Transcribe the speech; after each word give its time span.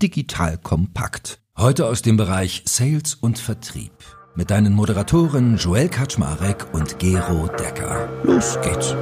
Digital 0.00 0.58
Kompakt. 0.58 1.40
Heute 1.56 1.86
aus 1.86 2.02
dem 2.02 2.16
Bereich 2.16 2.62
Sales 2.66 3.16
und 3.16 3.40
Vertrieb. 3.40 3.90
Mit 4.36 4.52
deinen 4.52 4.72
Moderatoren 4.72 5.56
Joel 5.56 5.88
Kaczmarek 5.88 6.72
und 6.72 7.00
Gero 7.00 7.48
Decker. 7.48 8.08
Los 8.22 8.56
geht's. 8.62 8.94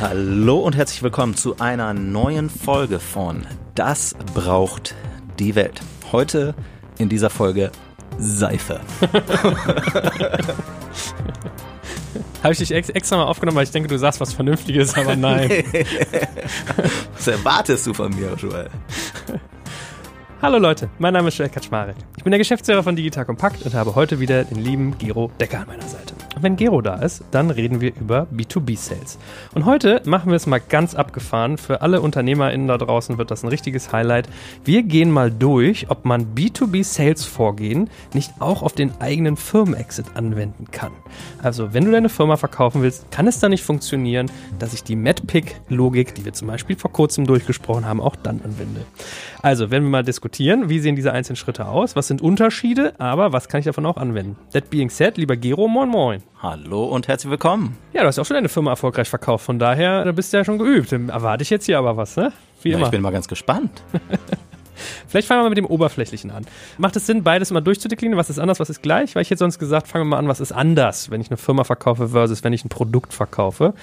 Hallo 0.00 0.58
und 0.58 0.74
herzlich 0.74 1.04
willkommen 1.04 1.36
zu 1.36 1.60
einer 1.60 1.94
neuen 1.94 2.50
Folge 2.50 2.98
von 2.98 3.46
Das 3.76 4.16
braucht 4.34 4.96
die 5.38 5.54
Welt. 5.54 5.80
Heute 6.10 6.56
in 6.98 7.08
dieser 7.08 7.30
Folge 7.30 7.70
Seife. 8.18 8.80
Habe 12.42 12.54
ich 12.54 12.58
dich 12.58 12.72
ex 12.72 12.88
extra 12.88 13.18
mal 13.18 13.24
aufgenommen, 13.24 13.56
weil 13.56 13.64
ich 13.64 13.70
denke, 13.70 13.88
du 13.88 13.98
sagst 13.98 14.18
was 14.20 14.32
Vernünftiges, 14.32 14.94
aber 14.94 15.14
nein. 15.14 15.50
was 17.14 17.26
erwartest 17.26 17.86
du 17.86 17.92
von 17.92 18.14
mir, 18.14 18.34
Joel? 18.38 18.70
Hallo 20.42 20.56
Leute, 20.56 20.88
mein 20.98 21.12
Name 21.12 21.28
ist 21.28 21.36
Joel 21.36 21.50
Kaczmarek. 21.50 21.96
Ich 22.16 22.24
bin 22.24 22.30
der 22.30 22.38
Geschäftsführer 22.38 22.82
von 22.82 22.96
Digital 22.96 23.26
Compact 23.26 23.62
und 23.66 23.74
habe 23.74 23.94
heute 23.94 24.20
wieder 24.20 24.44
den 24.44 24.64
lieben 24.64 24.96
Gero 24.96 25.30
Decker 25.38 25.60
an 25.60 25.66
meiner 25.66 25.86
Seite. 25.86 26.14
Wenn 26.42 26.56
Gero 26.56 26.80
da 26.80 26.94
ist, 26.94 27.22
dann 27.32 27.50
reden 27.50 27.82
wir 27.82 27.94
über 27.94 28.26
B2B-Sales. 28.34 29.18
Und 29.54 29.66
heute 29.66 30.00
machen 30.06 30.30
wir 30.30 30.36
es 30.36 30.46
mal 30.46 30.60
ganz 30.60 30.94
abgefahren. 30.94 31.58
Für 31.58 31.82
alle 31.82 32.00
UnternehmerInnen 32.00 32.66
da 32.66 32.78
draußen 32.78 33.18
wird 33.18 33.30
das 33.30 33.42
ein 33.42 33.48
richtiges 33.48 33.92
Highlight. 33.92 34.26
Wir 34.64 34.82
gehen 34.82 35.10
mal 35.10 35.30
durch, 35.30 35.90
ob 35.90 36.06
man 36.06 36.34
B2B-Sales-Vorgehen 36.34 37.90
nicht 38.14 38.32
auch 38.38 38.62
auf 38.62 38.72
den 38.72 38.92
eigenen 39.00 39.36
Firmenexit 39.36 40.06
anwenden 40.14 40.70
kann. 40.70 40.92
Also, 41.42 41.74
wenn 41.74 41.84
du 41.84 41.90
deine 41.90 42.08
Firma 42.08 42.36
verkaufen 42.36 42.80
willst, 42.80 43.10
kann 43.10 43.26
es 43.26 43.38
da 43.38 43.50
nicht 43.50 43.62
funktionieren, 43.62 44.30
dass 44.58 44.72
ich 44.72 44.82
die 44.82 44.96
MedPick-Logik, 44.96 46.14
die 46.14 46.24
wir 46.24 46.32
zum 46.32 46.48
Beispiel 46.48 46.76
vor 46.76 46.92
kurzem 46.92 47.26
durchgesprochen 47.26 47.84
haben, 47.84 48.00
auch 48.00 48.16
dann 48.16 48.40
anwende. 48.42 48.86
Also, 49.42 49.70
wenn 49.70 49.82
wir 49.82 49.90
mal 49.90 50.04
diskutieren, 50.04 50.70
wie 50.70 50.78
sehen 50.78 50.96
diese 50.96 51.12
einzelnen 51.12 51.36
Schritte 51.36 51.66
aus? 51.66 51.96
Was 51.96 52.08
sind 52.08 52.22
Unterschiede? 52.22 52.94
Aber 52.98 53.34
was 53.34 53.48
kann 53.48 53.60
ich 53.60 53.66
davon 53.66 53.84
auch 53.84 53.98
anwenden? 53.98 54.36
That 54.52 54.70
being 54.70 54.88
said, 54.88 55.18
lieber 55.18 55.36
Gero, 55.36 55.68
moin 55.68 55.88
moin. 55.88 56.22
Hallo 56.42 56.84
und 56.84 57.06
herzlich 57.06 57.30
willkommen. 57.30 57.76
Ja, 57.92 58.00
du 58.00 58.06
hast 58.06 58.18
auch 58.18 58.24
schon 58.24 58.34
deine 58.36 58.48
Firma 58.48 58.70
erfolgreich 58.70 59.10
verkauft, 59.10 59.44
von 59.44 59.58
daher, 59.58 60.06
da 60.06 60.12
bist 60.12 60.32
du 60.32 60.38
ja 60.38 60.44
schon 60.44 60.56
geübt. 60.56 60.90
Erwarte 60.90 61.42
ich 61.42 61.50
jetzt 61.50 61.66
hier 61.66 61.78
aber 61.78 61.98
was, 61.98 62.16
ne? 62.16 62.32
Wie 62.62 62.70
ja, 62.70 62.78
immer. 62.78 62.86
Ich 62.86 62.90
bin 62.90 63.02
mal 63.02 63.12
ganz 63.12 63.28
gespannt. 63.28 63.82
Vielleicht 65.06 65.28
fangen 65.28 65.40
wir 65.40 65.44
mal 65.44 65.50
mit 65.50 65.58
dem 65.58 65.66
Oberflächlichen 65.66 66.30
an. 66.30 66.46
Macht 66.78 66.96
es 66.96 67.06
Sinn, 67.06 67.22
beides 67.22 67.50
mal 67.50 67.60
durchzudeklinieren? 67.60 68.18
Was 68.18 68.30
ist 68.30 68.38
anders, 68.38 68.60
was 68.60 68.70
ist 68.70 68.82
gleich? 68.82 69.14
Weil 69.14 69.22
ich 69.22 69.30
hätte 69.30 69.38
sonst 69.38 69.58
gesagt, 69.58 69.88
fangen 69.88 70.06
wir 70.06 70.10
mal 70.10 70.18
an, 70.18 70.28
was 70.28 70.40
ist 70.40 70.52
anders, 70.52 71.10
wenn 71.10 71.20
ich 71.20 71.30
eine 71.30 71.36
Firma 71.36 71.64
verkaufe 71.64 72.08
versus 72.08 72.42
wenn 72.44 72.52
ich 72.52 72.64
ein 72.64 72.68
Produkt 72.68 73.12
verkaufe. 73.14 73.74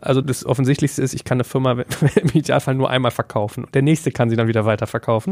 Also 0.00 0.20
das 0.20 0.44
Offensichtlichste 0.44 1.02
ist, 1.02 1.14
ich 1.14 1.24
kann 1.24 1.36
eine 1.36 1.44
Firma 1.44 1.72
im 2.14 2.28
Idealfall 2.32 2.74
nur 2.74 2.90
einmal 2.90 3.10
verkaufen. 3.10 3.66
Der 3.74 3.82
nächste 3.82 4.10
kann 4.10 4.30
sie 4.30 4.36
dann 4.36 4.48
wieder 4.48 4.64
weiter. 4.64 4.86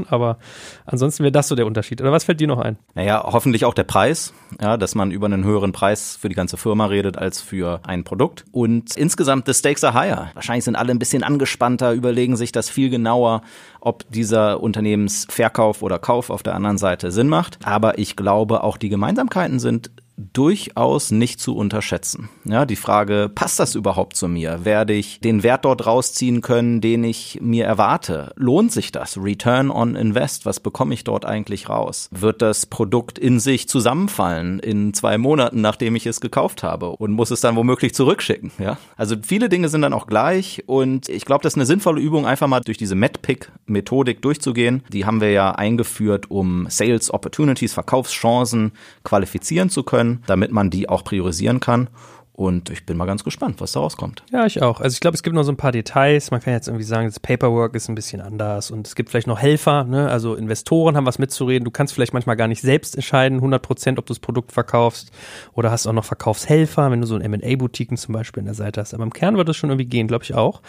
Aber 0.08 0.39
ansonsten 0.84 1.22
wäre 1.22 1.33
das 1.33 1.48
so 1.48 1.55
der 1.55 1.67
Unterschied. 1.67 2.00
Oder 2.00 2.12
was 2.12 2.25
fällt 2.25 2.41
dir 2.41 2.47
noch 2.47 2.58
ein? 2.58 2.77
Naja, 2.95 3.22
hoffentlich 3.25 3.64
auch 3.64 3.75
der 3.75 3.84
Preis. 3.84 4.33
Ja, 4.61 4.77
dass 4.77 4.95
man 4.95 5.11
über 5.11 5.27
einen 5.27 5.45
höheren 5.45 5.72
Preis 5.72 6.17
für 6.20 6.28
die 6.28 6.34
ganze 6.34 6.56
Firma 6.56 6.86
redet 6.86 7.17
als 7.17 7.41
für 7.41 7.80
ein 7.84 8.05
Produkt. 8.05 8.45
Und 8.52 8.97
insgesamt, 8.97 9.47
the 9.47 9.55
stakes 9.55 9.83
are 9.83 9.95
higher. 9.95 10.30
Wahrscheinlich 10.34 10.64
sind 10.64 10.77
alle 10.77 10.92
ein 10.92 10.98
bisschen 10.98 11.22
angespannter, 11.22 11.92
überlegen 11.92 12.36
sich 12.36 12.52
das 12.52 12.69
viel 12.69 12.91
genauer, 12.91 13.42
ob 13.84 14.10
dieser 14.10 14.62
Unternehmensverkauf 14.62 15.82
oder 15.82 15.98
Kauf 15.98 16.30
auf 16.30 16.42
der 16.42 16.54
anderen 16.54 16.78
Seite 16.78 17.12
Sinn 17.12 17.28
macht. 17.28 17.58
Aber 17.64 17.98
ich 17.98 18.16
glaube, 18.16 18.62
auch 18.62 18.78
die 18.78 18.88
Gemeinsamkeiten 18.88 19.60
sind 19.60 19.90
durchaus 20.16 21.10
nicht 21.10 21.40
zu 21.40 21.56
unterschätzen. 21.56 22.28
Ja, 22.44 22.66
die 22.66 22.76
Frage, 22.76 23.30
passt 23.34 23.58
das 23.58 23.74
überhaupt 23.74 24.16
zu 24.16 24.28
mir? 24.28 24.64
Werde 24.64 24.92
ich 24.92 25.20
den 25.20 25.42
Wert 25.42 25.64
dort 25.64 25.86
rausziehen 25.86 26.40
können, 26.40 26.80
den 26.80 27.02
ich 27.02 27.38
mir 27.40 27.64
erwarte? 27.64 28.32
Lohnt 28.36 28.70
sich 28.70 28.92
das? 28.92 29.18
Return 29.18 29.70
on 29.70 29.96
Invest, 29.96 30.46
was 30.46 30.60
bekomme 30.60 30.94
ich 30.94 31.05
dort 31.05 31.24
eigentlich 31.24 31.68
raus? 31.68 32.08
Wird 32.12 32.42
das 32.42 32.66
Produkt 32.66 33.18
in 33.18 33.40
sich 33.40 33.68
zusammenfallen 33.68 34.61
in 34.61 34.94
zwei 34.94 35.18
Monaten, 35.18 35.61
nachdem 35.61 35.96
ich 35.96 36.06
es 36.06 36.20
gekauft 36.20 36.62
habe 36.62 36.90
und 36.90 37.12
muss 37.12 37.30
es 37.30 37.40
dann 37.40 37.56
womöglich 37.56 37.94
zurückschicken? 37.94 38.52
Ja, 38.58 38.78
also 38.96 39.16
viele 39.20 39.48
Dinge 39.48 39.68
sind 39.68 39.83
dann 39.83 39.92
auch 39.92 40.06
gleich 40.06 40.62
und 40.66 41.08
ich 41.08 41.24
glaube, 41.24 41.42
das 41.42 41.55
ist 41.55 41.58
eine 41.58 41.66
sinnvolle 41.66 42.00
Übung, 42.00 42.27
einfach 42.27 42.46
mal 42.46 42.60
durch 42.60 42.78
diese 42.78 42.94
MedPick-Methodik 42.94 44.22
durchzugehen. 44.22 44.84
Die 44.92 45.06
haben 45.06 45.20
wir 45.20 45.33
ja 45.33 45.52
eingeführt, 45.52 46.30
um 46.30 46.66
Sales 46.70 47.12
Opportunities, 47.12 47.74
Verkaufschancen 47.74 48.72
qualifizieren 49.02 49.70
zu 49.70 49.83
können 49.83 50.03
können, 50.04 50.22
damit 50.26 50.52
man 50.52 50.70
die 50.70 50.88
auch 50.88 51.04
priorisieren 51.04 51.60
kann. 51.60 51.88
Und 52.36 52.68
ich 52.68 52.84
bin 52.84 52.96
mal 52.96 53.05
ganz 53.05 53.22
gespannt, 53.22 53.61
was 53.61 53.72
da 53.72 53.80
rauskommt. 53.80 54.24
Ja, 54.33 54.45
ich 54.45 54.61
auch. 54.61 54.80
Also 54.80 54.95
ich 54.95 55.00
glaube, 55.00 55.14
es 55.14 55.22
gibt 55.22 55.36
noch 55.36 55.45
so 55.45 55.52
ein 55.52 55.56
paar 55.56 55.70
Details. 55.70 56.33
Man 56.33 56.40
kann 56.40 56.52
jetzt 56.52 56.67
irgendwie 56.67 56.84
sagen, 56.84 57.06
das 57.06 57.20
Paperwork 57.20 57.77
ist 57.77 57.89
ein 57.89 57.95
bisschen 57.95 58.20
anders 58.20 58.72
und 58.72 58.89
es 58.89 58.96
gibt 58.96 59.11
vielleicht 59.11 59.28
noch 59.28 59.40
Helfer, 59.40 59.84
ne? 59.84 60.08
also 60.08 60.34
Investoren 60.34 60.96
haben 60.96 61.06
was 61.06 61.20
mitzureden. 61.20 61.64
Du 61.64 61.70
kannst 61.70 61.95
vielleicht 61.95 62.12
manchmal 62.12 62.34
gar 62.34 62.48
nicht 62.48 62.61
selbst 62.61 62.96
entscheiden, 62.96 63.39
100 63.39 63.62
Prozent, 63.62 63.98
ob 64.00 64.06
du 64.06 64.12
das 64.12 64.18
Produkt 64.18 64.50
verkaufst 64.50 65.12
oder 65.52 65.70
hast 65.70 65.86
auch 65.86 65.92
noch 65.92 66.05
Verkaufshelfer, 66.05 66.90
wenn 66.90 67.00
du 67.00 67.06
so 67.06 67.14
ein 67.14 67.20
M&A-Boutiquen 67.20 67.96
zum 67.96 68.14
Beispiel 68.14 68.40
in 68.40 68.46
der 68.46 68.56
Seite 68.56 68.80
hast. 68.80 68.95
Aber 68.95 69.05
im 69.05 69.12
Kern 69.12 69.36
wird 69.36 69.48
es 69.48 69.56
schon 69.56 69.70
irgendwie 69.70 69.86
gehen, 69.86 70.08
glaube 70.08 70.24
ich 70.24 70.34
auch. 70.34 70.61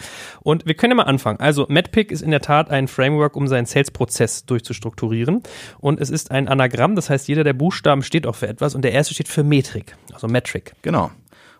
Und 0.44 0.66
wir 0.66 0.74
können 0.74 0.92
ja 0.92 0.96
mal 0.98 1.10
anfangen. 1.10 1.40
Also 1.40 1.66
MedPick 1.68 2.12
ist 2.12 2.22
in 2.22 2.30
der 2.30 2.42
Tat 2.42 2.70
ein 2.70 2.86
Framework, 2.86 3.34
um 3.34 3.48
seinen 3.48 3.66
Sales-Prozess 3.66 4.46
durchzustrukturieren. 4.46 5.42
Und 5.80 6.00
es 6.00 6.10
ist 6.10 6.30
ein 6.30 6.46
Anagramm, 6.46 6.94
das 6.94 7.10
heißt, 7.10 7.26
jeder 7.26 7.42
der 7.42 7.54
Buchstaben 7.54 8.04
steht 8.04 8.24
auch 8.24 8.36
für 8.36 8.46
etwas 8.46 8.76
und 8.76 8.82
der 8.82 8.92
erste 8.92 9.14
steht 9.14 9.26
für 9.26 9.42
Metrik, 9.42 9.96
also 10.12 10.28
Metric. 10.28 10.72
Genau. 10.82 11.10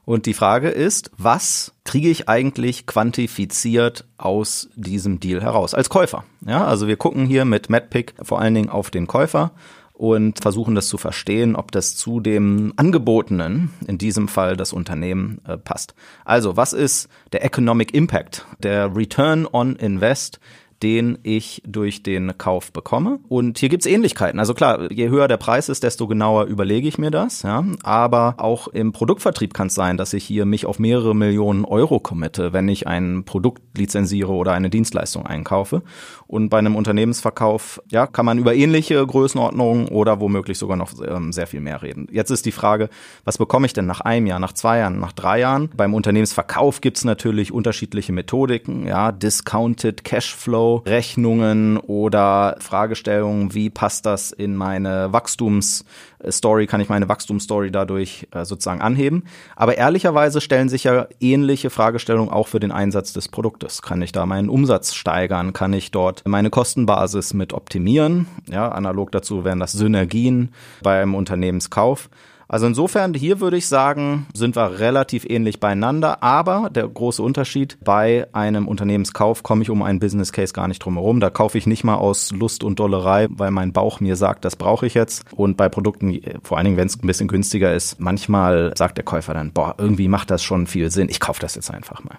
Und 0.07 0.27
die 0.27 0.35
Frage 0.35 0.69
ist, 0.69 1.11
was 1.19 1.73
kriege 1.85 2.09
ich 2.09 2.29
eigentlich 2.29 2.87
quantifiziert 2.87 4.05
aus 4.19 4.71
diesem 4.77 5.19
Deal 5.19 5.43
heraus 5.43 5.75
als 5.75 5.91
Käufer? 5.91 6.25
Ja, 6.47 6.65
also 6.65 6.87
wir 6.87 6.97
gucken 6.97 7.27
hier 7.27 7.45
mit 7.45 7.69
MadPick 7.69 8.15
vor 8.23 8.41
allen 8.41 8.55
Dingen 8.55 8.69
auf 8.71 8.93
den 8.93 9.09
Käufer 9.09 9.51
und 9.93 10.41
versuchen 10.41 10.77
das 10.77 10.87
zu 10.87 10.97
verstehen, 10.97 11.57
ob 11.57 11.73
das 11.73 11.97
zu 11.97 12.21
dem 12.21 12.73
Angebotenen, 12.77 13.71
in 13.89 13.99
diesem 13.99 14.29
Fall 14.29 14.57
das 14.57 14.73
Unternehmen, 14.73 15.41
äh, 15.45 15.57
passt. 15.57 15.97
Also, 16.25 16.57
was 16.57 16.73
ist 16.73 17.09
der 17.33 17.45
Economic 17.45 17.93
Impact, 17.93 18.47
der 18.61 18.95
Return 18.95 19.45
on 19.51 19.75
Invest 19.75 20.39
den 20.83 21.19
ich 21.23 21.63
durch 21.67 22.03
den 22.03 22.37
Kauf 22.37 22.73
bekomme. 22.73 23.19
Und 23.29 23.59
hier 23.59 23.69
gibt's 23.69 23.87
Ähnlichkeiten. 23.87 24.39
Also 24.39 24.55
klar, 24.55 24.91
je 24.93 25.09
höher 25.09 25.29
der 25.29 25.39
Preis 25.39 25.69
ist, 25.69 25.83
desto 25.83 26.07
genauer 26.07 26.45
überlege 26.45 26.87
ich 26.87 26.99
mir 26.99 27.11
das. 27.11 27.43
Ja. 27.43 27.65
Aber 27.83 28.35
auch 28.39 28.69
im 28.69 28.93
Produktvertrieb 28.93 29.55
kann 29.55 29.69
es 29.69 29.75
sein, 29.75 29.97
dass 29.97 30.13
ich 30.13 30.25
hier 30.25 30.45
mich 30.45 30.67
auf 30.67 30.79
mehrere 30.79 31.15
Millionen 31.15 31.65
Euro 31.65 31.99
committe, 31.99 32.53
wenn 32.53 32.69
ich 32.69 32.87
ein 32.87 33.25
Produkt 33.25 33.63
lizenziere 33.77 34.33
oder 34.33 34.53
eine 34.53 34.71
Dienstleistung 34.71 35.27
einkaufe. 35.27 35.83
Und 36.27 36.51
bei 36.51 36.59
einem 36.59 36.77
Unternehmensverkauf, 36.77 37.81
ja, 37.91 38.07
kann 38.07 38.27
man 38.27 38.39
über 38.39 38.55
ähnliche 38.55 39.05
Größenordnungen 39.07 39.89
oder 39.89 40.21
womöglich 40.21 40.59
sogar 40.59 40.77
noch 40.77 40.91
ähm, 41.07 41.33
sehr 41.33 41.47
viel 41.47 41.61
mehr 41.61 41.83
reden. 41.83 42.09
Jetzt 42.11 42.31
ist 42.31 42.45
die 42.47 42.53
Frage, 42.53 42.91
was 43.25 43.39
bekomme 43.39 43.67
ich 43.67 43.73
denn 43.73 43.87
nach 43.87 44.01
einem 44.01 44.27
Jahr, 44.27 44.41
nach 44.41 44.53
zwei 44.53 44.79
Jahren, 44.79 44.99
nach 44.99 45.13
drei 45.13 45.41
Jahren? 45.41 45.71
Beim 45.77 45.95
Unternehmensverkauf 45.95 46.81
gibt's 46.81 47.05
natürlich 47.05 47.53
unterschiedliche 47.53 48.13
Methodiken, 48.13 48.87
ja, 48.87 49.13
Discounted 49.13 50.05
Cashflow 50.05 50.66
Rechnungen 50.75 51.79
oder 51.79 52.57
Fragestellungen, 52.61 53.55
wie 53.55 53.71
passt 53.71 54.07
das 54.07 54.33
in 54.33 54.57
meine 54.57 55.13
Wachstumsstory, 55.13 56.67
kann 56.67 56.81
ich 56.81 56.89
meine 56.89 57.09
Wachstumsstory 57.09 57.71
dadurch 57.71 58.29
äh, 58.33 58.45
sozusagen 58.45 58.81
anheben. 58.81 59.25
Aber 59.55 59.79
ehrlicherweise 59.79 60.41
stellen 60.41 60.69
sich 60.69 60.85
ja 60.85 61.07
ähnliche 61.21 61.71
Fragestellungen 61.71 62.31
auch 62.31 62.49
für 62.49 62.61
den 62.61 62.73
Einsatz 62.73 63.13
des 63.13 63.29
Produktes. 63.29 63.83
Kann 63.83 64.03
ich 64.03 64.13
da 64.13 64.27
meinen 64.27 64.49
Umsatz 64.49 64.95
steigern? 64.95 65.53
Kann 65.53 65.73
ich 65.73 65.91
dort 65.91 66.23
meine 66.27 66.51
Kostenbasis 66.51 67.35
mit 67.35 67.53
optimieren? 67.53 68.27
Ja, 68.51 68.69
analog 68.69 69.13
dazu 69.13 69.45
wären 69.45 69.61
das 69.61 69.73
Synergien 69.73 70.53
beim 70.83 71.15
Unternehmenskauf. 71.15 72.09
Also 72.49 72.67
insofern, 72.67 73.13
hier 73.13 73.41
würde 73.41 73.57
ich 73.57 73.67
sagen, 73.67 74.27
sind 74.33 74.55
wir 74.55 74.79
relativ 74.79 75.25
ähnlich 75.29 75.59
beieinander, 75.59 76.23
aber 76.23 76.71
der 76.71 76.87
große 76.87 77.21
Unterschied, 77.21 77.77
bei 77.85 78.29
einem 78.33 78.69
Unternehmenskauf 78.69 79.43
komme 79.43 79.63
ich 79.63 79.71
um 79.71 79.83
einen 79.83 79.99
Business 79.99 80.33
Case 80.33 80.53
gar 80.53 80.69
nicht 80.69 80.79
drum 80.79 80.95
herum. 80.95 81.19
Da 81.19 81.29
kaufe 81.29 81.59
ich 81.59 81.67
nicht 81.67 81.83
mal 81.83 81.97
aus 81.97 82.31
Lust 82.31 82.63
und 82.63 82.79
Dollerei, 82.79 83.27
weil 83.31 83.51
mein 83.51 83.73
Bauch 83.73 83.99
mir 83.99 84.15
sagt, 84.15 84.45
das 84.45 84.55
brauche 84.55 84.87
ich 84.87 84.95
jetzt. 84.95 85.25
Und 85.33 85.57
bei 85.57 85.69
Produkten, 85.69 86.21
vor 86.45 86.57
allen 86.57 86.67
Dingen, 86.67 86.77
wenn 86.77 86.87
es 86.87 86.97
ein 87.03 87.07
bisschen 87.07 87.29
günstiger 87.29 87.75
ist, 87.75 87.99
manchmal 87.99 88.73
sagt 88.77 88.97
der 88.97 89.05
Käufer 89.05 89.35
dann, 89.35 89.53
boah, 89.53 89.75
irgendwie 89.79 90.07
macht 90.07 90.31
das 90.31 90.45
schon 90.45 90.69
viel 90.69 90.91
Sinn, 90.93 91.09
ich 91.09 91.19
kaufe 91.19 91.41
das 91.41 91.57
jetzt 91.57 91.71
einfach 91.73 92.05
mal. 92.05 92.19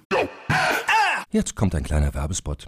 Jetzt 1.31 1.55
kommt 1.55 1.73
ein 1.73 1.83
kleiner 1.83 2.13
Werbespot. 2.13 2.67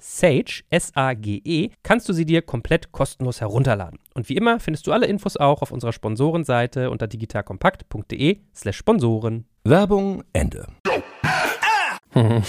Sage, 0.00 0.62
S-A-G-E, 0.70 1.70
kannst 1.82 2.08
du 2.08 2.12
sie 2.12 2.24
dir 2.24 2.42
komplett 2.42 2.92
kostenlos 2.92 3.40
herunterladen. 3.40 3.98
Und 4.14 4.28
wie 4.28 4.36
immer 4.36 4.60
findest 4.60 4.86
du 4.86 4.92
alle 4.92 5.06
Infos 5.06 5.36
auch 5.36 5.62
auf 5.62 5.70
unserer 5.70 5.92
Sponsorenseite 5.92 6.90
unter 6.90 7.06
digitalkompakt.de 7.06 8.38
slash 8.54 8.76
Sponsoren. 8.76 9.44
Werbung 9.64 10.24
Ende. 10.32 10.66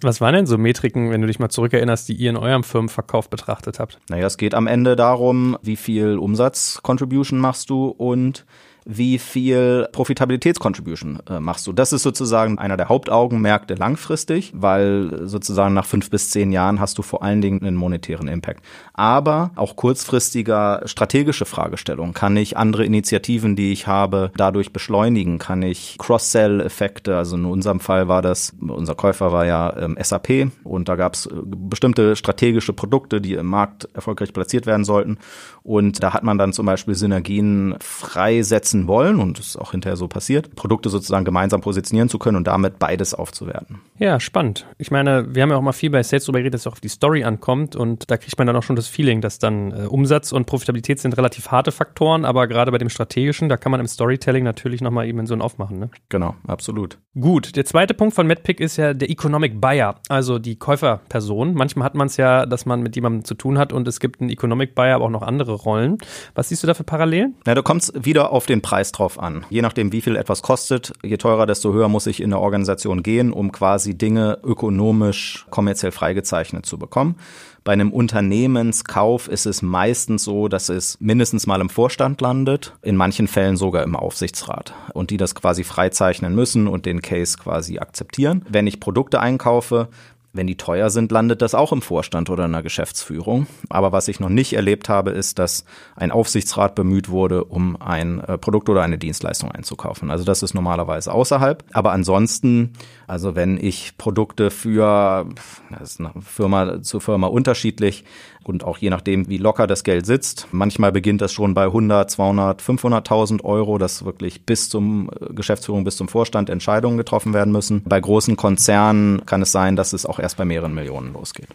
Was 0.00 0.20
waren 0.20 0.34
denn 0.34 0.46
so 0.46 0.58
Metriken, 0.58 1.10
wenn 1.10 1.20
du 1.20 1.26
dich 1.26 1.38
mal 1.38 1.48
zurückerinnerst, 1.48 2.08
die 2.08 2.14
ihr 2.14 2.30
in 2.30 2.36
eurem 2.36 2.64
Firmenverkauf 2.64 3.30
betrachtet 3.30 3.78
habt? 3.78 3.98
Naja, 4.08 4.26
es 4.26 4.36
geht 4.36 4.54
am 4.54 4.66
Ende 4.66 4.96
darum, 4.96 5.56
wie 5.62 5.76
viel 5.76 6.18
Umsatz-Contribution 6.18 7.38
machst 7.38 7.70
du 7.70 7.86
und 7.86 8.46
wie 8.88 9.18
viel 9.18 9.88
Profitabilitätscontribution 9.90 11.18
äh, 11.28 11.40
machst 11.40 11.66
du. 11.66 11.72
Das 11.72 11.92
ist 11.92 12.04
sozusagen 12.04 12.58
einer 12.58 12.76
der 12.76 12.88
Hauptaugenmärkte 12.88 13.74
langfristig, 13.74 14.52
weil 14.54 15.26
sozusagen 15.26 15.74
nach 15.74 15.86
fünf 15.86 16.08
bis 16.08 16.30
zehn 16.30 16.52
Jahren 16.52 16.78
hast 16.78 16.96
du 16.96 17.02
vor 17.02 17.24
allen 17.24 17.40
Dingen 17.40 17.62
einen 17.62 17.76
monetären 17.76 18.28
Impact. 18.28 18.62
Aber 18.94 19.50
auch 19.56 19.74
kurzfristiger 19.74 20.82
strategische 20.84 21.46
Fragestellungen. 21.46 22.14
Kann 22.14 22.36
ich 22.36 22.56
andere 22.56 22.84
Initiativen, 22.84 23.56
die 23.56 23.72
ich 23.72 23.88
habe, 23.88 24.30
dadurch 24.36 24.72
beschleunigen? 24.72 25.38
Kann 25.38 25.62
ich 25.62 25.96
Cross-Sell-Effekte, 25.98 27.16
also 27.16 27.36
in 27.36 27.44
unserem 27.44 27.80
Fall 27.80 28.06
war 28.06 28.22
das, 28.22 28.54
unser 28.60 28.94
Käufer 28.94 29.32
war 29.32 29.46
ja 29.46 29.76
ähm, 29.76 29.98
SAP 30.00 30.52
und 30.62 30.88
da 30.88 30.94
gab 30.94 31.14
es 31.14 31.26
äh, 31.26 31.30
bestimmte 31.44 32.14
strategische 32.14 32.72
Produkte, 32.72 33.20
die 33.20 33.34
im 33.34 33.46
Markt 33.46 33.88
erfolgreich 33.94 34.32
platziert 34.32 34.64
werden 34.64 34.84
sollten. 34.84 35.18
Und 35.64 36.04
da 36.04 36.12
hat 36.12 36.22
man 36.22 36.38
dann 36.38 36.52
zum 36.52 36.66
Beispiel 36.66 36.94
Synergien 36.94 37.74
freisetzen 37.80 38.75
nutzen 38.76 38.88
wollen, 38.88 39.20
und 39.20 39.38
das 39.38 39.46
ist 39.48 39.56
auch 39.56 39.72
hinterher 39.72 39.96
so 39.96 40.08
passiert, 40.08 40.54
Produkte 40.54 40.88
sozusagen 40.88 41.24
gemeinsam 41.24 41.60
positionieren 41.60 42.08
zu 42.08 42.18
können 42.18 42.36
und 42.36 42.46
damit 42.46 42.78
beides 42.78 43.14
aufzuwerten. 43.14 43.80
Ja, 43.98 44.20
spannend. 44.20 44.66
Ich 44.78 44.90
meine, 44.90 45.34
wir 45.34 45.42
haben 45.42 45.50
ja 45.50 45.56
auch 45.56 45.62
mal 45.62 45.72
viel 45.72 45.90
bei 45.90 46.02
Sales 46.02 46.24
darüber 46.24 46.40
geredet, 46.40 46.54
dass 46.54 46.62
es 46.62 46.66
auch 46.66 46.72
auf 46.72 46.80
die 46.80 46.88
Story 46.88 47.24
ankommt 47.24 47.76
und 47.76 48.10
da 48.10 48.16
kriegt 48.16 48.36
man 48.38 48.46
dann 48.46 48.56
auch 48.56 48.62
schon 48.62 48.76
das 48.76 48.88
Feeling, 48.88 49.20
dass 49.20 49.38
dann 49.38 49.72
äh, 49.72 49.86
Umsatz 49.86 50.32
und 50.32 50.46
Profitabilität 50.46 51.00
sind 51.00 51.16
relativ 51.16 51.50
harte 51.50 51.72
Faktoren, 51.72 52.24
aber 52.24 52.46
gerade 52.46 52.70
bei 52.70 52.78
dem 52.78 52.88
strategischen, 52.88 53.48
da 53.48 53.56
kann 53.56 53.72
man 53.72 53.80
im 53.80 53.86
Storytelling 53.86 54.44
natürlich 54.44 54.80
nochmal 54.80 55.06
eben 55.06 55.26
so 55.26 55.34
ein 55.34 55.40
aufmachen. 55.40 55.78
Ne? 55.78 55.90
Genau, 56.08 56.34
absolut. 56.46 56.98
Gut, 57.18 57.56
der 57.56 57.64
zweite 57.64 57.94
Punkt 57.94 58.14
von 58.14 58.26
MedPick 58.26 58.60
ist 58.60 58.76
ja 58.76 58.92
der 58.92 59.08
Economic 59.08 59.60
Buyer, 59.60 59.96
also 60.08 60.38
die 60.38 60.56
Käuferperson. 60.56 61.54
Manchmal 61.54 61.86
hat 61.86 61.94
man 61.94 62.08
es 62.08 62.18
ja, 62.18 62.44
dass 62.44 62.66
man 62.66 62.82
mit 62.82 62.94
jemandem 62.94 63.24
zu 63.24 63.34
tun 63.34 63.58
hat 63.58 63.72
und 63.72 63.88
es 63.88 64.00
gibt 64.00 64.20
einen 64.20 64.30
Economic 64.30 64.74
Buyer, 64.74 64.96
aber 64.96 65.06
auch 65.06 65.10
noch 65.10 65.22
andere 65.22 65.54
Rollen. 65.54 65.98
Was 66.34 66.50
siehst 66.50 66.62
du 66.62 66.66
da 66.66 66.74
für 66.74 66.84
Parallelen? 66.84 67.34
Na, 67.46 67.54
du 67.54 67.62
kommst 67.62 68.04
wieder 68.04 68.32
auf 68.32 68.44
den 68.44 68.60
Preis 68.66 68.90
drauf 68.90 69.20
an. 69.20 69.46
Je 69.48 69.62
nachdem, 69.62 69.92
wie 69.92 70.00
viel 70.00 70.16
etwas 70.16 70.42
kostet, 70.42 70.92
je 71.04 71.16
teurer, 71.18 71.46
desto 71.46 71.72
höher 71.72 71.86
muss 71.88 72.08
ich 72.08 72.20
in 72.20 72.30
der 72.30 72.40
Organisation 72.40 73.04
gehen, 73.04 73.32
um 73.32 73.52
quasi 73.52 73.96
Dinge 73.96 74.40
ökonomisch, 74.42 75.46
kommerziell 75.50 75.92
freigezeichnet 75.92 76.66
zu 76.66 76.76
bekommen. 76.76 77.14
Bei 77.62 77.72
einem 77.72 77.92
Unternehmenskauf 77.92 79.28
ist 79.28 79.46
es 79.46 79.62
meistens 79.62 80.24
so, 80.24 80.48
dass 80.48 80.68
es 80.68 80.98
mindestens 81.00 81.46
mal 81.46 81.60
im 81.60 81.68
Vorstand 81.68 82.20
landet, 82.20 82.74
in 82.82 82.96
manchen 82.96 83.28
Fällen 83.28 83.56
sogar 83.56 83.84
im 83.84 83.94
Aufsichtsrat 83.94 84.74
und 84.94 85.10
die 85.10 85.16
das 85.16 85.36
quasi 85.36 85.62
freizeichnen 85.62 86.34
müssen 86.34 86.66
und 86.66 86.86
den 86.86 87.02
Case 87.02 87.36
quasi 87.36 87.78
akzeptieren. 87.78 88.44
Wenn 88.48 88.66
ich 88.66 88.80
Produkte 88.80 89.20
einkaufe, 89.20 89.88
wenn 90.36 90.46
die 90.46 90.56
teuer 90.56 90.90
sind, 90.90 91.10
landet 91.12 91.42
das 91.42 91.54
auch 91.54 91.72
im 91.72 91.82
Vorstand 91.82 92.30
oder 92.30 92.44
in 92.44 92.52
der 92.52 92.62
Geschäftsführung. 92.62 93.46
Aber 93.68 93.92
was 93.92 94.08
ich 94.08 94.20
noch 94.20 94.28
nicht 94.28 94.52
erlebt 94.52 94.88
habe, 94.88 95.10
ist, 95.10 95.38
dass 95.38 95.64
ein 95.94 96.10
Aufsichtsrat 96.10 96.74
bemüht 96.74 97.08
wurde, 97.08 97.44
um 97.44 97.80
ein 97.80 98.20
äh, 98.20 98.38
Produkt 98.38 98.68
oder 98.68 98.82
eine 98.82 98.98
Dienstleistung 98.98 99.50
einzukaufen. 99.50 100.10
Also 100.10 100.24
das 100.24 100.42
ist 100.42 100.54
normalerweise 100.54 101.12
außerhalb. 101.12 101.64
Aber 101.72 101.92
ansonsten, 101.92 102.72
also 103.06 103.34
wenn 103.34 103.58
ich 103.58 103.96
Produkte 103.98 104.50
für, 104.50 105.26
das 105.70 105.90
ist 105.90 106.00
eine 106.00 106.12
Firma 106.22 106.82
zu 106.82 107.00
Firma 107.00 107.26
unterschiedlich, 107.26 108.04
und 108.48 108.64
auch 108.64 108.78
je 108.78 108.90
nachdem, 108.90 109.28
wie 109.28 109.38
locker 109.38 109.66
das 109.66 109.84
Geld 109.84 110.06
sitzt. 110.06 110.48
Manchmal 110.52 110.92
beginnt 110.92 111.20
das 111.20 111.32
schon 111.32 111.54
bei 111.54 111.64
100, 111.64 112.10
200, 112.10 112.62
500.000 112.62 113.44
Euro, 113.44 113.78
dass 113.78 114.04
wirklich 114.04 114.44
bis 114.44 114.68
zum 114.68 115.10
äh, 115.20 115.32
Geschäftsführung, 115.32 115.84
bis 115.84 115.96
zum 115.96 116.08
Vorstand 116.08 116.50
Entscheidungen 116.50 116.96
getroffen 116.96 117.34
werden 117.34 117.52
müssen. 117.52 117.82
Bei 117.84 118.00
großen 118.00 118.36
Konzernen 118.36 119.24
kann 119.26 119.42
es 119.42 119.52
sein, 119.52 119.76
dass 119.76 119.92
es 119.92 120.06
auch 120.06 120.18
erst 120.18 120.36
bei 120.36 120.44
mehreren 120.44 120.74
Millionen 120.74 121.12
losgeht. 121.12 121.48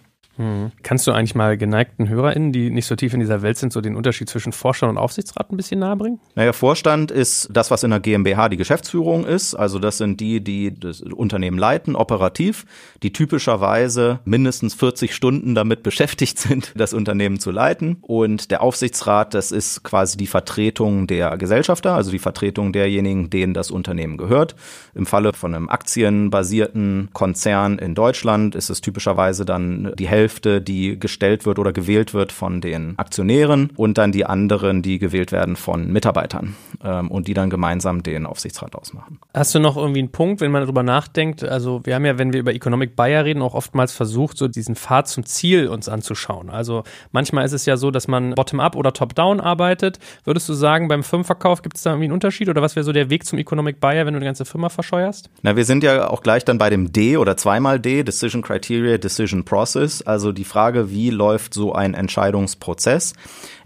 Kannst 0.81 1.05
du 1.07 1.11
eigentlich 1.11 1.35
mal 1.35 1.57
geneigten 1.57 2.07
HörerInnen, 2.07 2.51
die 2.51 2.71
nicht 2.71 2.85
so 2.85 2.95
tief 2.95 3.13
in 3.13 3.19
dieser 3.19 3.41
Welt 3.41 3.57
sind, 3.57 3.73
so 3.73 3.81
den 3.81 3.95
Unterschied 3.95 4.29
zwischen 4.29 4.53
Vorstand 4.53 4.91
und 4.91 4.97
Aufsichtsrat 4.97 5.51
ein 5.51 5.57
bisschen 5.57 5.79
nahebringen? 5.79 6.19
Naja, 6.35 6.53
Vorstand 6.53 7.11
ist 7.11 7.49
das, 7.51 7.69
was 7.69 7.83
in 7.83 7.91
der 7.91 7.99
GmbH 7.99 8.49
die 8.49 8.57
Geschäftsführung 8.57 9.25
ist. 9.25 9.55
Also 9.55 9.77
das 9.77 9.97
sind 9.97 10.19
die, 10.19 10.41
die 10.41 10.73
das 10.73 11.01
Unternehmen 11.01 11.57
leiten, 11.57 11.95
operativ, 11.95 12.65
die 13.03 13.13
typischerweise 13.13 14.19
mindestens 14.25 14.73
40 14.73 15.13
Stunden 15.13 15.53
damit 15.53 15.83
beschäftigt 15.91 16.39
sind, 16.39 16.73
das 16.75 16.93
Unternehmen 16.93 17.39
zu 17.39 17.51
leiten. 17.51 17.97
Und 18.01 18.51
der 18.51 18.61
Aufsichtsrat, 18.61 19.33
das 19.33 19.51
ist 19.51 19.83
quasi 19.83 20.17
die 20.17 20.27
Vertretung 20.27 21.07
der 21.07 21.37
Gesellschafter, 21.37 21.93
also 21.93 22.09
die 22.09 22.19
Vertretung 22.19 22.71
derjenigen, 22.73 23.29
denen 23.29 23.53
das 23.53 23.69
Unternehmen 23.69 24.17
gehört. 24.17 24.55
Im 24.95 25.05
Falle 25.05 25.33
von 25.33 25.53
einem 25.53 25.69
aktienbasierten 25.69 27.09
Konzern 27.13 27.77
in 27.79 27.95
Deutschland 27.95 28.55
ist 28.55 28.69
es 28.69 28.81
typischerweise 28.81 29.45
dann 29.45 29.93
die 29.99 30.07
Hälfte 30.07 30.20
Hälfte, 30.21 30.61
die 30.61 30.99
gestellt 30.99 31.47
wird 31.47 31.57
oder 31.57 31.73
gewählt 31.73 32.13
wird 32.13 32.31
von 32.31 32.61
den 32.61 32.93
Aktionären 32.99 33.71
und 33.75 33.97
dann 33.97 34.11
die 34.11 34.23
anderen, 34.23 34.83
die 34.83 34.99
gewählt 34.99 35.31
werden 35.31 35.55
von 35.55 35.91
Mitarbeitern 35.91 36.55
ähm, 36.83 37.09
und 37.09 37.27
die 37.27 37.33
dann 37.33 37.49
gemeinsam 37.49 38.03
den 38.03 38.27
Aufsichtsrat 38.27 38.75
ausmachen. 38.75 39.19
Hast 39.33 39.55
du 39.55 39.59
noch 39.59 39.77
irgendwie 39.77 40.01
einen 40.01 40.11
Punkt, 40.11 40.41
wenn 40.41 40.51
man 40.51 40.61
darüber 40.61 40.83
nachdenkt? 40.83 41.43
Also 41.43 41.81
wir 41.85 41.95
haben 41.95 42.05
ja, 42.05 42.19
wenn 42.19 42.33
wir 42.33 42.39
über 42.39 42.53
Economic 42.53 42.95
Buyer 42.95 43.25
reden, 43.25 43.41
auch 43.41 43.55
oftmals 43.55 43.93
versucht, 43.93 44.37
so 44.37 44.47
diesen 44.47 44.75
Pfad 44.75 45.07
zum 45.07 45.25
Ziel 45.25 45.67
uns 45.67 45.89
anzuschauen. 45.89 46.51
Also 46.51 46.83
manchmal 47.11 47.43
ist 47.45 47.53
es 47.53 47.65
ja 47.65 47.77
so, 47.77 47.89
dass 47.89 48.07
man 48.07 48.35
bottom-up 48.35 48.75
oder 48.75 48.93
top-down 48.93 49.39
arbeitet. 49.39 49.97
Würdest 50.23 50.47
du 50.49 50.53
sagen, 50.53 50.87
beim 50.87 51.01
Firmenverkauf 51.01 51.63
gibt 51.63 51.77
es 51.77 51.81
da 51.81 51.91
irgendwie 51.91 52.05
einen 52.05 52.13
Unterschied 52.13 52.47
oder 52.47 52.61
was 52.61 52.75
wäre 52.75 52.83
so 52.83 52.91
der 52.91 53.09
Weg 53.09 53.25
zum 53.25 53.39
Economic 53.39 53.79
Buyer, 53.79 54.05
wenn 54.05 54.13
du 54.13 54.19
die 54.19 54.25
ganze 54.27 54.45
Firma 54.45 54.69
verscheuerst? 54.69 55.31
Na, 55.41 55.55
wir 55.55 55.65
sind 55.65 55.83
ja 55.83 56.09
auch 56.11 56.21
gleich 56.21 56.45
dann 56.45 56.59
bei 56.59 56.69
dem 56.69 56.93
D 56.93 57.17
oder 57.17 57.37
zweimal 57.37 57.79
D, 57.79 58.03
Decision 58.03 58.43
Criteria, 58.43 58.99
Decision 58.99 59.45
Process 59.45 60.03
also 60.11 60.31
die 60.31 60.43
Frage, 60.43 60.91
wie 60.91 61.09
läuft 61.09 61.53
so 61.53 61.73
ein 61.73 61.93
Entscheidungsprozess. 61.93 63.13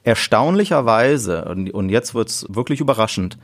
Erstaunlicherweise, 0.04 1.46
und 1.46 1.90
jetzt 1.90 2.16
wird's 2.16 2.46
wirklich 2.50 2.80
überraschend, 2.80 3.38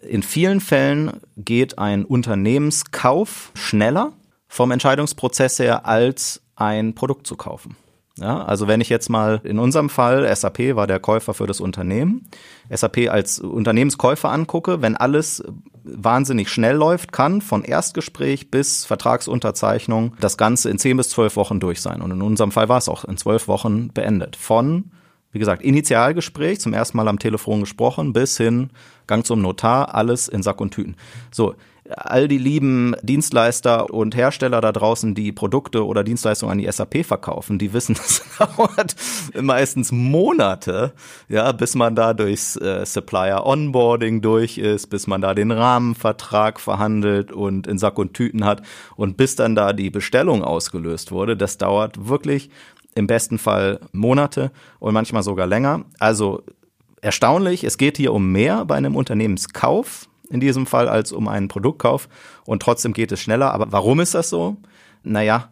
in 0.00 0.22
vielen 0.22 0.60
Fällen 0.60 1.20
geht 1.36 1.78
ein 1.78 2.04
Unternehmenskauf 2.04 3.52
schneller 3.54 4.12
vom 4.48 4.70
Entscheidungsprozess 4.70 5.58
her, 5.58 5.86
als 5.86 6.42
ein 6.56 6.94
Produkt 6.94 7.26
zu 7.26 7.36
kaufen. 7.36 7.76
Ja, 8.18 8.44
also 8.44 8.68
wenn 8.68 8.80
ich 8.80 8.88
jetzt 8.88 9.10
mal 9.10 9.40
in 9.42 9.58
unserem 9.58 9.90
Fall, 9.90 10.34
SAP 10.34 10.76
war 10.76 10.86
der 10.86 11.00
Käufer 11.00 11.34
für 11.34 11.48
das 11.48 11.60
Unternehmen, 11.60 12.28
SAP 12.70 13.08
als 13.10 13.40
Unternehmenskäufer 13.40 14.30
angucke, 14.30 14.82
wenn 14.82 14.96
alles 14.96 15.42
wahnsinnig 15.82 16.48
schnell 16.48 16.76
läuft, 16.76 17.10
kann 17.10 17.40
von 17.40 17.64
Erstgespräch 17.64 18.52
bis 18.52 18.84
Vertragsunterzeichnung 18.84 20.14
das 20.20 20.38
Ganze 20.38 20.70
in 20.70 20.78
zehn 20.78 20.96
bis 20.96 21.08
zwölf 21.08 21.34
Wochen 21.34 21.58
durch 21.58 21.80
sein. 21.80 22.02
Und 22.02 22.12
in 22.12 22.22
unserem 22.22 22.52
Fall 22.52 22.68
war 22.68 22.78
es 22.78 22.88
auch 22.88 23.04
in 23.04 23.16
zwölf 23.16 23.48
Wochen 23.48 23.92
beendet. 23.92 24.36
Von 24.36 24.92
wie 25.34 25.40
gesagt, 25.40 25.62
Initialgespräch, 25.62 26.60
zum 26.60 26.72
ersten 26.72 26.96
Mal 26.96 27.08
am 27.08 27.18
Telefon 27.18 27.58
gesprochen, 27.58 28.12
bis 28.12 28.36
hin 28.36 28.70
Gang 29.08 29.26
zum 29.26 29.42
Notar, 29.42 29.92
alles 29.92 30.28
in 30.28 30.44
Sack 30.44 30.60
und 30.60 30.70
Tüten. 30.72 30.94
So, 31.32 31.56
all 31.90 32.28
die 32.28 32.38
lieben 32.38 32.96
Dienstleister 33.02 33.92
und 33.92 34.16
Hersteller 34.16 34.60
da 34.60 34.72
draußen, 34.72 35.14
die 35.14 35.32
Produkte 35.32 35.84
oder 35.84 36.02
Dienstleistungen 36.02 36.52
an 36.52 36.58
die 36.58 36.70
SAP 36.70 37.04
verkaufen, 37.04 37.58
die 37.58 37.72
wissen, 37.72 37.94
das 37.96 38.22
dauert 38.38 38.96
meistens 39.40 39.92
Monate, 39.92 40.94
ja, 41.28 41.52
bis 41.52 41.74
man 41.74 41.94
da 41.94 42.14
durchs 42.14 42.56
äh, 42.56 42.86
Supplier 42.86 43.44
Onboarding 43.44 44.22
durch 44.22 44.56
ist, 44.56 44.88
bis 44.88 45.06
man 45.06 45.20
da 45.20 45.34
den 45.34 45.50
Rahmenvertrag 45.50 46.58
verhandelt 46.58 47.32
und 47.32 47.66
in 47.66 47.78
Sack 47.78 47.98
und 47.98 48.14
Tüten 48.14 48.44
hat 48.44 48.62
und 48.96 49.16
bis 49.16 49.36
dann 49.36 49.54
da 49.54 49.72
die 49.72 49.90
Bestellung 49.90 50.42
ausgelöst 50.42 51.12
wurde. 51.12 51.36
Das 51.36 51.58
dauert 51.58 52.08
wirklich 52.08 52.50
im 52.94 53.06
besten 53.06 53.38
Fall 53.38 53.80
Monate 53.92 54.52
und 54.78 54.94
manchmal 54.94 55.22
sogar 55.22 55.46
länger. 55.46 55.84
Also 55.98 56.42
erstaunlich, 57.02 57.64
es 57.64 57.76
geht 57.76 57.98
hier 57.98 58.12
um 58.14 58.32
mehr 58.32 58.64
bei 58.64 58.76
einem 58.76 58.96
Unternehmenskauf 58.96 60.08
in 60.30 60.40
diesem 60.40 60.66
Fall 60.66 60.88
als 60.88 61.12
um 61.12 61.28
einen 61.28 61.48
Produktkauf 61.48 62.08
und 62.44 62.62
trotzdem 62.62 62.92
geht 62.92 63.12
es 63.12 63.20
schneller. 63.20 63.52
Aber 63.52 63.72
warum 63.72 64.00
ist 64.00 64.14
das 64.14 64.28
so? 64.28 64.56
Naja, 65.02 65.50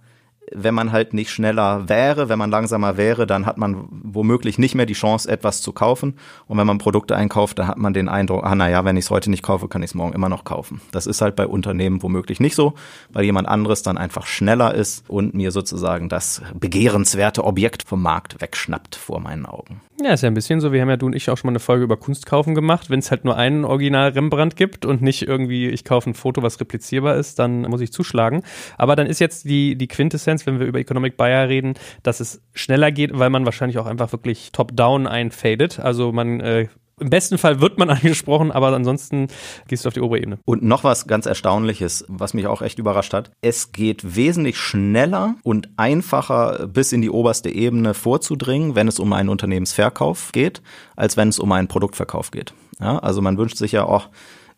wenn 0.54 0.74
man 0.74 0.92
halt 0.92 1.14
nicht 1.14 1.30
schneller 1.30 1.88
wäre, 1.88 2.28
wenn 2.28 2.38
man 2.38 2.50
langsamer 2.50 2.96
wäre, 2.96 3.26
dann 3.26 3.46
hat 3.46 3.58
man 3.58 3.86
womöglich 3.90 4.58
nicht 4.58 4.74
mehr 4.74 4.86
die 4.86 4.92
Chance, 4.92 5.30
etwas 5.30 5.62
zu 5.62 5.72
kaufen. 5.72 6.14
Und 6.46 6.58
wenn 6.58 6.66
man 6.66 6.78
Produkte 6.78 7.16
einkauft, 7.16 7.58
dann 7.58 7.68
hat 7.68 7.78
man 7.78 7.92
den 7.92 8.08
Eindruck, 8.08 8.44
ah 8.44 8.54
naja, 8.54 8.84
wenn 8.84 8.96
ich 8.96 9.06
es 9.06 9.10
heute 9.10 9.30
nicht 9.30 9.42
kaufe, 9.42 9.68
kann 9.68 9.82
ich 9.82 9.90
es 9.90 9.94
morgen 9.94 10.12
immer 10.12 10.28
noch 10.28 10.44
kaufen. 10.44 10.80
Das 10.92 11.06
ist 11.06 11.20
halt 11.20 11.36
bei 11.36 11.46
Unternehmen 11.46 12.02
womöglich 12.02 12.40
nicht 12.40 12.54
so, 12.54 12.74
weil 13.12 13.24
jemand 13.24 13.48
anderes 13.48 13.82
dann 13.82 13.98
einfach 13.98 14.26
schneller 14.26 14.74
ist 14.74 15.04
und 15.08 15.34
mir 15.34 15.50
sozusagen 15.50 16.08
das 16.08 16.42
begehrenswerte 16.58 17.44
Objekt 17.44 17.82
vom 17.82 18.02
Markt 18.02 18.40
wegschnappt 18.40 18.96
vor 18.96 19.20
meinen 19.20 19.46
Augen. 19.46 19.80
Ja, 20.02 20.14
ist 20.14 20.22
ja 20.22 20.28
ein 20.28 20.34
bisschen 20.34 20.60
so. 20.60 20.72
Wir 20.72 20.80
haben 20.80 20.88
ja 20.88 20.96
du 20.96 21.06
und 21.06 21.14
ich 21.14 21.30
auch 21.30 21.36
schon 21.36 21.48
mal 21.48 21.52
eine 21.52 21.60
Folge 21.60 21.84
über 21.84 21.96
Kunstkaufen 21.96 22.56
gemacht. 22.56 22.90
Wenn 22.90 22.98
es 22.98 23.12
halt 23.12 23.24
nur 23.24 23.36
einen 23.36 23.64
Original 23.64 24.08
Rembrandt 24.10 24.56
gibt 24.56 24.84
und 24.84 25.00
nicht 25.00 25.22
irgendwie, 25.22 25.68
ich 25.68 25.84
kaufe 25.84 26.10
ein 26.10 26.14
Foto, 26.14 26.42
was 26.42 26.58
replizierbar 26.58 27.16
ist, 27.16 27.38
dann 27.38 27.62
muss 27.62 27.80
ich 27.80 27.92
zuschlagen. 27.92 28.42
Aber 28.78 28.96
dann 28.96 29.06
ist 29.06 29.20
jetzt 29.20 29.44
die, 29.44 29.76
die 29.76 29.86
Quintessenz, 29.86 30.41
wenn 30.46 30.60
wir 30.60 30.66
über 30.66 30.78
Economic 30.78 31.16
Buyer 31.16 31.48
reden, 31.48 31.74
dass 32.02 32.20
es 32.20 32.42
schneller 32.54 32.92
geht, 32.92 33.18
weil 33.18 33.30
man 33.30 33.44
wahrscheinlich 33.44 33.78
auch 33.78 33.86
einfach 33.86 34.12
wirklich 34.12 34.52
top-down 34.52 35.06
einfadet. 35.06 35.78
Also 35.78 36.12
man 36.12 36.40
äh, 36.40 36.68
im 37.02 37.10
besten 37.10 37.36
Fall 37.36 37.60
wird 37.60 37.78
man 37.78 37.90
angesprochen, 37.90 38.50
aber 38.50 38.68
ansonsten 38.68 39.28
gehst 39.68 39.84
du 39.84 39.88
auf 39.88 39.94
die 39.94 40.00
obere 40.00 40.20
Ebene. 40.20 40.38
Und 40.44 40.62
noch 40.62 40.84
was 40.84 41.06
ganz 41.06 41.26
Erstaunliches, 41.26 42.04
was 42.08 42.32
mich 42.32 42.46
auch 42.46 42.62
echt 42.62 42.78
überrascht 42.78 43.12
hat. 43.12 43.30
Es 43.40 43.72
geht 43.72 44.16
wesentlich 44.16 44.58
schneller 44.58 45.34
und 45.42 45.68
einfacher 45.76 46.66
bis 46.68 46.92
in 46.92 47.02
die 47.02 47.10
oberste 47.10 47.50
Ebene 47.50 47.94
vorzudringen, 47.94 48.74
wenn 48.74 48.88
es 48.88 48.98
um 48.98 49.12
einen 49.12 49.28
Unternehmensverkauf 49.28 50.32
geht, 50.32 50.62
als 50.96 51.16
wenn 51.16 51.28
es 51.28 51.38
um 51.38 51.52
einen 51.52 51.68
Produktverkauf 51.68 52.30
geht. 52.30 52.54
Ja, 52.80 52.98
also 52.98 53.20
man 53.20 53.36
wünscht 53.36 53.56
sich 53.56 53.72
ja 53.72 53.84
auch 53.84 54.08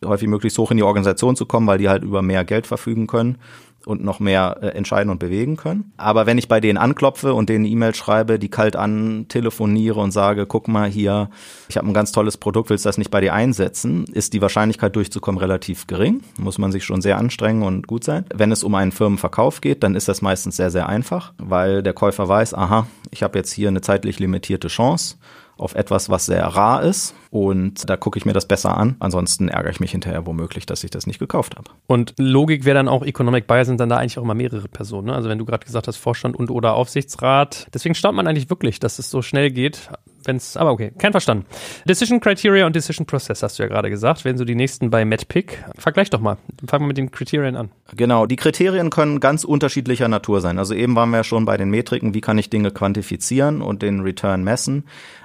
häufig 0.05 0.29
möglichst 0.29 0.59
hoch 0.59 0.71
in 0.71 0.77
die 0.77 0.83
Organisation 0.83 1.35
zu 1.37 1.47
kommen, 1.47 1.67
weil 1.67 1.79
die 1.79 1.89
halt 1.89 2.05
über 2.05 2.21
mehr 2.21 2.45
Geld 2.45 2.67
verfügen 2.67 3.07
können 3.07 3.39
und 3.87 4.03
noch 4.03 4.21
mehr 4.21 4.59
äh, 4.61 4.69
entscheiden 4.69 5.11
und 5.11 5.19
bewegen 5.19 5.57
können. 5.57 5.93
Aber 5.97 6.27
wenn 6.27 6.39
ich 6.39 6.49
bei 6.49 6.61
denen 6.61 6.79
anklopfe 6.79 7.35
und 7.35 7.49
denen 7.49 7.65
E-Mail 7.65 7.95
schreibe, 7.95 8.39
die 8.39 8.49
kalt 8.49 8.77
an, 8.77 9.27
telefoniere 9.29 10.01
und 10.01 10.11
sage, 10.11 10.47
guck 10.47 10.69
mal 10.69 10.89
hier, 10.89 11.31
ich 11.69 11.77
habe 11.77 11.87
ein 11.87 11.95
ganz 11.95 12.13
tolles 12.13 12.37
Produkt, 12.37 12.71
willst 12.71 12.85
du 12.85 12.89
das 12.89 12.99
nicht 12.99 13.11
bei 13.11 13.21
dir 13.21 13.35
einsetzen, 13.35 14.05
ist 14.13 14.33
die 14.33 14.43
Wahrscheinlichkeit 14.43 14.97
durchzukommen 14.97 15.39
relativ 15.39 15.87
gering. 15.87 16.23
Muss 16.39 16.59
man 16.59 16.73
sich 16.73 16.85
schon 16.85 17.03
sehr 17.03 17.19
anstrengen 17.19 17.63
und 17.63 17.87
gut 17.87 18.05
sein. 18.05 18.25
Wenn 18.35 18.53
es 18.53 18.65
um 18.65 18.75
einen 18.75 18.93
Firmenverkauf 18.93 19.61
geht, 19.61 19.83
dann 19.83 19.95
ist 19.95 20.09
das 20.09 20.23
meistens 20.23 20.57
sehr, 20.57 20.71
sehr 20.71 20.89
einfach, 20.89 21.33
weil 21.39 21.83
der 21.83 21.93
Käufer 21.93 22.29
weiß, 22.29 22.55
aha, 22.55 22.87
ich 23.11 23.23
habe 23.23 23.39
jetzt 23.39 23.53
hier 23.53 23.69
eine 23.69 23.81
zeitlich 23.81 24.19
limitierte 24.19 24.69
Chance 24.69 25.17
auf 25.57 25.75
etwas, 25.75 26.09
was 26.09 26.27
sehr 26.27 26.45
rar 26.45 26.83
ist. 26.83 27.15
Und 27.31 27.89
da 27.89 27.97
gucke 27.97 28.19
ich 28.19 28.25
mir 28.25 28.33
das 28.33 28.47
besser 28.47 28.77
an. 28.77 28.97
Ansonsten 29.01 29.49
ärgere 29.49 29.71
ich 29.71 29.81
mich 29.81 29.91
hinterher 29.91 30.27
womöglich, 30.27 30.67
dass 30.67 30.85
ich 30.85 30.91
das 30.91 31.07
nicht 31.07 31.19
gekauft 31.19 31.57
habe. 31.57 31.71
Und 31.87 32.15
Logik 32.19 32.65
wäre 32.65 32.77
dann 32.77 32.89
auch, 32.89 33.05
Economic 33.05 33.47
Buyer 33.47 33.65
sind 33.65 33.81
dann 33.81 33.89
da 33.89 33.97
eigentlich 33.99 34.19
auch 34.19 34.23
immer 34.23 34.35
mehrere 34.35 34.69
Personen. 34.69 35.09
Ne? 35.09 35.15
Also 35.15 35.29
wenn 35.29 35.39
du 35.39 35.45
gerade 35.45 35.65
gesagt 35.65 35.89
hast, 35.89 35.97
Vorstand 35.97 36.37
und 36.37 36.51
oder 36.51 36.75
Aufsichtsrat. 36.75 37.67
Deswegen 37.75 37.95
staunt 37.95 38.17
man 38.17 38.27
eigentlich 38.27 38.51
wirklich, 38.51 38.79
dass 38.81 38.99
es 38.99 39.11
so 39.11 39.23
schnell 39.23 39.51
geht. 39.51 39.91
Wenn's, 40.27 40.57
aber 40.57 40.73
okay, 40.73 40.93
kein 40.97 41.13
Verstanden. 41.13 41.45
Decision 41.87 42.21
Criteria 42.21 42.67
und 42.67 42.75
Decision 42.75 43.07
Process 43.07 43.43
hast 43.43 43.59
du 43.59 43.63
ja 43.63 43.69
gerade 43.69 43.91
gesagt. 43.91 44.25
Wenn 44.25 44.39
so 44.39 44.45
die 44.45 44.55
nächsten 44.55 44.91
bei 44.91 45.05
MedPick. 45.05 45.65
Vergleich 45.77 46.11
doch 46.11 46.21
mal. 46.21 46.39
Fangen 46.67 46.85
wir 46.85 46.89
mit 46.89 46.97
den 46.97 47.11
Kriterien 47.11 47.57
an. 47.57 47.71
Genau, 47.95 48.27
die 48.27 48.37
Kriterien 48.37 48.91
können 48.91 49.21
ganz 49.21 49.45
unterschiedlicher 49.45 50.09
Natur 50.09 50.41
sein. 50.41 50.59
Also 50.59 50.75
eben 50.75 50.97
waren 50.97 51.11
wir 51.11 51.19
ja 51.19 51.25
schon 51.25 51.45
bei 51.45 51.57
den 51.57 51.69
Metriken, 51.69 52.15
wie 52.15 52.21
kann 52.21 52.39
ich 52.39 52.49
Dinge 52.49 52.71
quantifizieren 52.71 53.61
und 53.61 53.83
den 53.83 54.01
Return 54.01 54.45
messen. 54.45 54.85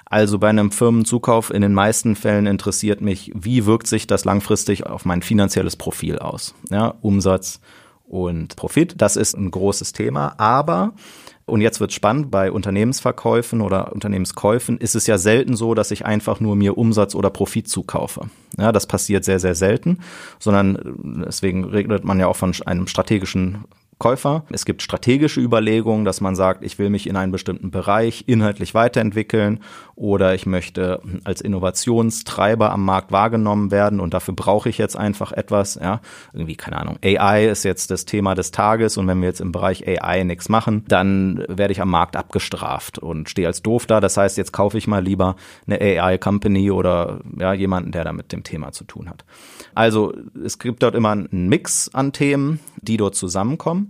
Also 0.10 0.40
bei 0.40 0.50
einem 0.50 0.72
Firmenzukauf 0.72 1.52
in 1.54 1.62
den 1.62 1.74
meisten 1.74 2.16
Fällen 2.16 2.48
interessiert 2.48 3.00
mich, 3.00 3.32
wie 3.36 3.68
wirkt 3.68 3.86
sich 3.86 4.08
das 4.08 4.26
langfristig 4.26 4.88
auf 4.88 5.06
mein 5.06 5.22
finanzielles 5.22 5.76
Profil 5.76 6.18
aus? 6.18 6.56
Ja, 6.72 6.96
Umsatz 7.02 7.62
und 8.08 8.56
Profit, 8.56 8.96
das 8.98 9.16
ist 9.16 9.36
ein 9.36 9.52
großes 9.52 9.94
Thema, 9.94 10.34
aber 10.40 10.94
und 11.46 11.62
jetzt 11.62 11.80
wird 11.80 11.94
spannend, 11.94 12.32
bei 12.32 12.52
Unternehmensverkäufen 12.52 13.62
oder 13.62 13.92
Unternehmenskäufen 13.92 14.78
ist 14.78 14.96
es 14.96 15.08
ja 15.08 15.18
selten 15.18 15.56
so, 15.56 15.74
dass 15.74 15.92
ich 15.92 16.06
einfach 16.06 16.40
nur 16.40 16.56
mir 16.56 16.78
Umsatz 16.78 17.16
oder 17.16 17.30
Profit 17.30 17.68
zukaufe. 17.68 18.30
Ja, 18.58 18.72
das 18.72 18.88
passiert 18.88 19.26
sehr, 19.26 19.40
sehr 19.40 19.56
selten, 19.56 20.00
sondern 20.38 21.24
deswegen 21.26 21.66
redet 21.66 22.04
man 22.04 22.20
ja 22.20 22.28
auch 22.28 22.36
von 22.36 22.54
einem 22.66 22.88
strategischen 22.88 23.66
Käufer. 24.00 24.46
Es 24.50 24.64
gibt 24.64 24.82
strategische 24.82 25.42
Überlegungen, 25.42 26.06
dass 26.06 26.22
man 26.22 26.34
sagt, 26.34 26.64
ich 26.64 26.80
will 26.80 26.90
mich 26.90 27.06
in 27.06 27.18
einem 27.18 27.34
bestimmten 27.34 27.70
Bereich 27.70 28.24
inhaltlich 28.28 28.74
weiterentwickeln 28.74 29.60
oder 29.96 30.34
ich 30.34 30.46
möchte 30.46 31.02
als 31.26 31.42
Innovationstreiber 31.42 32.72
am 32.72 32.86
Markt 32.86 33.12
wahrgenommen 33.12 33.72
werden 33.72 34.00
und 34.00 34.14
dafür 34.14 34.34
brauche 34.34 34.70
ich 34.70 34.78
jetzt 34.78 34.96
einfach 34.96 35.34
etwas, 35.34 35.76
ja, 35.76 36.00
irgendwie 36.32 36.56
keine 36.56 36.78
Ahnung. 36.78 36.98
AI 37.04 37.50
ist 37.50 37.66
jetzt 37.66 37.92
das 37.92 38.06
Thema 38.06 38.36
des 38.36 38.52
Tages 38.52 38.98
und 38.98 39.06
wenn 39.08 39.20
wir 39.20 39.28
jetzt 39.28 39.42
im 39.42 39.52
Bereich 39.52 39.86
AI 39.86 40.24
nichts 40.24 40.48
machen, 40.48 40.86
dann 40.88 41.44
werde 41.50 41.74
ich 41.74 41.82
am 41.82 41.90
Markt 41.90 42.16
abgestraft 42.16 43.00
und 43.00 43.30
stehe 43.30 43.48
als 43.48 43.62
doof 43.62 43.86
da. 43.86 44.00
Das 44.00 44.16
heißt, 44.16 44.38
jetzt 44.38 44.54
kaufe 44.54 44.78
ich 44.78 44.88
mal 44.88 45.04
lieber 45.04 45.36
eine 45.68 45.82
AI 45.82 46.18
Company 46.18 46.72
oder 46.72 47.20
ja, 47.38 47.52
jemanden, 47.52 47.92
der 47.92 48.06
da 48.06 48.14
mit 48.14 48.32
dem 48.32 48.44
Thema 48.44 48.72
zu 48.72 48.86
tun 48.86 49.10
hat. 49.10 49.26
Also, 49.76 50.14
es 50.44 50.58
gibt 50.58 50.84
dort 50.84 50.96
immer 50.96 51.12
einen 51.12 51.50
Mix 51.50 51.90
an 51.94 52.14
Themen, 52.14 52.60
die 52.82 52.98
dort 52.98 53.16
zusammenkommen. 53.16 53.89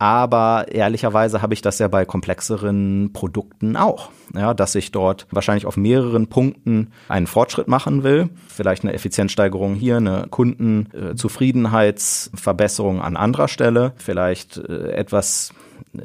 Aber 0.00 0.66
ehrlicherweise 0.72 1.40
habe 1.42 1.52
ich 1.52 1.60
das 1.60 1.78
ja 1.78 1.86
bei 1.86 2.06
komplexeren 2.06 3.10
Produkten 3.12 3.76
auch. 3.76 4.08
Ja, 4.34 4.54
dass 4.54 4.74
ich 4.74 4.92
dort 4.92 5.26
wahrscheinlich 5.30 5.66
auf 5.66 5.76
mehreren 5.76 6.28
Punkten 6.28 6.92
einen 7.08 7.26
Fortschritt 7.26 7.68
machen 7.68 8.02
will. 8.02 8.30
Vielleicht 8.48 8.82
eine 8.82 8.94
Effizienzsteigerung 8.94 9.74
hier, 9.74 9.98
eine 9.98 10.26
Kundenzufriedenheitsverbesserung 10.30 13.02
an 13.02 13.18
anderer 13.18 13.48
Stelle. 13.48 13.92
Vielleicht 13.98 14.56
äh, 14.56 14.92
etwas 14.92 15.52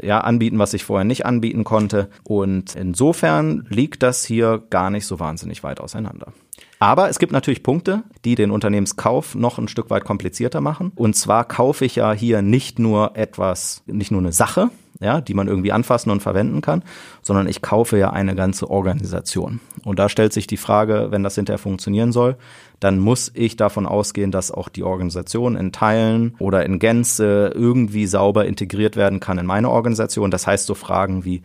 ja, 0.02 0.20
anbieten, 0.20 0.60
was 0.60 0.74
ich 0.74 0.84
vorher 0.84 1.06
nicht 1.06 1.25
anbieten 1.25 1.64
konnte. 1.64 2.10
Und 2.24 2.75
insofern 2.75 3.66
liegt 3.70 4.04
das 4.04 4.25
hier 4.25 4.62
gar 4.70 4.90
nicht 4.90 5.06
so 5.06 5.22
wahnsinnig 5.22 5.64
weit 5.64 5.80
auseinander. 5.80 6.34
Aber 6.79 7.10
es 7.10 7.20
gibt 7.20 7.32
natürlich 7.32 7.63
Punkte, 7.63 8.03
die 8.25 8.36
den 8.36 8.51
Unternehmenskauf 8.51 9.36
noch 9.36 9.58
ein 9.58 9.67
Stück 9.67 9.89
weit 9.89 10.03
komplizierter 10.03 10.62
machen. 10.62 10.91
Und 10.96 11.15
zwar 11.15 11.46
kaufe 11.46 11.86
ich 11.86 11.96
ja 11.96 12.12
hier 12.12 12.41
nicht 12.41 12.79
nur 12.79 13.15
etwas, 13.15 13.84
nicht 13.86 14.12
nur 14.12 14.22
eine 14.22 14.34
Sache, 14.34 14.70
ja, 15.00 15.22
die 15.22 15.34
man 15.34 15.48
irgendwie 15.48 15.72
anfassen 15.72 16.10
und 16.10 16.22
verwenden 16.22 16.62
kann, 16.62 16.84
sondern 17.22 17.48
ich 17.48 17.62
kaufe 17.62 17.98
ja 17.98 18.12
eine 18.12 18.36
ganze 18.36 18.70
Organisation. 18.70 19.60
Und 19.84 20.00
da 20.00 20.10
stellt 20.10 20.34
sich 20.34 20.48
die 20.48 20.58
Frage, 20.58 21.08
wenn 21.12 21.24
das 21.24 21.36
hinterher 21.36 21.60
funktionieren 21.60 22.12
soll, 22.12 22.38
dann 22.79 23.00
muss 23.00 23.32
ich 23.34 23.55
davon 23.58 23.86
ausgehen, 23.86 24.32
dass 24.32 24.51
auch 24.51 24.70
die 24.70 24.84
Organisation 24.84 25.55
in 25.55 25.72
Teilen 25.72 26.36
oder 26.39 26.65
in 26.65 26.79
Gänze 26.79 27.51
irgendwie 27.53 28.05
sauber 28.05 28.46
integriert 28.46 28.96
werden 28.96 29.20
kann 29.20 29.38
in 29.38 29.46
meine 29.46 29.70
Organisation. 29.70 30.32
Das 30.32 30.48
heißt 30.48 30.65
so 30.65 30.75
Fragen 30.75 31.25
wie 31.25 31.41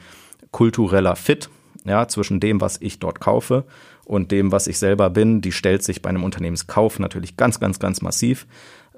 kultureller 0.52 1.16
Fit, 1.16 1.50
ja, 1.84 2.08
zwischen 2.08 2.40
dem, 2.40 2.60
was 2.60 2.80
ich 2.80 2.99
dort 2.99 3.20
kaufe 3.20 3.64
und 4.10 4.32
dem, 4.32 4.50
was 4.50 4.66
ich 4.66 4.80
selber 4.80 5.08
bin, 5.08 5.40
die 5.40 5.52
stellt 5.52 5.84
sich 5.84 6.02
bei 6.02 6.08
einem 6.08 6.24
Unternehmenskauf 6.24 6.98
natürlich 6.98 7.36
ganz, 7.36 7.60
ganz, 7.60 7.78
ganz 7.78 8.02
massiv. 8.02 8.48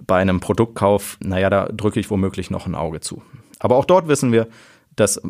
Bei 0.06 0.16
einem 0.16 0.40
Produktkauf, 0.40 1.18
naja, 1.22 1.50
da 1.50 1.66
drücke 1.66 2.00
ich 2.00 2.10
womöglich 2.10 2.50
noch 2.50 2.66
ein 2.66 2.74
Auge 2.74 3.00
zu. 3.00 3.22
Aber 3.58 3.76
auch 3.76 3.84
dort 3.84 4.08
wissen 4.08 4.32
wir, 4.32 4.48
dass 4.96 5.20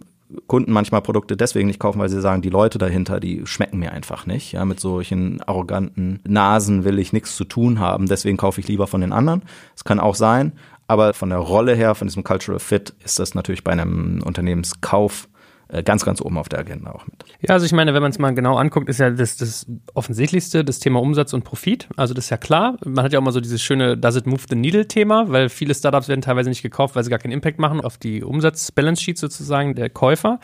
Kunden 0.46 0.70
manchmal 0.70 1.02
Produkte 1.02 1.36
deswegen 1.36 1.66
nicht 1.66 1.80
kaufen, 1.80 1.98
weil 1.98 2.08
sie 2.08 2.20
sagen, 2.20 2.42
die 2.42 2.48
Leute 2.48 2.78
dahinter, 2.78 3.18
die 3.18 3.44
schmecken 3.44 3.80
mir 3.80 3.90
einfach 3.90 4.24
nicht. 4.24 4.52
Ja, 4.52 4.64
mit 4.64 4.78
solchen 4.78 5.42
arroganten 5.42 6.20
Nasen 6.28 6.84
will 6.84 7.00
ich 7.00 7.12
nichts 7.12 7.34
zu 7.34 7.44
tun 7.44 7.80
haben, 7.80 8.06
deswegen 8.06 8.36
kaufe 8.36 8.60
ich 8.60 8.68
lieber 8.68 8.86
von 8.86 9.00
den 9.00 9.12
anderen. 9.12 9.42
Es 9.74 9.82
kann 9.82 9.98
auch 9.98 10.14
sein, 10.14 10.52
aber 10.86 11.12
von 11.12 11.28
der 11.28 11.38
Rolle 11.38 11.74
her, 11.74 11.96
von 11.96 12.06
diesem 12.06 12.22
Cultural 12.22 12.60
Fit, 12.60 12.94
ist 13.04 13.18
das 13.18 13.34
natürlich 13.34 13.64
bei 13.64 13.72
einem 13.72 14.22
Unternehmenskauf 14.24 15.28
ganz, 15.85 16.05
ganz 16.05 16.21
oben 16.21 16.37
auf 16.37 16.50
der 16.50 16.59
Agenda 16.59 16.93
auch 16.93 17.07
mit. 17.07 17.25
Ja, 17.41 17.55
also 17.55 17.64
ich 17.64 17.73
meine, 17.73 17.95
wenn 17.95 18.02
man 18.02 18.11
es 18.11 18.19
mal 18.19 18.35
genau 18.35 18.57
anguckt, 18.57 18.91
ist 18.91 19.00
ja 19.00 19.11
das, 19.11 19.37
das 19.38 19.67
Offensichtlichste 19.95 20.64
das 20.64 20.79
Thema 20.79 21.00
Umsatz 21.00 21.33
und 21.33 21.45
Profit. 21.45 21.88
Also 21.97 22.12
das 22.12 22.25
ist 22.25 22.31
ja 22.31 22.37
klar. 22.37 22.76
Man 22.85 23.05
hat 23.05 23.12
ja 23.12 23.19
auch 23.19 23.25
mal 23.25 23.33
so 23.33 23.41
dieses 23.41 23.62
schöne 23.62 23.97
Does 23.97 24.17
it 24.17 24.26
move 24.26 24.43
the 24.49 24.55
needle 24.55 24.87
Thema, 24.87 25.31
weil 25.31 25.49
viele 25.49 25.75
Startups 25.75 26.09
werden 26.09 26.21
teilweise 26.21 26.50
nicht 26.50 26.62
gekauft, 26.62 26.95
weil 26.95 27.05
sie 27.05 27.11
gar 27.11 27.19
keinen 27.19 27.33
Impact 27.33 27.59
machen 27.59 27.81
auf 27.81 27.97
die 27.97 28.23
Umsatz-Balance 28.23 29.02
Sheet 29.02 29.17
sozusagen 29.17 29.75
der 29.75 29.88
Käufer. 29.88 30.41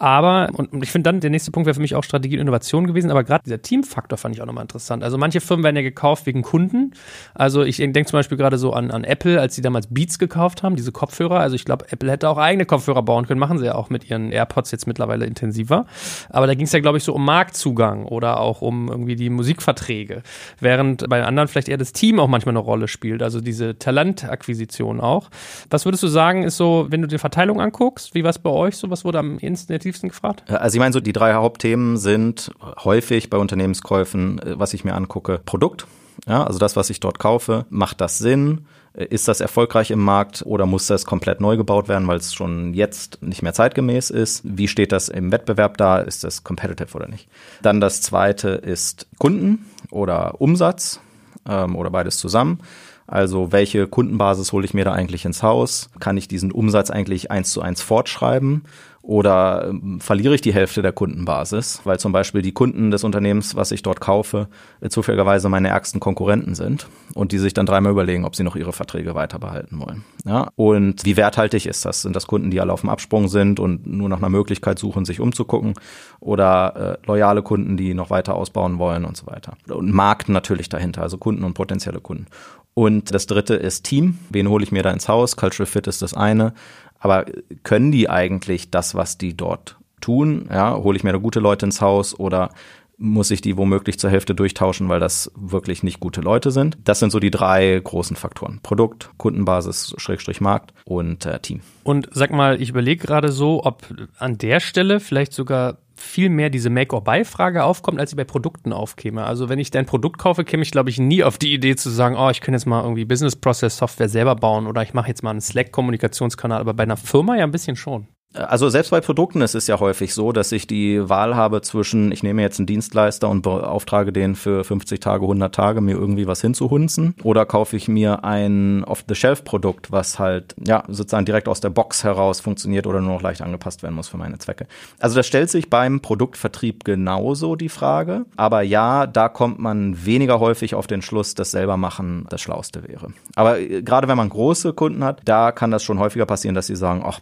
Aber, 0.00 0.48
und 0.54 0.82
ich 0.82 0.90
finde 0.90 1.10
dann, 1.10 1.20
der 1.20 1.30
nächste 1.30 1.52
Punkt 1.52 1.66
wäre 1.66 1.74
für 1.74 1.80
mich 1.80 1.94
auch 1.94 2.02
Strategie 2.02 2.36
und 2.36 2.42
Innovation 2.42 2.86
gewesen, 2.88 3.10
aber 3.10 3.22
gerade 3.22 3.44
dieser 3.44 3.62
Teamfaktor 3.62 4.18
fand 4.18 4.34
ich 4.34 4.42
auch 4.42 4.46
nochmal 4.46 4.62
interessant. 4.62 5.04
Also 5.04 5.16
manche 5.16 5.40
Firmen 5.40 5.62
werden 5.62 5.76
ja 5.76 5.82
gekauft 5.82 6.26
wegen 6.26 6.42
Kunden. 6.42 6.92
Also 7.34 7.62
ich 7.62 7.76
denke 7.76 8.06
zum 8.06 8.18
Beispiel 8.18 8.36
gerade 8.36 8.58
so 8.58 8.72
an, 8.72 8.90
an 8.90 9.04
Apple, 9.04 9.40
als 9.40 9.54
sie 9.54 9.62
damals 9.62 9.86
Beats 9.86 10.18
gekauft 10.18 10.62
haben, 10.64 10.74
diese 10.74 10.90
Kopfhörer. 10.90 11.38
Also 11.38 11.54
ich 11.54 11.64
glaube, 11.64 11.86
Apple 11.90 12.10
hätte 12.10 12.28
auch 12.28 12.38
eigene 12.38 12.66
Kopfhörer 12.66 13.02
bauen 13.02 13.26
können, 13.26 13.38
machen 13.38 13.58
sie 13.58 13.66
ja 13.66 13.76
auch 13.76 13.90
mit 13.90 14.10
ihren 14.10 14.32
AirPods 14.32 14.71
jetzt 14.72 14.86
mittlerweile 14.86 15.26
intensiver. 15.26 15.86
Aber 16.30 16.46
da 16.46 16.54
ging 16.54 16.66
es 16.66 16.72
ja, 16.72 16.80
glaube 16.80 16.98
ich, 16.98 17.04
so 17.04 17.14
um 17.14 17.24
Marktzugang 17.24 18.04
oder 18.06 18.40
auch 18.40 18.62
um 18.62 18.88
irgendwie 18.88 19.16
die 19.16 19.30
Musikverträge. 19.30 20.22
Während 20.60 21.08
bei 21.08 21.24
anderen 21.24 21.48
vielleicht 21.48 21.68
eher 21.68 21.76
das 21.76 21.92
Team 21.92 22.18
auch 22.18 22.28
manchmal 22.28 22.52
eine 22.52 22.60
Rolle 22.60 22.88
spielt, 22.88 23.22
also 23.22 23.40
diese 23.40 23.78
Talentakquisition 23.78 25.00
auch. 25.00 25.30
Was 25.70 25.84
würdest 25.84 26.02
du 26.02 26.08
sagen, 26.08 26.42
ist 26.42 26.56
so, 26.56 26.86
wenn 26.90 27.02
du 27.02 27.08
die 27.08 27.18
Verteilung 27.18 27.60
anguckst, 27.60 28.14
wie 28.14 28.24
war 28.24 28.30
es 28.30 28.38
bei 28.38 28.50
euch 28.50 28.76
so? 28.76 28.90
Was 28.90 29.04
wurde 29.04 29.18
am 29.18 29.38
intensivsten 29.38 30.08
gefragt? 30.08 30.44
Also 30.50 30.76
ich 30.76 30.80
meine, 30.80 30.92
so 30.92 31.00
die 31.00 31.12
drei 31.12 31.34
Hauptthemen 31.34 31.96
sind 31.96 32.52
häufig 32.84 33.30
bei 33.30 33.38
Unternehmenskäufen, 33.38 34.38
äh, 34.38 34.58
was 34.58 34.74
ich 34.74 34.84
mir 34.84 34.94
angucke, 34.94 35.40
Produkt. 35.44 35.86
Ja, 36.26 36.44
also 36.44 36.58
das, 36.58 36.76
was 36.76 36.90
ich 36.90 37.00
dort 37.00 37.18
kaufe, 37.18 37.66
macht 37.70 38.00
das 38.00 38.18
Sinn? 38.18 38.66
Ist 38.94 39.26
das 39.26 39.40
erfolgreich 39.40 39.90
im 39.90 40.00
Markt 40.00 40.42
oder 40.44 40.66
muss 40.66 40.86
das 40.86 41.06
komplett 41.06 41.40
neu 41.40 41.56
gebaut 41.56 41.88
werden, 41.88 42.06
weil 42.08 42.18
es 42.18 42.34
schon 42.34 42.74
jetzt 42.74 43.22
nicht 43.22 43.42
mehr 43.42 43.54
zeitgemäß 43.54 44.10
ist? 44.10 44.42
Wie 44.44 44.68
steht 44.68 44.92
das 44.92 45.08
im 45.08 45.32
Wettbewerb 45.32 45.78
da? 45.78 45.98
Ist 45.98 46.24
das 46.24 46.44
competitive 46.44 46.94
oder 46.94 47.08
nicht? 47.08 47.26
Dann 47.62 47.80
das 47.80 48.02
zweite 48.02 48.50
ist 48.50 49.06
Kunden 49.18 49.64
oder 49.90 50.40
Umsatz 50.42 51.00
ähm, 51.48 51.74
oder 51.76 51.88
beides 51.88 52.18
zusammen. 52.18 52.60
Also 53.06 53.50
welche 53.50 53.86
Kundenbasis 53.86 54.52
hole 54.52 54.64
ich 54.64 54.74
mir 54.74 54.84
da 54.84 54.92
eigentlich 54.92 55.24
ins 55.24 55.42
Haus? 55.42 55.90
Kann 55.98 56.16
ich 56.16 56.28
diesen 56.28 56.52
Umsatz 56.52 56.90
eigentlich 56.90 57.30
eins 57.30 57.50
zu 57.50 57.62
eins 57.62 57.82
fortschreiben? 57.82 58.64
Oder 59.02 59.66
ähm, 59.68 60.00
verliere 60.00 60.36
ich 60.36 60.40
die 60.42 60.54
Hälfte 60.54 60.80
der 60.80 60.92
Kundenbasis, 60.92 61.80
weil 61.82 61.98
zum 61.98 62.12
Beispiel 62.12 62.40
die 62.40 62.52
Kunden 62.52 62.92
des 62.92 63.02
Unternehmens, 63.02 63.56
was 63.56 63.72
ich 63.72 63.82
dort 63.82 64.00
kaufe, 64.00 64.48
äh, 64.80 64.88
zufälligerweise 64.90 65.48
meine 65.48 65.68
ärgsten 65.68 65.98
Konkurrenten 65.98 66.54
sind 66.54 66.86
und 67.14 67.32
die 67.32 67.38
sich 67.38 67.52
dann 67.52 67.66
dreimal 67.66 67.90
überlegen, 67.90 68.24
ob 68.24 68.36
sie 68.36 68.44
noch 68.44 68.54
ihre 68.54 68.72
Verträge 68.72 69.16
weiter 69.16 69.40
behalten 69.40 69.80
wollen. 69.80 70.04
Ja? 70.24 70.50
Und 70.54 71.04
wie 71.04 71.16
werthaltig 71.16 71.66
ist 71.66 71.84
das? 71.84 72.02
Sind 72.02 72.14
das 72.14 72.28
Kunden, 72.28 72.52
die 72.52 72.60
alle 72.60 72.72
auf 72.72 72.82
dem 72.82 72.90
Absprung 72.90 73.26
sind 73.26 73.58
und 73.58 73.86
nur 73.88 74.08
nach 74.08 74.18
einer 74.18 74.30
Möglichkeit 74.30 74.78
suchen, 74.78 75.04
sich 75.04 75.18
umzugucken? 75.18 75.74
Oder 76.20 76.98
äh, 77.02 77.06
loyale 77.06 77.42
Kunden, 77.42 77.76
die 77.76 77.94
noch 77.94 78.10
weiter 78.10 78.36
ausbauen 78.36 78.78
wollen 78.78 79.04
und 79.04 79.16
so 79.16 79.26
weiter? 79.26 79.54
Und 79.68 79.92
Markt 79.92 80.28
natürlich 80.28 80.68
dahinter, 80.68 81.02
also 81.02 81.18
Kunden 81.18 81.42
und 81.42 81.54
potenzielle 81.54 82.00
Kunden. 82.00 82.26
Und 82.74 83.12
das 83.12 83.26
dritte 83.26 83.54
ist 83.54 83.84
Team. 83.84 84.18
Wen 84.30 84.48
hole 84.48 84.64
ich 84.64 84.72
mir 84.72 84.82
da 84.82 84.90
ins 84.90 85.08
Haus? 85.08 85.36
Cultural 85.36 85.66
Fit 85.66 85.86
ist 85.86 86.00
das 86.00 86.14
eine. 86.14 86.54
Aber 87.02 87.26
können 87.64 87.90
die 87.90 88.08
eigentlich 88.08 88.70
das, 88.70 88.94
was 88.94 89.18
die 89.18 89.36
dort 89.36 89.76
tun? 90.00 90.48
Ja, 90.50 90.76
hole 90.76 90.96
ich 90.96 91.04
mir 91.04 91.12
da 91.12 91.18
gute 91.18 91.40
Leute 91.40 91.66
ins 91.66 91.80
Haus 91.80 92.18
oder 92.18 92.50
muss 92.96 93.32
ich 93.32 93.40
die 93.40 93.56
womöglich 93.56 93.98
zur 93.98 94.10
Hälfte 94.10 94.34
durchtauschen, 94.34 94.88
weil 94.88 95.00
das 95.00 95.32
wirklich 95.34 95.82
nicht 95.82 95.98
gute 95.98 96.20
Leute 96.20 96.52
sind. 96.52 96.78
Das 96.84 97.00
sind 97.00 97.10
so 97.10 97.18
die 97.18 97.32
drei 97.32 97.80
großen 97.82 98.14
Faktoren. 98.14 98.60
Produkt, 98.62 99.10
Kundenbasis, 99.16 99.94
Schrägstrich 99.96 100.40
Markt 100.40 100.72
und 100.84 101.26
äh, 101.26 101.40
Team. 101.40 101.62
Und 101.82 102.08
sag 102.12 102.30
mal, 102.30 102.62
ich 102.62 102.70
überlege 102.70 103.04
gerade 103.04 103.32
so, 103.32 103.64
ob 103.64 103.82
an 104.18 104.38
der 104.38 104.60
Stelle 104.60 105.00
vielleicht 105.00 105.32
sogar 105.32 105.78
viel 106.02 106.28
mehr 106.28 106.50
diese 106.50 106.68
Make-or-Buy-Frage 106.70 107.64
aufkommt, 107.64 107.98
als 107.98 108.10
sie 108.10 108.16
bei 108.16 108.24
Produkten 108.24 108.72
aufkäme. 108.72 109.24
Also 109.24 109.48
wenn 109.48 109.58
ich 109.58 109.70
dein 109.70 109.86
Produkt 109.86 110.18
kaufe, 110.18 110.44
käme 110.44 110.62
ich, 110.62 110.70
glaube 110.70 110.90
ich, 110.90 110.98
nie 110.98 111.24
auf 111.24 111.38
die 111.38 111.54
Idee 111.54 111.76
zu 111.76 111.90
sagen, 111.90 112.16
oh, 112.16 112.28
ich 112.30 112.40
könnte 112.40 112.56
jetzt 112.56 112.66
mal 112.66 112.82
irgendwie 112.82 113.04
Business-Process-Software 113.04 114.08
selber 114.08 114.36
bauen 114.36 114.66
oder 114.66 114.82
ich 114.82 114.94
mache 114.94 115.08
jetzt 115.08 115.22
mal 115.22 115.30
einen 115.30 115.40
Slack-Kommunikationskanal, 115.40 116.60
aber 116.60 116.74
bei 116.74 116.82
einer 116.82 116.96
Firma 116.96 117.36
ja 117.36 117.44
ein 117.44 117.50
bisschen 117.52 117.76
schon. 117.76 118.06
Also 118.34 118.68
selbst 118.68 118.90
bei 118.90 119.00
Produkten 119.00 119.42
ist 119.42 119.54
es 119.54 119.66
ja 119.66 119.78
häufig 119.78 120.14
so, 120.14 120.32
dass 120.32 120.52
ich 120.52 120.66
die 120.66 121.08
Wahl 121.08 121.36
habe 121.36 121.60
zwischen, 121.60 122.12
ich 122.12 122.22
nehme 122.22 122.40
jetzt 122.42 122.58
einen 122.58 122.66
Dienstleister 122.66 123.28
und 123.28 123.42
beauftrage 123.42 124.12
den 124.12 124.34
für 124.34 124.64
50 124.64 125.00
Tage, 125.00 125.24
100 125.24 125.54
Tage, 125.54 125.80
mir 125.80 125.96
irgendwie 125.96 126.26
was 126.26 126.40
hinzuhunzen. 126.40 127.14
Oder 127.22 127.44
kaufe 127.44 127.76
ich 127.76 127.88
mir 127.88 128.24
ein 128.24 128.84
Off-the-Shelf-Produkt, 128.84 129.92
was 129.92 130.18
halt, 130.18 130.54
ja, 130.66 130.84
sozusagen 130.88 131.26
direkt 131.26 131.48
aus 131.48 131.60
der 131.60 131.70
Box 131.70 132.04
heraus 132.04 132.40
funktioniert 132.40 132.86
oder 132.86 133.00
nur 133.00 133.14
noch 133.14 133.22
leicht 133.22 133.42
angepasst 133.42 133.82
werden 133.82 133.94
muss 133.94 134.08
für 134.08 134.16
meine 134.16 134.38
Zwecke. 134.38 134.66
Also 134.98 135.16
das 135.16 135.26
stellt 135.26 135.50
sich 135.50 135.68
beim 135.68 136.00
Produktvertrieb 136.00 136.84
genauso 136.84 137.54
die 137.56 137.68
Frage. 137.68 138.24
Aber 138.36 138.62
ja, 138.62 139.06
da 139.06 139.28
kommt 139.28 139.58
man 139.58 140.06
weniger 140.06 140.40
häufig 140.40 140.74
auf 140.74 140.86
den 140.86 141.02
Schluss, 141.02 141.34
dass 141.34 141.50
selber 141.50 141.76
machen 141.76 142.26
das 142.30 142.40
Schlauste 142.40 142.88
wäre. 142.88 143.12
Aber 143.36 143.58
äh, 143.60 143.82
gerade 143.82 144.08
wenn 144.08 144.16
man 144.16 144.28
große 144.28 144.72
Kunden 144.72 145.04
hat, 145.04 145.20
da 145.24 145.52
kann 145.52 145.70
das 145.70 145.82
schon 145.82 145.98
häufiger 145.98 146.26
passieren, 146.26 146.54
dass 146.54 146.66
sie 146.66 146.76
sagen, 146.76 147.02
ach, 147.04 147.20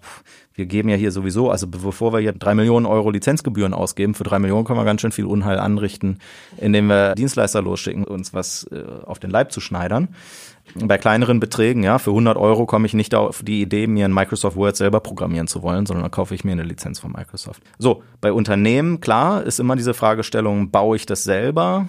wir 0.54 0.66
geben 0.66 0.88
ja 0.88 0.96
hier 0.96 1.12
sowieso, 1.12 1.50
also 1.50 1.66
bevor 1.68 2.12
wir 2.12 2.18
hier 2.18 2.32
drei 2.32 2.54
Millionen 2.54 2.86
Euro 2.86 3.10
Lizenzgebühren 3.10 3.72
ausgeben, 3.72 4.14
für 4.14 4.24
drei 4.24 4.38
Millionen 4.38 4.64
können 4.64 4.78
wir 4.78 4.84
ganz 4.84 5.00
schön 5.00 5.12
viel 5.12 5.26
Unheil 5.26 5.58
anrichten, 5.58 6.18
indem 6.56 6.88
wir 6.88 7.14
Dienstleister 7.14 7.62
losschicken, 7.62 8.04
uns 8.04 8.34
was 8.34 8.64
äh, 8.72 8.84
auf 9.06 9.18
den 9.18 9.30
Leib 9.30 9.52
zu 9.52 9.60
schneidern. 9.60 10.08
Bei 10.74 10.98
kleineren 10.98 11.40
Beträgen, 11.40 11.82
ja, 11.82 11.98
für 11.98 12.10
100 12.10 12.36
Euro 12.36 12.66
komme 12.66 12.86
ich 12.86 12.94
nicht 12.94 13.14
auf 13.14 13.42
die 13.42 13.62
Idee, 13.62 13.86
mir 13.86 14.04
ein 14.04 14.14
Microsoft 14.14 14.56
Word 14.56 14.76
selber 14.76 15.00
programmieren 15.00 15.46
zu 15.46 15.62
wollen, 15.62 15.86
sondern 15.86 16.04
dann 16.04 16.10
kaufe 16.10 16.34
ich 16.34 16.44
mir 16.44 16.52
eine 16.52 16.62
Lizenz 16.62 17.00
von 17.00 17.12
Microsoft. 17.12 17.62
So, 17.78 18.02
bei 18.20 18.32
Unternehmen, 18.32 19.00
klar, 19.00 19.42
ist 19.44 19.60
immer 19.60 19.76
diese 19.76 19.94
Fragestellung, 19.94 20.70
baue 20.70 20.96
ich 20.96 21.06
das 21.06 21.24
selber? 21.24 21.88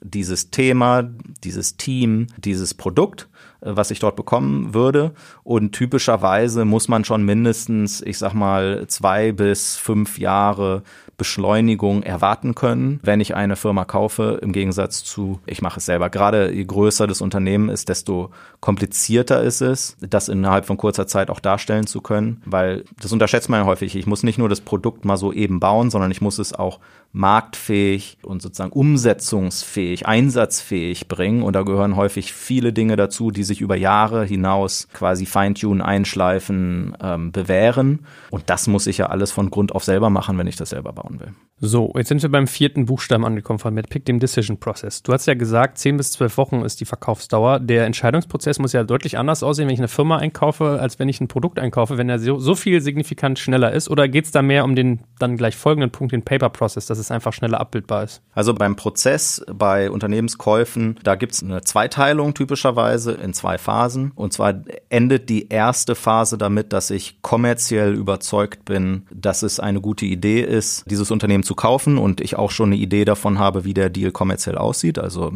Dieses 0.00 0.50
Thema, 0.50 1.08
dieses 1.42 1.76
Team, 1.76 2.26
dieses 2.38 2.74
Produkt 2.74 3.28
was 3.66 3.90
ich 3.90 3.98
dort 3.98 4.16
bekommen 4.16 4.74
würde. 4.74 5.12
Und 5.42 5.72
typischerweise 5.72 6.64
muss 6.64 6.88
man 6.88 7.04
schon 7.04 7.24
mindestens, 7.24 8.00
ich 8.00 8.18
sag 8.18 8.34
mal, 8.34 8.86
zwei 8.86 9.32
bis 9.32 9.76
fünf 9.76 10.18
Jahre 10.18 10.82
Beschleunigung 11.16 12.02
erwarten 12.02 12.54
können, 12.54 13.00
wenn 13.02 13.20
ich 13.20 13.34
eine 13.34 13.56
Firma 13.56 13.84
kaufe, 13.84 14.38
im 14.42 14.52
Gegensatz 14.52 15.02
zu, 15.02 15.40
ich 15.46 15.62
mache 15.62 15.78
es 15.78 15.86
selber. 15.86 16.10
Gerade 16.10 16.52
je 16.52 16.64
größer 16.64 17.06
das 17.06 17.22
Unternehmen 17.22 17.70
ist, 17.70 17.88
desto 17.88 18.30
komplizierter 18.60 19.42
ist 19.42 19.62
es, 19.62 19.96
das 20.00 20.28
innerhalb 20.28 20.66
von 20.66 20.76
kurzer 20.76 21.06
Zeit 21.06 21.30
auch 21.30 21.40
darstellen 21.40 21.86
zu 21.86 22.02
können, 22.02 22.42
weil 22.44 22.84
das 23.00 23.12
unterschätzt 23.12 23.48
man 23.48 23.60
ja 23.60 23.66
häufig. 23.66 23.96
Ich 23.96 24.06
muss 24.06 24.24
nicht 24.24 24.38
nur 24.38 24.50
das 24.50 24.60
Produkt 24.60 25.04
mal 25.04 25.16
so 25.16 25.32
eben 25.32 25.58
bauen, 25.58 25.90
sondern 25.90 26.10
ich 26.10 26.20
muss 26.20 26.38
es 26.38 26.52
auch 26.52 26.80
marktfähig 27.12 28.18
und 28.22 28.42
sozusagen 28.42 28.72
umsetzungsfähig, 28.72 30.06
einsatzfähig 30.06 31.08
bringen. 31.08 31.42
Und 31.42 31.54
da 31.54 31.62
gehören 31.62 31.96
häufig 31.96 32.34
viele 32.34 32.74
Dinge 32.74 32.96
dazu, 32.96 33.30
die 33.30 33.44
sich 33.44 33.62
über 33.62 33.76
Jahre 33.76 34.26
hinaus 34.26 34.88
quasi 34.92 35.24
feintunen, 35.24 35.80
einschleifen, 35.80 36.94
ähm, 37.00 37.32
bewähren. 37.32 38.00
Und 38.30 38.50
das 38.50 38.66
muss 38.66 38.86
ich 38.86 38.98
ja 38.98 39.06
alles 39.06 39.32
von 39.32 39.50
Grund 39.50 39.74
auf 39.74 39.84
selber 39.84 40.10
machen, 40.10 40.36
wenn 40.36 40.46
ich 40.46 40.56
das 40.56 40.70
selber 40.70 40.92
baue 40.92 41.06
bauen 41.06 41.20
will. 41.20 41.45
So, 41.58 41.90
jetzt 41.96 42.08
sind 42.08 42.20
wir 42.20 42.28
beim 42.30 42.46
vierten 42.46 42.84
Buchstaben 42.84 43.24
angekommen 43.24 43.58
von 43.58 43.72
MedPick, 43.72 44.04
dem 44.04 44.20
Decision 44.20 44.58
Process. 44.58 45.02
Du 45.02 45.14
hast 45.14 45.24
ja 45.24 45.32
gesagt, 45.32 45.78
10 45.78 45.96
bis 45.96 46.12
12 46.12 46.36
Wochen 46.36 46.60
ist 46.60 46.82
die 46.82 46.84
Verkaufsdauer. 46.84 47.60
Der 47.60 47.86
Entscheidungsprozess 47.86 48.58
muss 48.58 48.74
ja 48.74 48.84
deutlich 48.84 49.16
anders 49.16 49.42
aussehen, 49.42 49.66
wenn 49.66 49.72
ich 49.72 49.80
eine 49.80 49.88
Firma 49.88 50.18
einkaufe, 50.18 50.78
als 50.78 50.98
wenn 50.98 51.08
ich 51.08 51.18
ein 51.22 51.28
Produkt 51.28 51.58
einkaufe, 51.58 51.96
wenn 51.96 52.10
er 52.10 52.18
so, 52.18 52.38
so 52.38 52.56
viel 52.56 52.82
signifikant 52.82 53.38
schneller 53.38 53.72
ist. 53.72 53.88
Oder 53.88 54.06
geht 54.06 54.26
es 54.26 54.32
da 54.32 54.42
mehr 54.42 54.64
um 54.64 54.76
den 54.76 55.00
dann 55.18 55.38
gleich 55.38 55.56
folgenden 55.56 55.90
Punkt, 55.90 56.12
den 56.12 56.22
Paper 56.22 56.50
Process, 56.50 56.84
dass 56.84 56.98
es 56.98 57.10
einfach 57.10 57.32
schneller 57.32 57.58
abbildbar 57.58 58.04
ist? 58.04 58.20
Also 58.34 58.52
beim 58.52 58.76
Prozess 58.76 59.42
bei 59.50 59.90
Unternehmenskäufen, 59.90 61.00
da 61.04 61.14
gibt 61.14 61.32
es 61.32 61.42
eine 61.42 61.62
Zweiteilung 61.62 62.34
typischerweise 62.34 63.12
in 63.12 63.32
zwei 63.32 63.56
Phasen. 63.56 64.12
Und 64.14 64.34
zwar 64.34 64.62
endet 64.90 65.30
die 65.30 65.48
erste 65.48 65.94
Phase 65.94 66.36
damit, 66.36 66.74
dass 66.74 66.90
ich 66.90 67.22
kommerziell 67.22 67.94
überzeugt 67.94 68.66
bin, 68.66 69.06
dass 69.10 69.42
es 69.42 69.58
eine 69.58 69.80
gute 69.80 70.04
Idee 70.04 70.42
ist, 70.42 70.84
dieses 70.90 71.10
Unternehmen 71.10 71.45
zu 71.46 71.54
kaufen 71.54 71.96
und 71.96 72.20
ich 72.20 72.36
auch 72.36 72.50
schon 72.50 72.70
eine 72.70 72.76
Idee 72.76 73.06
davon 73.06 73.38
habe, 73.38 73.64
wie 73.64 73.72
der 73.72 73.88
Deal 73.88 74.10
kommerziell 74.10 74.58
aussieht. 74.58 74.98
Also 74.98 75.32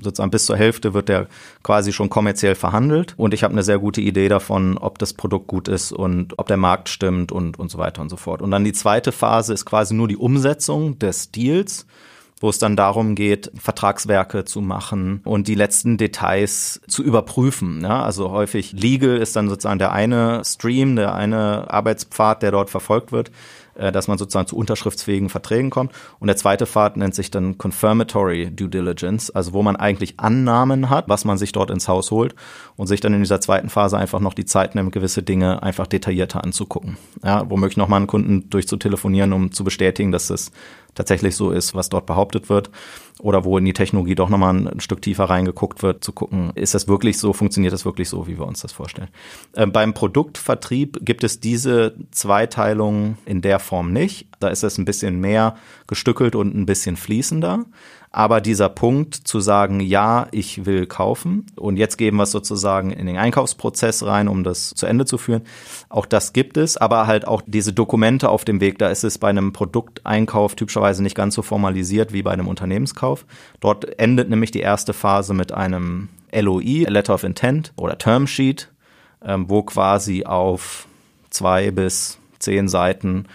sozusagen 0.00 0.30
bis 0.30 0.46
zur 0.46 0.56
Hälfte 0.56 0.94
wird 0.94 1.08
der 1.08 1.26
quasi 1.64 1.92
schon 1.92 2.10
kommerziell 2.10 2.54
verhandelt 2.54 3.14
und 3.16 3.34
ich 3.34 3.42
habe 3.42 3.52
eine 3.52 3.64
sehr 3.64 3.78
gute 3.78 4.00
Idee 4.00 4.28
davon, 4.28 4.78
ob 4.78 4.98
das 4.98 5.14
Produkt 5.14 5.48
gut 5.48 5.66
ist 5.66 5.90
und 5.90 6.38
ob 6.38 6.46
der 6.46 6.56
Markt 6.56 6.88
stimmt 6.88 7.32
und, 7.32 7.58
und 7.58 7.70
so 7.70 7.78
weiter 7.78 8.02
und 8.02 8.10
so 8.10 8.16
fort. 8.16 8.42
Und 8.42 8.52
dann 8.52 8.64
die 8.64 8.72
zweite 8.72 9.10
Phase 9.10 9.52
ist 9.52 9.64
quasi 9.64 9.94
nur 9.94 10.06
die 10.06 10.16
Umsetzung 10.16 10.98
des 10.98 11.32
Deals 11.32 11.86
wo 12.40 12.50
es 12.50 12.58
dann 12.58 12.76
darum 12.76 13.14
geht, 13.14 13.50
Vertragswerke 13.58 14.44
zu 14.44 14.60
machen 14.60 15.20
und 15.24 15.48
die 15.48 15.54
letzten 15.54 15.96
Details 15.96 16.80
zu 16.86 17.02
überprüfen. 17.02 17.80
Ja, 17.82 18.02
also 18.02 18.30
häufig 18.30 18.72
Legal 18.72 19.16
ist 19.16 19.36
dann 19.36 19.48
sozusagen 19.48 19.78
der 19.78 19.92
eine 19.92 20.42
Stream, 20.44 20.96
der 20.96 21.14
eine 21.14 21.70
Arbeitspfad, 21.70 22.42
der 22.42 22.50
dort 22.50 22.68
verfolgt 22.68 23.10
wird. 23.10 23.30
Äh, 23.78 23.92
dass 23.92 24.08
man 24.08 24.18
sozusagen 24.18 24.46
zu 24.46 24.56
unterschriftsfähigen 24.56 25.28
Verträgen 25.28 25.70
kommt. 25.70 25.92
Und 26.18 26.26
der 26.26 26.36
zweite 26.36 26.66
Pfad 26.66 26.96
nennt 26.96 27.14
sich 27.14 27.30
dann 27.30 27.58
Confirmatory 27.58 28.50
Due 28.50 28.68
Diligence, 28.68 29.30
also 29.30 29.52
wo 29.52 29.62
man 29.62 29.76
eigentlich 29.76 30.18
Annahmen 30.18 30.90
hat, 30.90 31.08
was 31.08 31.24
man 31.24 31.38
sich 31.38 31.52
dort 31.52 31.70
ins 31.70 31.88
Haus 31.88 32.10
holt 32.10 32.34
und 32.76 32.86
sich 32.86 33.00
dann 33.00 33.14
in 33.14 33.20
dieser 33.20 33.40
zweiten 33.40 33.68
Phase 33.68 33.98
einfach 33.98 34.20
noch 34.20 34.34
die 34.34 34.44
Zeit 34.44 34.74
nimmt, 34.74 34.92
gewisse 34.92 35.22
Dinge 35.22 35.62
einfach 35.62 35.86
detaillierter 35.86 36.42
anzugucken. 36.42 36.96
Ja, 37.22 37.48
womöglich 37.48 37.76
nochmal 37.76 37.98
einen 37.98 38.06
Kunden 38.06 38.50
durchzutelefonieren, 38.50 39.32
um 39.32 39.52
zu 39.52 39.64
bestätigen, 39.64 40.12
dass 40.12 40.30
es 40.30 40.52
tatsächlich 40.96 41.36
so 41.36 41.52
ist, 41.52 41.74
was 41.74 41.88
dort 41.88 42.06
behauptet 42.06 42.48
wird. 42.48 42.70
Oder 43.20 43.44
wo 43.44 43.56
in 43.56 43.64
die 43.64 43.72
Technologie 43.72 44.14
doch 44.14 44.28
nochmal 44.28 44.68
ein 44.68 44.80
Stück 44.80 45.00
tiefer 45.00 45.24
reingeguckt 45.24 45.82
wird, 45.82 46.04
zu 46.04 46.12
gucken, 46.12 46.52
ist 46.54 46.74
das 46.74 46.86
wirklich 46.86 47.18
so, 47.18 47.32
funktioniert 47.32 47.72
das 47.72 47.86
wirklich 47.86 48.10
so, 48.10 48.26
wie 48.26 48.38
wir 48.38 48.46
uns 48.46 48.60
das 48.60 48.72
vorstellen. 48.72 49.08
Äh, 49.54 49.66
beim 49.66 49.94
Produktvertrieb 49.94 50.98
gibt 51.00 51.24
es 51.24 51.40
diese 51.40 51.94
Zweiteilung 52.10 53.16
in 53.24 53.40
der 53.40 53.58
Form 53.58 53.92
nicht. 53.92 54.26
Da 54.38 54.48
ist 54.48 54.64
es 54.64 54.76
ein 54.76 54.84
bisschen 54.84 55.18
mehr 55.20 55.56
gestückelt 55.86 56.34
und 56.34 56.54
ein 56.54 56.66
bisschen 56.66 56.96
fließender. 56.96 57.64
Aber 58.16 58.40
dieser 58.40 58.70
Punkt 58.70 59.14
zu 59.14 59.40
sagen, 59.40 59.78
ja, 59.78 60.28
ich 60.30 60.64
will 60.64 60.86
kaufen 60.86 61.44
und 61.54 61.76
jetzt 61.76 61.98
geben 61.98 62.16
wir 62.16 62.22
es 62.22 62.30
sozusagen 62.30 62.90
in 62.90 63.06
den 63.06 63.18
Einkaufsprozess 63.18 64.06
rein, 64.06 64.28
um 64.28 64.42
das 64.42 64.70
zu 64.70 64.86
Ende 64.86 65.04
zu 65.04 65.18
führen, 65.18 65.42
auch 65.90 66.06
das 66.06 66.32
gibt 66.32 66.56
es, 66.56 66.78
aber 66.78 67.06
halt 67.06 67.28
auch 67.28 67.42
diese 67.44 67.74
Dokumente 67.74 68.30
auf 68.30 68.46
dem 68.46 68.62
Weg, 68.62 68.78
da 68.78 68.88
ist 68.88 69.04
es 69.04 69.18
bei 69.18 69.28
einem 69.28 69.52
Produkteinkauf 69.52 70.54
typischerweise 70.54 71.02
nicht 71.02 71.14
ganz 71.14 71.34
so 71.34 71.42
formalisiert 71.42 72.14
wie 72.14 72.22
bei 72.22 72.30
einem 72.30 72.48
Unternehmenskauf. 72.48 73.26
Dort 73.60 73.98
endet 73.98 74.30
nämlich 74.30 74.50
die 74.50 74.60
erste 74.60 74.94
Phase 74.94 75.34
mit 75.34 75.52
einem 75.52 76.08
LOI, 76.32 76.86
Letter 76.88 77.12
of 77.12 77.22
Intent 77.22 77.74
oder 77.76 77.98
Term 77.98 78.26
Sheet, 78.26 78.72
ähm, 79.22 79.50
wo 79.50 79.62
quasi 79.62 80.24
auf 80.24 80.88
zwei 81.28 81.70
bis 81.70 82.16
zehn 82.38 82.68
Seiten 82.68 83.26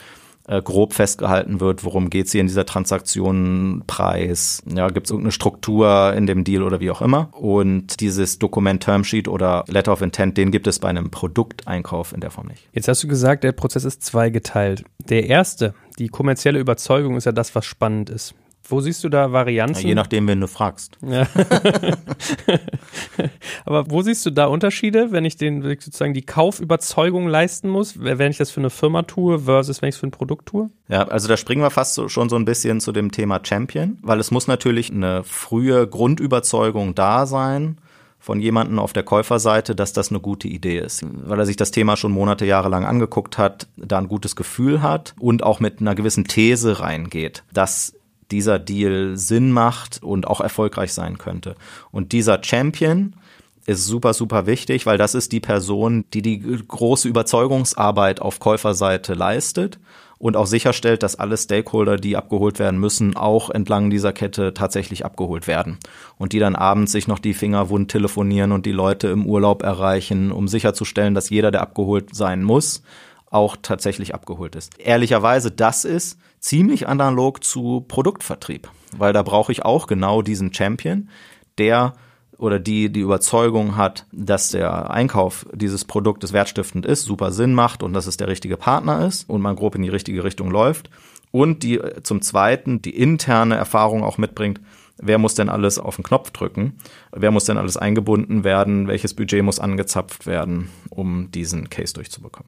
äh, 0.48 0.62
grob 0.62 0.94
festgehalten 0.94 1.60
wird, 1.60 1.84
worum 1.84 2.10
geht 2.10 2.28
es 2.28 2.32
hier 2.32 2.42
in 2.42 2.48
dieser 2.48 2.66
Transaktion, 2.66 3.84
Preis, 3.88 4.64
ja, 4.66 4.88
gibt 4.88 5.08
es 5.08 5.12
irgendeine 5.12 5.32
Struktur 5.32 6.14
in 6.14 6.28
dem 6.28 6.44
Deal 6.44 6.64
oder 6.64 6.80
wie 6.80 6.92
auch 6.92 7.02
immer. 7.02 7.30
Und 7.34 8.00
dieses 8.00 8.40
Dokument 8.40 8.84
Termsheet 8.84 9.28
oder 9.28 9.64
Letter 9.68 9.94
of 9.94 10.02
Intent, 10.02 10.38
den 10.38 10.52
gibt 10.52 10.68
es 10.68 10.80
bei 10.80 10.90
einem 10.90 11.12
Produkteinkauf 11.12 12.14
in 12.14 12.22
der 12.22 12.32
Form 12.32 12.48
nicht. 12.48 12.68
Jetzt 12.74 12.88
hast 12.88 13.04
du 13.04 13.08
gesagt, 13.08 13.44
der 13.44 13.52
Prozess 13.52 13.86
ist 13.86 14.04
zweigeteilt. 14.04 14.84
Der 15.10 15.28
erste, 15.28 15.74
die 16.00 16.10
kommerzielle 16.10 16.60
Überzeugung 16.60 17.16
ist 17.18 17.26
ja 17.26 17.32
das, 17.32 17.56
was 17.56 17.66
spannend 17.66 18.10
ist. 18.10 18.36
Wo 18.72 18.82
siehst 18.82 19.04
du 19.04 19.10
da 19.10 19.32
Varianzen? 19.32 19.84
Ja, 19.84 19.90
je 19.90 19.96
nachdem, 19.96 20.28
wen 20.28 20.40
du 20.40 20.48
fragst. 20.48 20.98
Ja. 21.06 21.28
Aber 23.66 23.92
wo 23.92 24.02
siehst 24.02 24.26
du 24.26 24.30
da 24.30 24.46
Unterschiede, 24.46 25.12
wenn 25.12 25.26
ich 25.26 25.36
den 25.36 25.62
sozusagen 25.62 26.14
die 26.14 26.22
Kaufüberzeugung 26.22 27.28
leisten 27.28 27.70
muss, 27.70 28.02
wenn 28.02 28.32
ich 28.32 28.38
das 28.38 28.52
für 28.52 28.62
eine 28.62 28.70
Firma 28.70 29.04
tue 29.04 29.40
versus 29.40 29.82
wenn 29.82 29.90
ich 29.90 29.96
es 29.96 30.00
für 30.00 30.08
ein 30.08 30.12
Produkt 30.12 30.48
tue? 30.48 30.70
Ja, 30.88 31.08
also 31.08 31.28
da 31.28 31.38
springen 31.38 31.62
wir 31.62 31.70
fast 31.70 31.96
so, 31.96 32.08
schon 32.08 32.30
so 32.30 32.38
ein 32.38 32.46
bisschen 32.46 32.80
zu 32.80 32.92
dem 32.92 33.12
Thema 33.12 33.40
Champion, 33.44 33.98
weil 34.02 34.20
es 34.20 34.32
muss 34.32 34.48
natürlich 34.48 34.92
eine 34.92 35.24
frühe 35.24 35.88
Grundüberzeugung 35.88 36.96
da 36.96 37.26
sein 37.26 37.78
von 38.22 38.40
jemandem 38.40 38.78
auf 38.78 38.94
der 38.94 39.04
Käuferseite, 39.04 39.76
dass 39.76 39.94
das 39.94 40.12
eine 40.12 40.20
gute 40.20 40.48
Idee 40.48 40.78
ist, 40.78 41.04
weil 41.28 41.40
er 41.40 41.46
sich 41.46 41.56
das 41.56 41.72
Thema 41.72 41.98
schon 41.98 42.12
Monate, 42.12 42.46
Jahre 42.46 42.70
lang 42.70 42.86
angeguckt 42.86 43.40
hat, 43.40 43.68
da 43.76 43.98
ein 43.98 44.08
gutes 44.08 44.36
Gefühl 44.36 44.84
hat 44.84 45.16
und 45.20 45.42
auch 45.42 45.60
mit 45.60 45.82
einer 45.82 45.96
gewissen 45.96 46.26
These 46.26 46.80
reingeht, 46.80 47.44
dass 47.52 47.96
dieser 48.32 48.60
Deal 48.60 49.18
Sinn 49.18 49.52
macht 49.52 50.02
und 50.04 50.28
auch 50.28 50.42
erfolgreich 50.42 50.94
sein 50.94 51.18
könnte. 51.18 51.56
Und 51.92 52.12
dieser 52.12 52.44
Champion 52.44 53.14
ist 53.66 53.86
super, 53.86 54.14
super 54.14 54.46
wichtig, 54.46 54.86
weil 54.86 54.98
das 54.98 55.16
ist 55.16 55.32
die 55.32 55.40
Person, 55.40 56.06
die 56.14 56.22
die 56.22 56.40
große 56.40 57.08
Überzeugungsarbeit 57.08 58.22
auf 58.22 58.40
Käuferseite 58.40 59.14
leistet 59.14 59.80
und 60.22 60.38
auch 60.38 60.46
sicherstellt, 60.46 61.02
dass 61.04 61.16
alle 61.16 61.36
Stakeholder, 61.36 61.98
die 61.98 62.16
abgeholt 62.16 62.60
werden 62.60 62.80
müssen, 62.80 63.16
auch 63.16 63.50
entlang 63.50 63.90
dieser 63.90 64.14
Kette 64.14 64.54
tatsächlich 64.54 65.04
abgeholt 65.04 65.48
werden. 65.48 65.80
Und 66.20 66.34
die 66.34 66.40
dann 66.40 66.56
abends 66.56 66.92
sich 66.92 67.08
noch 67.08 67.18
die 67.18 67.34
Finger 67.34 67.70
wund 67.70 67.90
telefonieren 67.90 68.52
und 68.52 68.68
die 68.68 68.72
Leute 68.72 69.08
im 69.08 69.26
Urlaub 69.26 69.64
erreichen, 69.64 70.32
um 70.32 70.48
sicherzustellen, 70.48 71.16
dass 71.16 71.32
jeder, 71.32 71.50
der 71.50 71.62
abgeholt 71.62 72.16
sein 72.16 72.44
muss, 72.44 72.84
auch 73.32 73.58
tatsächlich 73.60 74.14
abgeholt 74.14 74.56
ist. 74.56 74.78
Ehrlicherweise, 74.78 75.50
das 75.50 75.86
ist 75.86 76.20
ziemlich 76.40 76.88
analog 76.88 77.44
zu 77.44 77.86
Produktvertrieb, 77.88 78.70
weil 78.96 79.14
da 79.14 79.24
brauche 79.24 79.52
ich 79.52 79.64
auch 79.64 79.88
genau 79.88 80.22
diesen 80.22 80.54
Champion, 80.54 81.10
der 81.58 81.94
oder 82.38 82.60
die 82.60 82.92
die 82.92 83.00
Überzeugung 83.00 83.78
hat, 83.78 84.06
dass 84.12 84.50
der 84.50 84.92
Einkauf 84.92 85.46
dieses 85.54 85.86
Produktes 85.86 86.34
wertstiftend 86.34 86.86
ist, 86.86 87.04
super 87.04 87.32
Sinn 87.32 87.54
macht 87.54 87.84
und 87.84 87.94
dass 87.94 88.08
es 88.08 88.18
der 88.18 88.28
richtige 88.28 88.58
Partner 88.58 89.06
ist 89.06 89.30
und 89.30 89.42
man 89.42 89.56
grob 89.56 89.76
in 89.76 89.84
die 89.84 89.90
richtige 89.90 90.24
Richtung 90.24 90.50
läuft 90.50 90.90
und 91.32 91.64
die 91.64 91.80
zum 92.04 92.22
zweiten 92.22 92.82
die 92.82 92.98
interne 92.98 93.56
Erfahrung 93.56 94.04
auch 94.04 94.18
mitbringt, 94.18 94.60
wer 94.98 95.20
muss 95.20 95.36
denn 95.36 95.50
alles 95.50 95.78
auf 95.78 95.96
den 95.96 96.04
Knopf 96.04 96.32
drücken, 96.32 96.78
wer 97.12 97.32
muss 97.32 97.46
denn 97.46 97.58
alles 97.58 97.78
eingebunden 97.78 98.44
werden, 98.44 98.88
welches 98.88 99.14
Budget 99.14 99.44
muss 99.44 99.60
angezapft 99.60 100.26
werden, 100.26 100.70
um 100.90 101.30
diesen 101.32 101.70
Case 101.70 101.94
durchzubekommen. 101.94 102.48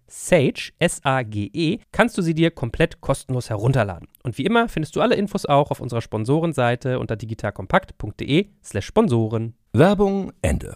Sage, 0.13 0.73
S-A-G-E, 0.77 1.79
kannst 1.93 2.17
du 2.17 2.21
sie 2.21 2.33
dir 2.33 2.51
komplett 2.51 2.99
kostenlos 2.99 3.49
herunterladen. 3.49 4.09
Und 4.23 4.37
wie 4.37 4.45
immer 4.45 4.67
findest 4.67 4.97
du 4.97 5.01
alle 5.01 5.15
Infos 5.15 5.45
auch 5.45 5.71
auf 5.71 5.79
unserer 5.79 6.01
Sponsorenseite 6.01 6.99
unter 6.99 7.15
digitalkompakt.de 7.15 8.47
slash 8.61 8.85
Sponsoren. 8.85 9.53
Werbung 9.71 10.33
Ende. 10.41 10.75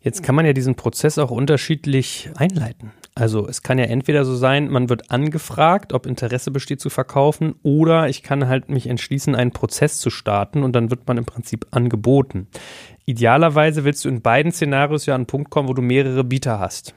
Jetzt 0.00 0.24
kann 0.24 0.34
man 0.34 0.44
ja 0.44 0.52
diesen 0.52 0.74
Prozess 0.74 1.18
auch 1.18 1.30
unterschiedlich 1.30 2.28
einleiten. 2.36 2.90
Also 3.14 3.46
es 3.46 3.62
kann 3.62 3.78
ja 3.78 3.84
entweder 3.84 4.24
so 4.24 4.34
sein, 4.34 4.68
man 4.68 4.88
wird 4.88 5.12
angefragt, 5.12 5.92
ob 5.92 6.04
Interesse 6.04 6.50
besteht 6.50 6.80
zu 6.80 6.90
verkaufen, 6.90 7.54
oder 7.62 8.08
ich 8.08 8.24
kann 8.24 8.48
halt 8.48 8.68
mich 8.68 8.88
entschließen, 8.88 9.36
einen 9.36 9.52
Prozess 9.52 9.98
zu 9.98 10.10
starten 10.10 10.64
und 10.64 10.74
dann 10.74 10.90
wird 10.90 11.06
man 11.06 11.16
im 11.16 11.24
Prinzip 11.24 11.68
angeboten. 11.70 12.48
Idealerweise 13.06 13.84
willst 13.84 14.04
du 14.04 14.08
in 14.08 14.20
beiden 14.20 14.50
Szenarios 14.50 15.06
ja 15.06 15.14
an 15.14 15.20
einen 15.20 15.26
Punkt 15.26 15.50
kommen, 15.50 15.68
wo 15.68 15.74
du 15.74 15.80
mehrere 15.80 16.24
Bieter 16.24 16.58
hast. 16.58 16.94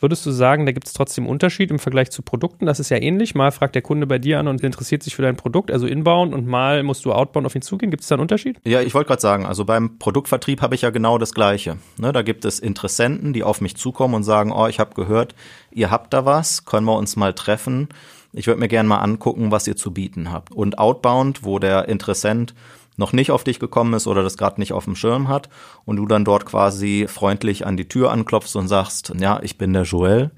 Würdest 0.00 0.26
du 0.26 0.32
sagen, 0.32 0.66
da 0.66 0.72
gibt 0.72 0.86
es 0.86 0.92
trotzdem 0.92 1.26
Unterschied 1.26 1.70
im 1.70 1.78
Vergleich 1.78 2.10
zu 2.10 2.22
Produkten? 2.22 2.66
Das 2.66 2.80
ist 2.80 2.90
ja 2.90 2.98
ähnlich. 2.98 3.34
Mal 3.34 3.52
fragt 3.52 3.74
der 3.74 3.82
Kunde 3.82 4.06
bei 4.06 4.18
dir 4.18 4.38
an 4.40 4.48
und 4.48 4.62
interessiert 4.62 5.02
sich 5.02 5.14
für 5.14 5.22
dein 5.22 5.36
Produkt, 5.36 5.70
also 5.70 5.86
inbound, 5.86 6.34
und 6.34 6.46
mal 6.46 6.82
musst 6.82 7.04
du 7.04 7.12
outbound 7.12 7.46
auf 7.46 7.54
ihn 7.54 7.62
zugehen. 7.62 7.90
Gibt 7.90 8.02
es 8.02 8.08
da 8.08 8.16
einen 8.16 8.22
Unterschied? 8.22 8.58
Ja, 8.66 8.80
ich 8.80 8.92
wollte 8.94 9.08
gerade 9.08 9.22
sagen, 9.22 9.46
also 9.46 9.64
beim 9.64 9.98
Produktvertrieb 9.98 10.60
habe 10.62 10.74
ich 10.74 10.82
ja 10.82 10.90
genau 10.90 11.18
das 11.18 11.32
Gleiche. 11.32 11.78
Ne, 11.96 12.12
da 12.12 12.22
gibt 12.22 12.44
es 12.44 12.58
Interessenten, 12.58 13.32
die 13.32 13.44
auf 13.44 13.60
mich 13.60 13.76
zukommen 13.76 14.14
und 14.14 14.24
sagen, 14.24 14.52
oh, 14.52 14.66
ich 14.66 14.80
habe 14.80 14.94
gehört, 14.94 15.34
ihr 15.70 15.90
habt 15.90 16.12
da 16.12 16.24
was, 16.24 16.64
können 16.64 16.86
wir 16.86 16.96
uns 16.96 17.16
mal 17.16 17.32
treffen. 17.32 17.88
Ich 18.32 18.48
würde 18.48 18.58
mir 18.58 18.68
gerne 18.68 18.88
mal 18.88 18.98
angucken, 18.98 19.52
was 19.52 19.68
ihr 19.68 19.76
zu 19.76 19.92
bieten 19.92 20.32
habt. 20.32 20.52
Und 20.52 20.78
outbound, 20.78 21.44
wo 21.44 21.60
der 21.60 21.88
Interessent 21.88 22.54
noch 22.96 23.12
nicht 23.12 23.30
auf 23.30 23.44
dich 23.44 23.58
gekommen 23.58 23.94
ist 23.94 24.06
oder 24.06 24.22
das 24.22 24.36
gerade 24.36 24.60
nicht 24.60 24.72
auf 24.72 24.84
dem 24.84 24.96
Schirm 24.96 25.28
hat 25.28 25.48
und 25.84 25.96
du 25.96 26.06
dann 26.06 26.24
dort 26.24 26.46
quasi 26.46 27.06
freundlich 27.08 27.66
an 27.66 27.76
die 27.76 27.88
Tür 27.88 28.10
anklopfst 28.10 28.56
und 28.56 28.68
sagst, 28.68 29.12
ja, 29.18 29.40
ich 29.42 29.58
bin 29.58 29.72
der 29.72 29.82
Joel, 29.82 30.30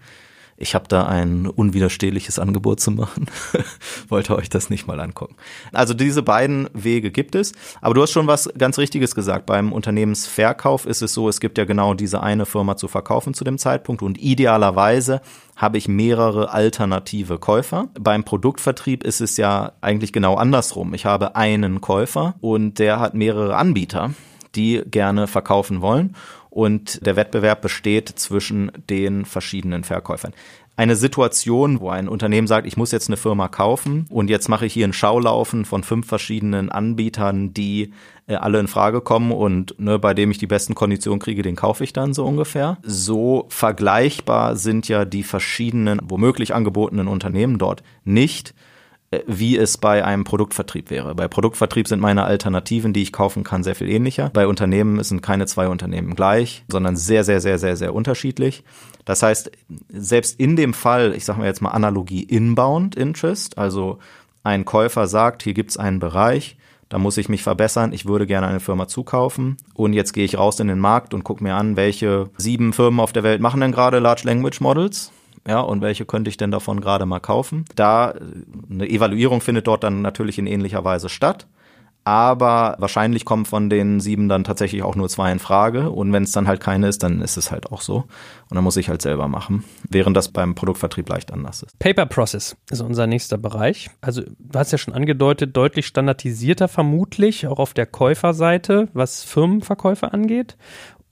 ich 0.57 0.75
habe 0.75 0.87
da 0.89 1.07
ein 1.07 1.47
unwiderstehliches 1.47 2.39
Angebot 2.39 2.81
zu 2.81 2.91
machen. 2.91 3.27
Wollte 4.09 4.37
euch 4.37 4.49
das 4.49 4.71
nicht 4.71 4.87
mal 4.87 4.99
angucken. 5.01 5.37
Also 5.73 5.93
diese 5.93 6.23
beiden 6.23 6.69
Wege 6.73 7.11
gibt 7.11 7.35
es. 7.35 7.53
Aber 7.81 7.95
du 7.95 8.03
hast 8.03 8.13
schon 8.13 8.27
was 8.27 8.49
ganz 8.57 8.79
Richtiges 8.79 9.15
gesagt. 9.15 9.47
Beim 9.47 9.73
Unternehmensverkauf 9.73 10.87
ist 10.87 11.03
es 11.03 11.13
so, 11.13 11.29
es 11.29 11.41
gibt 11.41 11.59
ja 11.59 11.65
genau 11.65 11.95
diese 11.95 12.23
eine 12.23 12.47
Firma 12.47 12.77
zu 12.77 12.89
verkaufen 12.89 13.35
zu 13.35 13.45
dem 13.45 13.59
Zeitpunkt 13.59 14.03
und 14.03 14.19
idealerweise 14.19 15.21
habe 15.57 15.79
ich 15.79 15.89
mehrere 15.89 16.53
alternative 16.53 17.39
Käufer. 17.39 17.89
Beim 17.99 18.25
Produktvertrieb 18.25 19.05
ist 19.05 19.21
es 19.21 19.37
ja 19.37 19.73
eigentlich 19.81 20.13
genau 20.13 20.37
andersrum. 20.37 20.95
Ich 20.95 21.07
habe 21.07 21.37
einen 21.37 21.81
Käufer 21.81 22.35
und 22.41 22.79
der 22.79 23.01
hat 23.01 23.15
mehrere 23.15 23.57
Anbieter 23.57 24.11
die 24.55 24.83
gerne 24.87 25.27
verkaufen 25.27 25.83
wollen 25.83 26.17
und 26.57 27.05
der 27.05 27.17
Wettbewerb 27.17 27.61
besteht 27.61 28.09
zwischen 28.09 28.73
den 28.89 29.27
verschiedenen 29.27 29.85
Verkäufern. 29.85 30.33
Eine 30.75 30.97
Situation, 30.97 31.81
wo 31.81 31.91
ein 31.91 32.09
Unternehmen 32.09 32.47
sagt, 32.47 32.67
ich 32.67 32.79
muss 32.79 32.93
jetzt 32.93 33.11
eine 33.11 33.19
Firma 33.19 33.49
kaufen 33.49 34.07
und 34.09 34.31
jetzt 34.31 34.49
mache 34.49 34.65
ich 34.65 34.73
hier 34.73 34.85
einen 34.85 34.95
Schaulaufen 34.95 35.67
von 35.67 35.83
fünf 35.83 36.07
verschiedenen 36.07 36.71
Anbietern, 36.71 37.53
die 37.53 37.93
äh, 38.27 38.37
alle 38.37 38.59
in 38.59 38.69
Frage 38.69 39.03
kommen 39.03 39.33
und 39.33 39.79
ne, 39.79 39.99
bei 39.99 40.15
dem 40.15 40.31
ich 40.31 40.39
die 40.39 40.47
besten 40.47 40.75
Konditionen 40.75 41.21
kriege, 41.21 41.43
den 41.43 41.57
kaufe 41.57 41.85
ich 41.85 41.93
dann 41.93 42.15
so 42.15 42.25
ungefähr. 42.25 42.79
So 42.83 43.45
vergleichbar 43.51 44.57
sind 44.57 44.89
ja 44.89 45.05
die 45.05 45.25
verschiedenen 45.25 46.01
womöglich 46.05 46.55
angebotenen 46.55 47.07
Unternehmen 47.07 47.59
dort 47.59 47.83
nicht 48.05 48.55
wie 49.27 49.57
es 49.57 49.79
bei 49.79 50.05
einem 50.05 50.25
Produktvertrieb 50.25 50.91
wäre. 50.91 51.15
Bei 51.15 51.29
Produktvertrieb 51.29 51.87
sind 51.87 52.01
meine 52.01 52.25
Alternativen, 52.25 52.93
die 52.93 53.03
ich 53.03 53.13
kaufen 53.13 53.45
kann, 53.45 53.63
sehr 53.63 53.77
viel 53.77 53.89
ähnlicher. 53.89 54.31
Bei 54.33 54.47
Unternehmen 54.47 55.03
sind 55.05 55.23
keine 55.23 55.47
zwei 55.47 55.69
Unternehmen 55.69 56.15
gleich, 56.15 56.65
sondern 56.69 56.97
sehr, 56.97 57.23
sehr, 57.23 57.41
sehr, 57.41 57.59
sehr, 57.59 57.77
sehr 57.77 57.95
unterschiedlich. 57.95 58.65
Das 59.05 59.23
heißt, 59.23 59.53
selbst 59.89 60.41
in 60.41 60.57
dem 60.57 60.75
Fall, 60.75 61.15
ich 61.15 61.25
sage 61.25 61.39
mal 61.39 61.47
jetzt 61.47 61.63
mal 61.63 61.71
Analogie 61.71 62.25
Inbound 62.25 62.97
Interest, 62.97 63.57
also 63.59 63.99
ein 64.43 64.65
Käufer 64.65 65.07
sagt, 65.07 65.43
hier 65.43 65.55
gibt 65.55 65.71
es 65.71 65.77
einen 65.77 66.01
Bereich, 66.01 66.57
da 66.89 66.99
muss 66.99 67.17
ich 67.17 67.29
mich 67.29 67.43
verbessern, 67.43 67.93
ich 67.93 68.07
würde 68.07 68.27
gerne 68.27 68.47
eine 68.47 68.61
Firma 68.61 68.87
zukaufen 68.89 69.57
und 69.75 69.93
jetzt 69.93 70.13
gehe 70.13 70.25
ich 70.25 70.39
raus 70.39 70.61
in 70.61 70.69
den 70.69 70.79
Markt 70.79 71.15
und 71.15 71.25
gucke 71.25 71.43
mir 71.43 71.55
an, 71.55 71.77
welche 71.77 72.31
sieben 72.37 72.73
Firmen 72.73 73.01
auf 73.01 73.13
der 73.13 73.23
Welt 73.23 73.41
machen 73.41 73.61
denn 73.61 73.73
gerade 73.73 73.99
Large 73.99 74.23
Language 74.25 74.61
Models 74.61 75.13
ja, 75.47 75.61
und 75.61 75.81
welche 75.81 76.05
könnte 76.05 76.29
ich 76.29 76.37
denn 76.37 76.51
davon 76.51 76.81
gerade 76.81 77.07
mal 77.07 77.21
kaufen? 77.21 77.65
Da 77.75 78.11
äh, 78.11 78.21
eine 78.71 78.89
Evaluierung 78.89 79.41
findet 79.41 79.67
dort 79.67 79.85
dann 79.85 80.03
natürlich 80.03 80.39
in 80.39 80.47
ähnlicher 80.47 80.85
Weise 80.85 81.09
statt. 81.09 81.47
Aber 82.07 82.77
wahrscheinlich 82.79 83.25
kommen 83.25 83.47
von 83.47 83.69
den 83.69 83.99
sieben 83.99 84.29
dann 84.29 84.45
tatsächlich 84.45 84.85
auch 84.85 84.95
nur 84.95 85.09
zwei 85.09 85.33
in 85.33 85.41
Frage. 85.41 85.91
Und 85.91 86.13
wenn 86.13 86.23
es 86.23 86.31
dann 86.31 86.47
halt 86.47 86.61
keine 86.61 86.87
ist, 86.87 87.03
dann 87.03 87.21
ist 87.21 87.37
es 87.37 87.51
halt 87.51 87.73
auch 87.73 87.81
so. 87.81 87.97
Und 88.49 88.55
dann 88.55 88.63
muss 88.63 88.77
ich 88.77 88.89
halt 88.89 89.03
selber 89.03 89.27
machen. 89.27 89.65
Während 89.91 90.17
das 90.17 90.29
beim 90.29 90.55
Produktvertrieb 90.55 91.09
leicht 91.09 91.33
anders 91.33 91.65
ist. 91.65 91.77
Paper 91.81 92.07
Process 92.07 92.57
ist 92.71 92.81
unser 92.81 93.09
nächster 93.09 93.39
Bereich. 93.39 93.91
Also 94.03 94.23
du 94.23 94.57
hast 94.57 94.71
ja 94.71 94.79
schon 94.79 94.95
angedeutet, 94.95 95.57
deutlich 95.57 95.89
standardisierter 95.89 96.69
vermutlich, 96.69 97.49
auch 97.49 97.59
auf 97.59 97.75
der 97.75 97.87
Käuferseite, 97.87 98.87
was 98.93 99.25
Firmenverkäufe 99.25 100.13
angeht. 100.13 100.57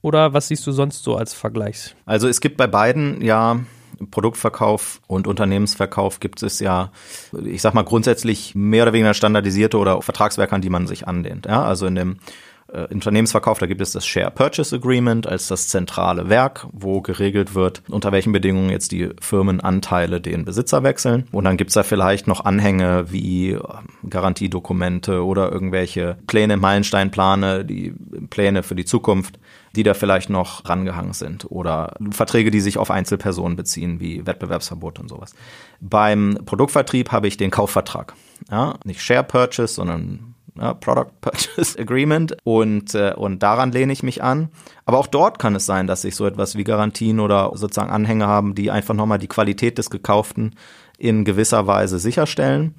Oder 0.01 0.33
was 0.33 0.47
siehst 0.47 0.65
du 0.65 0.71
sonst 0.71 1.03
so 1.03 1.17
als 1.17 1.33
Vergleichs? 1.33 1.93
Also 2.05 2.29
es 2.29 2.39
gibt 2.39 2.55
bei 2.55 2.67
beiden 2.67 3.21
ja 3.21 3.59
Produktverkauf 4.11 5.01
und 5.07 5.27
Unternehmensverkauf 5.27 6.19
gibt 6.19 6.43
es 6.43 6.59
ja, 6.59 6.91
ich 7.43 7.61
sag 7.61 7.73
mal, 7.73 7.83
grundsätzlich 7.83 8.55
mehr 8.55 8.83
oder 8.83 8.93
weniger 8.93 9.13
standardisierte 9.13 9.77
oder 9.77 10.01
Vertragswerke, 10.01 10.55
an 10.55 10.61
die 10.61 10.69
man 10.69 10.87
sich 10.87 11.07
anlehnt. 11.07 11.45
Ja, 11.45 11.63
also 11.63 11.85
in 11.85 11.95
dem 11.95 12.17
äh, 12.71 12.87
Unternehmensverkauf, 12.93 13.59
da 13.59 13.65
gibt 13.65 13.81
es 13.81 13.91
das 13.91 14.05
Share 14.05 14.31
Purchase 14.31 14.75
Agreement 14.75 15.27
als 15.27 15.47
das 15.47 15.67
zentrale 15.67 16.29
Werk, 16.29 16.67
wo 16.71 17.01
geregelt 17.01 17.55
wird, 17.55 17.83
unter 17.89 18.11
welchen 18.11 18.31
Bedingungen 18.31 18.69
jetzt 18.69 18.91
die 18.91 19.09
Firmenanteile 19.19 20.21
den 20.21 20.45
Besitzer 20.45 20.83
wechseln. 20.83 21.27
Und 21.31 21.45
dann 21.45 21.57
gibt 21.57 21.69
es 21.69 21.75
da 21.75 21.83
vielleicht 21.83 22.27
noch 22.27 22.45
Anhänge 22.45 23.11
wie 23.11 23.51
ähm, 23.51 23.61
Garantiedokumente 24.09 25.23
oder 25.23 25.51
irgendwelche 25.51 26.17
Pläne, 26.27 26.57
Meilensteinplane, 26.57 27.65
die 27.65 27.93
Pläne 28.29 28.63
für 28.63 28.75
die 28.75 28.85
Zukunft 28.85 29.39
die 29.75 29.83
da 29.83 29.93
vielleicht 29.93 30.29
noch 30.29 30.67
rangehangen 30.67 31.13
sind 31.13 31.51
oder 31.51 31.95
Verträge, 32.11 32.51
die 32.51 32.61
sich 32.61 32.77
auf 32.77 32.91
Einzelpersonen 32.91 33.57
beziehen, 33.57 33.99
wie 33.99 34.25
Wettbewerbsverbot 34.25 34.99
und 34.99 35.09
sowas. 35.09 35.35
Beim 35.81 36.39
Produktvertrieb 36.45 37.11
habe 37.11 37.27
ich 37.27 37.37
den 37.37 37.51
Kaufvertrag. 37.51 38.13
Ja, 38.49 38.75
nicht 38.85 39.01
Share 39.01 39.23
Purchase, 39.23 39.73
sondern 39.73 40.34
ja, 40.59 40.73
Product 40.73 41.11
Purchase 41.21 41.79
Agreement 41.79 42.37
und, 42.43 42.95
äh, 42.95 43.13
und 43.15 43.43
daran 43.43 43.71
lehne 43.71 43.93
ich 43.93 44.03
mich 44.03 44.23
an. 44.23 44.49
Aber 44.85 44.99
auch 44.99 45.07
dort 45.07 45.39
kann 45.39 45.55
es 45.55 45.65
sein, 45.65 45.87
dass 45.87 46.03
ich 46.03 46.15
so 46.15 46.25
etwas 46.25 46.55
wie 46.55 46.63
Garantien 46.63 47.19
oder 47.19 47.51
sozusagen 47.55 47.91
Anhänge 47.91 48.27
haben, 48.27 48.55
die 48.55 48.71
einfach 48.71 48.93
nochmal 48.93 49.19
die 49.19 49.27
Qualität 49.27 49.77
des 49.77 49.89
Gekauften 49.89 50.55
in 50.97 51.25
gewisser 51.25 51.67
Weise 51.67 51.99
sicherstellen. 51.99 52.75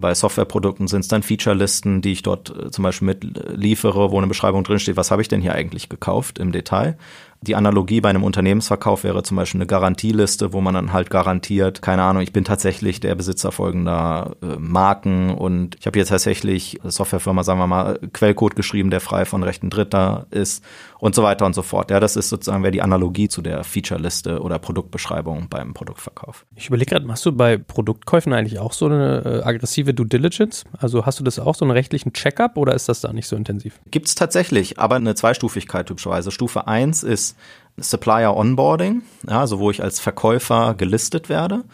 Bei 0.00 0.14
Softwareprodukten 0.14 0.88
sind 0.88 1.00
es 1.00 1.08
dann 1.08 1.22
Featurelisten, 1.22 2.00
die 2.00 2.12
ich 2.12 2.22
dort 2.22 2.50
äh, 2.56 2.70
zum 2.70 2.82
Beispiel 2.82 3.06
mitliefere, 3.06 4.10
wo 4.10 4.18
eine 4.18 4.26
Beschreibung 4.26 4.64
drinsteht, 4.64 4.96
was 4.96 5.10
habe 5.10 5.20
ich 5.20 5.28
denn 5.28 5.42
hier 5.42 5.54
eigentlich 5.54 5.90
gekauft 5.90 6.38
im 6.38 6.52
Detail. 6.52 6.96
Die 7.42 7.56
Analogie 7.56 8.02
bei 8.02 8.10
einem 8.10 8.22
Unternehmensverkauf 8.22 9.02
wäre 9.02 9.22
zum 9.22 9.38
Beispiel 9.38 9.60
eine 9.60 9.66
Garantieliste, 9.66 10.52
wo 10.52 10.60
man 10.60 10.74
dann 10.74 10.92
halt 10.92 11.08
garantiert, 11.08 11.80
keine 11.80 12.02
Ahnung, 12.02 12.22
ich 12.22 12.34
bin 12.34 12.44
tatsächlich 12.44 13.00
der 13.00 13.14
Besitzer 13.14 13.50
folgender 13.50 14.36
äh, 14.42 14.56
Marken 14.58 15.30
und 15.30 15.74
ich 15.80 15.86
habe 15.86 15.98
jetzt 15.98 16.10
tatsächlich 16.10 16.78
Softwarefirma, 16.84 17.42
sagen 17.42 17.58
wir 17.58 17.66
mal, 17.66 17.98
Quellcode 18.12 18.56
geschrieben, 18.56 18.90
der 18.90 19.00
frei 19.00 19.24
von 19.24 19.42
Rechten 19.42 19.70
Dritter 19.70 20.26
ist 20.30 20.62
und 21.00 21.14
so 21.14 21.22
weiter 21.22 21.46
und 21.46 21.54
so 21.54 21.62
fort. 21.62 21.90
Ja, 21.90 21.98
das 21.98 22.16
ist 22.16 22.28
sozusagen 22.28 22.62
wäre 22.62 22.72
die 22.72 22.82
Analogie 22.82 23.28
zu 23.28 23.42
der 23.42 23.64
Featureliste 23.64 24.40
oder 24.40 24.58
Produktbeschreibung 24.58 25.48
beim 25.48 25.74
Produktverkauf. 25.74 26.46
Ich 26.54 26.68
überlege 26.68 26.90
gerade, 26.90 27.06
machst 27.06 27.24
du 27.26 27.32
bei 27.32 27.56
Produktkäufen 27.56 28.32
eigentlich 28.32 28.58
auch 28.58 28.72
so 28.72 28.86
eine 28.86 29.24
äh, 29.24 29.42
aggressive 29.42 29.94
Due 29.94 30.06
Diligence? 30.06 30.64
Also 30.78 31.06
hast 31.06 31.18
du 31.18 31.24
das 31.24 31.38
auch 31.38 31.54
so 31.54 31.64
einen 31.64 31.72
rechtlichen 31.72 32.12
Checkup 32.12 32.56
oder 32.56 32.74
ist 32.74 32.88
das 32.88 33.00
da 33.00 33.12
nicht 33.12 33.26
so 33.26 33.36
intensiv? 33.36 33.80
Gibt's 33.90 34.14
tatsächlich, 34.14 34.78
aber 34.78 34.96
eine 34.96 35.14
Zweistufigkeit 35.14 35.86
typischerweise. 35.86 36.30
Stufe 36.30 36.66
eins 36.66 37.02
ist 37.02 37.36
Supplier 37.78 38.36
Onboarding, 38.36 39.02
ja, 39.28 39.40
also 39.40 39.58
wo 39.58 39.70
ich 39.70 39.82
als 39.82 40.00
Verkäufer 40.00 40.74
gelistet 40.74 41.28
werde. 41.28 41.64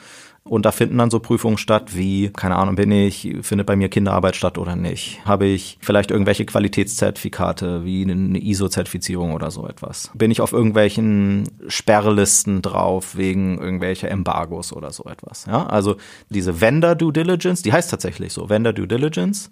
Und 0.49 0.65
da 0.65 0.71
finden 0.71 0.99
dann 0.99 1.11
so 1.11 1.19
Prüfungen 1.19 1.59
statt, 1.59 1.97
wie, 1.97 2.31
keine 2.31 2.57
Ahnung, 2.57 2.77
bin 2.77 2.93
ich, 2.93 3.37
findet 3.43 3.67
bei 3.67 3.75
mir 3.75 3.89
Kinderarbeit 3.89 4.37
statt 4.37 4.59
oder 4.59 4.77
nicht? 4.77 5.21
Habe 5.25 5.47
ich 5.47 5.77
vielleicht 5.81 6.13
irgendwelche 6.13 6.47
Qualitätszertifikate, 6.47 7.85
wie 7.85 8.03
eine 8.03 8.39
ISO-Zertifizierung 8.39 9.33
oder 9.33 9.51
so 9.51 9.67
etwas? 9.67 10.11
Bin 10.15 10.31
ich 10.31 10.41
auf 10.41 10.53
irgendwelchen 10.53 11.49
Sperrlisten 11.67 12.63
drauf, 12.63 13.17
wegen 13.17 13.59
irgendwelcher 13.59 14.09
Embargos 14.09 14.73
oder 14.73 14.93
so 14.93 15.05
etwas? 15.05 15.47
Ja, 15.47 15.67
also 15.67 15.97
diese 16.31 16.61
Vendor 16.61 16.95
Due 16.95 17.13
Diligence, 17.13 17.63
die 17.63 17.73
heißt 17.73 17.91
tatsächlich 17.91 18.33
so, 18.33 18.49
Vendor 18.49 18.73
Due 18.73 18.87
Diligence. 18.87 19.51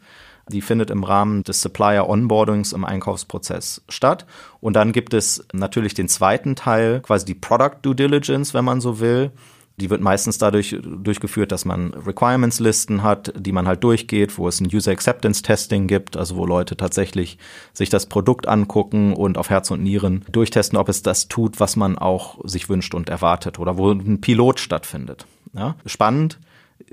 Die 0.51 0.61
findet 0.61 0.91
im 0.91 1.05
Rahmen 1.05 1.43
des 1.43 1.63
Supplier 1.63 2.07
Onboardings 2.09 2.73
im 2.73 2.85
Einkaufsprozess 2.85 3.83
statt. 3.89 4.27
Und 4.61 4.75
dann 4.77 4.93
gibt 4.93 5.15
es 5.15 5.47
natürlich 5.53 5.95
den 5.95 6.07
zweiten 6.07 6.55
Teil, 6.55 7.01
quasi 7.01 7.25
die 7.25 7.35
Product 7.35 7.79
Due 7.83 7.95
Diligence, 7.95 8.53
wenn 8.53 8.65
man 8.65 8.81
so 8.83 9.01
will. 9.01 9.33
Die 9.77 9.91
wird 9.91 10.01
meistens 10.01 10.39
dadurch 10.39 10.77
durchgeführt, 10.83 11.51
dass 11.51 11.65
man 11.65 11.95
Requirements-Listen 11.95 13.03
hat, 13.03 13.33
die 13.37 13.51
man 13.51 13.67
halt 13.67 13.83
durchgeht, 13.83 14.39
wo 14.39 14.47
es 14.47 14.61
ein 14.61 14.69
User 14.73 14.93
Acceptance 14.93 15.43
Testing 15.43 15.89
gibt, 15.89 16.17
also 16.17 16.37
wo 16.37 16.47
Leute 16.47 16.77
tatsächlich 16.77 17.39
sich 17.73 17.91
das 17.91 18.07
Produkt 18.07 18.47
angucken 18.47 19.13
und 19.15 19.37
auf 19.37 19.51
Herz 19.51 19.73
und 19.73 19.83
Nieren 19.83 20.25
durchtesten, 20.31 20.77
ob 20.77 20.89
es 20.89 21.03
das 21.03 21.27
tut, 21.27 21.59
was 21.59 21.75
man 21.75 21.99
auch 21.99 22.39
sich 22.45 22.69
wünscht 22.69 22.95
und 22.95 23.09
erwartet 23.09 23.59
oder 23.59 23.77
wo 23.77 23.91
ein 23.91 24.21
Pilot 24.21 24.61
stattfindet. 24.61 25.27
Ja, 25.55 25.75
spannend 25.87 26.39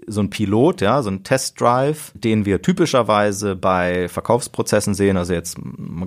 so 0.07 0.21
ein 0.21 0.29
Pilot, 0.29 0.81
ja, 0.81 1.01
so 1.01 1.09
ein 1.09 1.23
Testdrive, 1.23 2.11
den 2.13 2.45
wir 2.45 2.61
typischerweise 2.61 3.55
bei 3.55 4.07
Verkaufsprozessen 4.07 4.93
sehen, 4.93 5.17
also 5.17 5.33
jetzt 5.33 5.57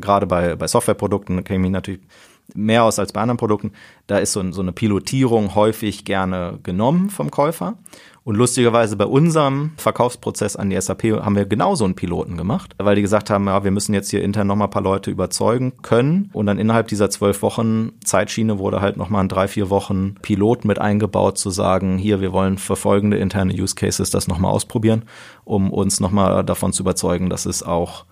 gerade 0.00 0.26
bei, 0.26 0.56
bei 0.56 0.66
Softwareprodukten 0.66 1.42
kenne 1.44 1.58
ich 1.58 1.62
mich 1.62 1.70
natürlich 1.70 2.00
mehr 2.54 2.84
aus 2.84 2.98
als 2.98 3.12
bei 3.12 3.20
anderen 3.20 3.38
Produkten, 3.38 3.72
da 4.06 4.18
ist 4.18 4.32
so, 4.32 4.52
so 4.52 4.60
eine 4.60 4.72
Pilotierung 4.72 5.54
häufig 5.54 6.04
gerne 6.04 6.58
genommen 6.62 7.10
vom 7.10 7.30
Käufer. 7.30 7.78
Und 8.24 8.36
lustigerweise 8.36 8.96
bei 8.96 9.04
unserem 9.04 9.72
Verkaufsprozess 9.76 10.56
an 10.56 10.70
die 10.70 10.80
SAP 10.80 11.02
haben 11.02 11.36
wir 11.36 11.44
genauso 11.44 11.84
einen 11.84 11.94
Piloten 11.94 12.38
gemacht, 12.38 12.74
weil 12.78 12.96
die 12.96 13.02
gesagt 13.02 13.28
haben, 13.28 13.46
ja, 13.46 13.64
wir 13.64 13.70
müssen 13.70 13.92
jetzt 13.92 14.10
hier 14.10 14.22
intern 14.22 14.46
nochmal 14.46 14.68
ein 14.68 14.70
paar 14.70 14.82
Leute 14.82 15.10
überzeugen 15.10 15.74
können. 15.82 16.30
Und 16.32 16.46
dann 16.46 16.58
innerhalb 16.58 16.88
dieser 16.88 17.10
zwölf 17.10 17.42
Wochen 17.42 17.92
Zeitschiene 18.02 18.58
wurde 18.58 18.80
halt 18.80 18.96
nochmal 18.96 19.22
ein 19.24 19.28
drei, 19.28 19.46
vier 19.46 19.68
Wochen 19.68 20.14
Pilot 20.22 20.64
mit 20.64 20.78
eingebaut, 20.78 21.36
zu 21.36 21.50
sagen, 21.50 21.98
hier, 21.98 22.22
wir 22.22 22.32
wollen 22.32 22.56
für 22.56 22.76
folgende 22.76 23.18
interne 23.18 23.52
Use 23.52 23.74
Cases 23.74 24.08
das 24.08 24.26
nochmal 24.26 24.52
ausprobieren, 24.52 25.02
um 25.44 25.70
uns 25.70 26.00
nochmal 26.00 26.44
davon 26.44 26.72
zu 26.72 26.82
überzeugen, 26.82 27.28
dass 27.28 27.44
es 27.44 27.62
auch 27.62 28.06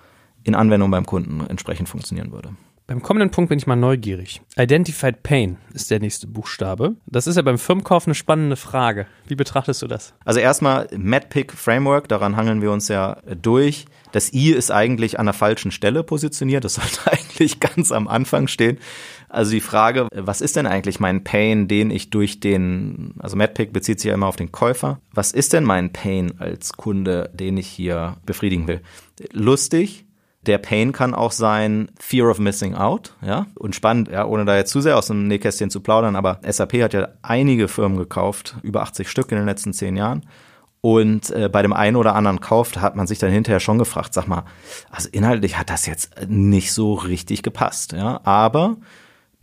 in 0.45 0.55
Anwendung 0.55 0.91
beim 0.91 1.07
Kunden 1.07 1.41
entsprechend 1.49 1.89
funktionieren 1.89 2.33
würde. 2.33 2.51
Beim 2.93 3.01
kommenden 3.01 3.31
Punkt 3.31 3.49
bin 3.49 3.57
ich 3.57 3.67
mal 3.67 3.75
neugierig. 3.75 4.43
Identified 4.55 5.23
Pain 5.23 5.57
ist 5.73 5.91
der 5.91 5.99
nächste 5.99 6.27
Buchstabe. 6.27 6.97
Das 7.07 7.27
ist 7.27 7.37
ja 7.37 7.43
beim 7.43 7.57
Firmenkauf 7.57 8.07
eine 8.07 8.15
spannende 8.15 8.57
Frage. 8.57 9.07
Wie 9.27 9.35
betrachtest 9.35 9.81
du 9.81 9.87
das? 9.87 10.13
Also 10.27 10.41
erstmal 10.41 10.89
MedPick 10.95 11.55
Framework, 11.55 12.07
daran 12.09 12.37
hangeln 12.37 12.61
wir 12.61 12.71
uns 12.71 12.89
ja 12.89 13.17
durch. 13.41 13.87
Das 14.13 14.35
I 14.35 14.51
ist 14.51 14.71
eigentlich 14.71 15.19
an 15.19 15.25
der 15.25 15.33
falschen 15.33 15.71
Stelle 15.71 16.03
positioniert. 16.03 16.65
Das 16.65 16.75
sollte 16.75 17.11
eigentlich 17.11 17.61
ganz 17.61 17.93
am 17.93 18.09
Anfang 18.09 18.47
stehen. 18.47 18.77
Also 19.31 19.53
die 19.53 19.63
Frage, 19.63 20.09
was 20.15 20.43
ist 20.43 20.57
denn 20.57 20.67
eigentlich 20.67 21.01
mein 21.01 21.25
Pain, 21.25 21.69
den 21.69 21.91
ich 21.91 22.11
durch 22.11 22.41
den, 22.41 23.15
also 23.21 23.39
MadPick 23.39 23.73
bezieht 23.73 24.01
sich 24.01 24.11
ja 24.11 24.15
immer 24.15 24.27
auf 24.27 24.37
den 24.37 24.53
Käufer. 24.53 25.01
Was 25.15 25.33
ist 25.33 25.55
denn 25.55 25.65
mein 25.65 25.95
Pain 25.95 26.39
als 26.39 26.75
Kunde, 26.75 27.31
den 27.33 27.57
ich 27.57 27.69
hier 27.69 28.19
befriedigen 28.27 28.69
will? 28.69 28.83
Lustig, 29.33 30.05
der 30.47 30.59
Pain 30.59 30.93
kann 30.93 31.15
auch 31.15 31.33
sein 31.33 31.91
Fear 32.01 32.31
of 32.31 32.39
Missing 32.39 32.75
Out, 32.75 33.15
ja. 33.23 33.47
Und 33.55 33.77
spannend, 33.77 34.09
ja, 34.09 34.27
ohne 34.27 34.45
da 34.45 34.57
jetzt 34.57 34.71
zu 34.71 34.81
sehr 34.81 34.99
aus 34.99 35.07
dem 35.07 35.29
Nähkästchen 35.29 35.71
zu 35.71 35.81
plaudern, 35.81 36.17
aber 36.17 36.41
SAP 36.47 36.83
hat 36.83 36.95
ja 36.95 37.09
einige 37.23 37.69
Firmen 37.69 37.97
gekauft, 37.97 38.57
über 38.63 38.83
80 38.83 39.09
Stück 39.09 39.31
in 39.31 39.39
den 39.39 39.47
letzten 39.47 39.73
zehn 39.73 39.97
Jahren. 39.97 40.27
Und 40.81 41.31
äh, 41.31 41.49
bei 41.49 41.63
dem 41.63 41.73
einen 41.73 41.97
oder 41.97 42.17
anderen 42.17 42.41
Kauf 42.41 42.75
hat 42.77 42.97
man 42.97 43.07
sich 43.07 43.21
dann 43.21 43.31
hinterher 43.31 43.61
schon 43.61 43.79
gefragt, 43.79 44.13
sag 44.15 44.27
mal, 44.27 44.45
also 44.91 45.09
inhaltlich 45.13 45.57
hat 45.57 45.71
das 45.71 45.87
jetzt 45.87 46.13
nicht 46.27 46.73
so 46.73 46.95
richtig 46.95 47.45
gepasst, 47.45 47.93
ja. 47.93 48.21
Aber 48.25 48.79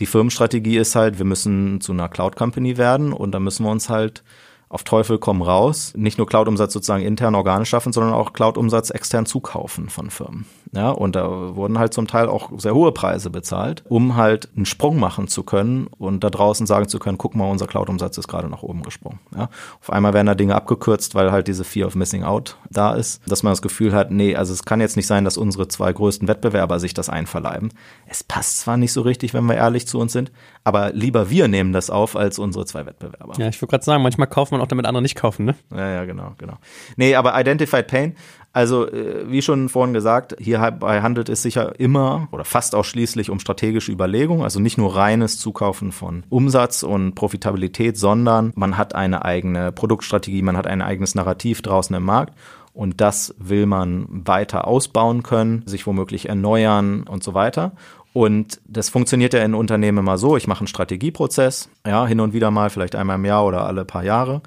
die 0.01 0.05
Firmenstrategie 0.05 0.77
ist 0.77 0.95
halt, 0.95 1.17
wir 1.17 1.25
müssen 1.25 1.79
zu 1.79 1.93
einer 1.93 2.09
Cloud 2.09 2.35
Company 2.35 2.77
werden 2.77 3.13
und 3.13 3.31
da 3.31 3.39
müssen 3.39 3.65
wir 3.65 3.71
uns 3.71 3.89
halt 3.89 4.23
auf 4.69 4.83
Teufel 4.83 5.17
komm 5.17 5.41
raus, 5.41 5.93
nicht 5.95 6.19
nur 6.19 6.27
Cloud-Umsatz 6.27 6.73
sozusagen 6.73 7.03
intern 7.03 7.33
organisch 7.33 7.69
schaffen, 7.69 7.91
sondern 7.91 8.13
auch 8.13 8.33
Cloud-Umsatz 8.33 8.91
extern 8.91 9.25
zukaufen 9.25 9.89
von 9.89 10.11
Firmen. 10.11 10.45
Ja, 10.71 10.91
und 10.91 11.15
da 11.15 11.55
wurden 11.55 11.79
halt 11.79 11.95
zum 11.95 12.05
Teil 12.05 12.27
auch 12.27 12.51
sehr 12.57 12.75
hohe 12.75 12.91
Preise 12.91 13.31
bezahlt, 13.31 13.83
um 13.89 14.15
halt 14.15 14.49
einen 14.55 14.67
Sprung 14.67 14.99
machen 14.99 15.27
zu 15.27 15.41
können 15.41 15.87
und 15.87 16.23
da 16.23 16.29
draußen 16.29 16.67
sagen 16.67 16.87
zu 16.87 16.99
können, 16.99 17.17
guck 17.17 17.35
mal, 17.35 17.49
unser 17.49 17.65
Cloud-Umsatz 17.65 18.19
ist 18.19 18.27
gerade 18.27 18.47
nach 18.47 18.61
oben 18.61 18.83
gesprungen. 18.83 19.19
Ja, 19.35 19.49
auf 19.81 19.89
einmal 19.89 20.13
werden 20.13 20.27
da 20.27 20.35
Dinge 20.35 20.55
abgekürzt, 20.55 21.15
weil 21.15 21.31
halt 21.31 21.47
diese 21.47 21.63
Fear 21.63 21.87
of 21.87 21.95
Missing 21.95 22.23
Out 22.23 22.57
da 22.69 22.93
ist, 22.93 23.27
dass 23.27 23.41
man 23.41 23.51
das 23.51 23.63
Gefühl 23.63 23.93
hat, 23.93 24.11
nee, 24.11 24.35
also 24.35 24.53
es 24.53 24.63
kann 24.63 24.79
jetzt 24.79 24.95
nicht 24.95 25.07
sein, 25.07 25.25
dass 25.25 25.37
unsere 25.37 25.67
zwei 25.67 25.91
größten 25.91 26.27
Wettbewerber 26.27 26.79
sich 26.79 26.93
das 26.93 27.09
einverleiben. 27.09 27.73
Es 28.05 28.23
passt 28.23 28.59
zwar 28.59 28.77
nicht 28.77 28.93
so 28.93 29.01
richtig, 29.01 29.33
wenn 29.33 29.45
wir 29.45 29.55
ehrlich 29.55 29.87
zu 29.87 29.97
uns 29.97 30.13
sind, 30.13 30.31
aber 30.63 30.91
lieber 30.93 31.31
wir 31.31 31.47
nehmen 31.47 31.73
das 31.73 31.89
auf 31.89 32.15
als 32.15 32.37
unsere 32.37 32.65
zwei 32.65 32.85
Wettbewerber. 32.85 33.33
Ja, 33.39 33.47
ich 33.47 33.59
würde 33.59 33.71
gerade 33.71 33.83
sagen, 33.83 34.03
manchmal 34.03 34.27
kauft 34.27 34.51
man 34.51 34.58
auch 34.61 34.67
damit 34.67 34.85
andere 34.85 35.01
nicht 35.01 35.15
kaufen, 35.15 35.45
ne? 35.45 35.55
Ja, 35.71 35.89
ja, 35.89 36.05
genau, 36.05 36.33
genau. 36.37 36.57
Nee, 36.95 37.15
aber 37.15 37.39
Identified 37.39 37.87
Pain, 37.87 38.15
also 38.51 38.87
äh, 38.87 39.29
wie 39.29 39.41
schon 39.41 39.69
vorhin 39.69 39.93
gesagt, 39.93 40.35
hierbei 40.39 41.01
handelt 41.01 41.29
es 41.29 41.43
sich 41.43 41.55
ja 41.55 41.63
immer 41.63 42.27
oder 42.31 42.45
fast 42.45 42.73
ausschließlich 42.73 43.29
um 43.29 43.39
strategische 43.39 43.91
Überlegungen, 43.91 44.43
also 44.43 44.59
nicht 44.59 44.77
nur 44.77 44.95
reines 44.95 45.37
Zukaufen 45.37 45.91
von 45.91 46.23
Umsatz 46.29 46.83
und 46.83 47.13
Profitabilität, 47.13 47.97
sondern 47.97 48.51
man 48.55 48.77
hat 48.77 48.95
eine 48.95 49.23
eigene 49.23 49.71
Produktstrategie, 49.71 50.41
man 50.41 50.57
hat 50.57 50.67
ein 50.67 50.81
eigenes 50.81 51.15
Narrativ 51.15 51.61
draußen 51.61 51.95
im 51.95 52.03
Markt 52.03 52.33
und 52.73 53.01
das 53.01 53.35
will 53.37 53.65
man 53.65 54.07
weiter 54.09 54.67
ausbauen 54.67 55.21
können, 55.21 55.63
sich 55.65 55.85
womöglich 55.85 56.29
erneuern 56.29 57.03
und 57.03 57.23
so 57.23 57.33
weiter. 57.33 57.73
Und 58.11 58.59
das 58.65 58.89
funktioniert 58.89 59.33
ja 59.33 59.43
in 59.43 59.53
Unternehmen 59.53 59.99
immer 59.99 60.17
so. 60.17 60.35
Ich 60.35 60.47
mache 60.47 60.61
einen 60.61 60.67
Strategieprozess, 60.67 61.69
ja, 61.85 62.07
hin 62.07 62.19
und 62.19 62.33
wieder 62.33 62.49
mal, 62.51 62.69
vielleicht 62.69 62.95
einmal 62.95 63.17
im 63.17 63.25
Jahr 63.25 63.45
oder 63.45 63.65
alle 63.65 63.85
paar 63.85 64.03
Jahre. 64.03 64.41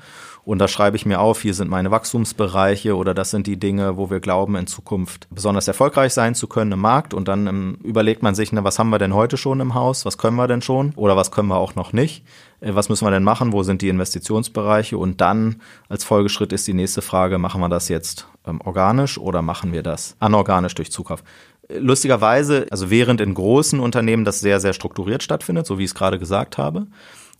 Und 0.44 0.58
da 0.58 0.66
schreibe 0.66 0.96
ich 0.96 1.06
mir 1.06 1.20
auf, 1.20 1.40
hier 1.40 1.54
sind 1.54 1.70
meine 1.70 1.92
Wachstumsbereiche 1.92 2.96
oder 2.96 3.14
das 3.14 3.30
sind 3.30 3.46
die 3.46 3.58
Dinge, 3.58 3.96
wo 3.96 4.10
wir 4.10 4.18
glauben, 4.18 4.56
in 4.56 4.66
Zukunft 4.66 5.28
besonders 5.30 5.68
erfolgreich 5.68 6.12
sein 6.12 6.34
zu 6.34 6.48
können 6.48 6.72
im 6.72 6.80
Markt. 6.80 7.14
Und 7.14 7.28
dann 7.28 7.46
ähm, 7.46 7.78
überlegt 7.84 8.24
man 8.24 8.34
sich, 8.34 8.52
ne, 8.52 8.64
was 8.64 8.78
haben 8.80 8.90
wir 8.90 8.98
denn 8.98 9.14
heute 9.14 9.36
schon 9.36 9.60
im 9.60 9.74
Haus? 9.74 10.04
Was 10.04 10.18
können 10.18 10.36
wir 10.36 10.48
denn 10.48 10.60
schon? 10.60 10.92
Oder 10.96 11.16
was 11.16 11.30
können 11.30 11.46
wir 11.46 11.58
auch 11.58 11.76
noch 11.76 11.92
nicht? 11.92 12.24
Äh, 12.60 12.74
was 12.74 12.88
müssen 12.88 13.06
wir 13.06 13.12
denn 13.12 13.22
machen? 13.22 13.52
Wo 13.52 13.62
sind 13.62 13.82
die 13.82 13.88
Investitionsbereiche? 13.88 14.98
Und 14.98 15.20
dann 15.20 15.62
als 15.88 16.02
Folgeschritt 16.02 16.52
ist 16.52 16.66
die 16.66 16.74
nächste 16.74 17.02
Frage, 17.02 17.38
machen 17.38 17.60
wir 17.60 17.68
das 17.68 17.88
jetzt 17.88 18.26
ähm, 18.44 18.60
organisch 18.62 19.18
oder 19.18 19.42
machen 19.42 19.72
wir 19.72 19.84
das 19.84 20.16
anorganisch 20.18 20.74
durch 20.74 20.90
Zukauf? 20.90 21.22
Lustigerweise, 21.68 22.66
also 22.70 22.90
während 22.90 23.20
in 23.20 23.34
großen 23.34 23.80
Unternehmen 23.80 24.24
das 24.24 24.40
sehr, 24.40 24.60
sehr 24.60 24.72
strukturiert 24.72 25.22
stattfindet, 25.22 25.66
so 25.66 25.78
wie 25.78 25.84
ich 25.84 25.90
es 25.90 25.94
gerade 25.94 26.18
gesagt 26.18 26.58
habe, 26.58 26.86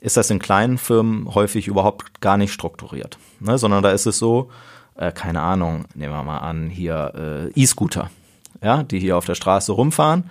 ist 0.01 0.17
das 0.17 0.31
in 0.31 0.39
kleinen 0.39 0.79
Firmen 0.79 1.33
häufig 1.35 1.69
überhaupt 1.69 2.21
gar 2.21 2.37
nicht 2.37 2.53
strukturiert. 2.53 3.19
Ne? 3.41 3.59
Sondern 3.59 3.83
da 3.83 3.91
ist 3.93 4.07
es 4.07 4.19
so, 4.19 4.51
äh, 4.97 5.13
keine 5.13 5.41
Ahnung, 5.41 5.85
nehmen 5.95 6.13
wir 6.13 6.23
mal 6.23 6.39
an, 6.39 6.71
hier 6.71 7.51
äh, 7.55 7.61
E-Scooter, 7.61 8.11
ja, 8.63 8.83
die 8.83 8.99
hier 8.99 9.17
auf 9.17 9.27
der 9.27 9.35
Straße 9.35 9.73
rumfahren. 9.73 10.25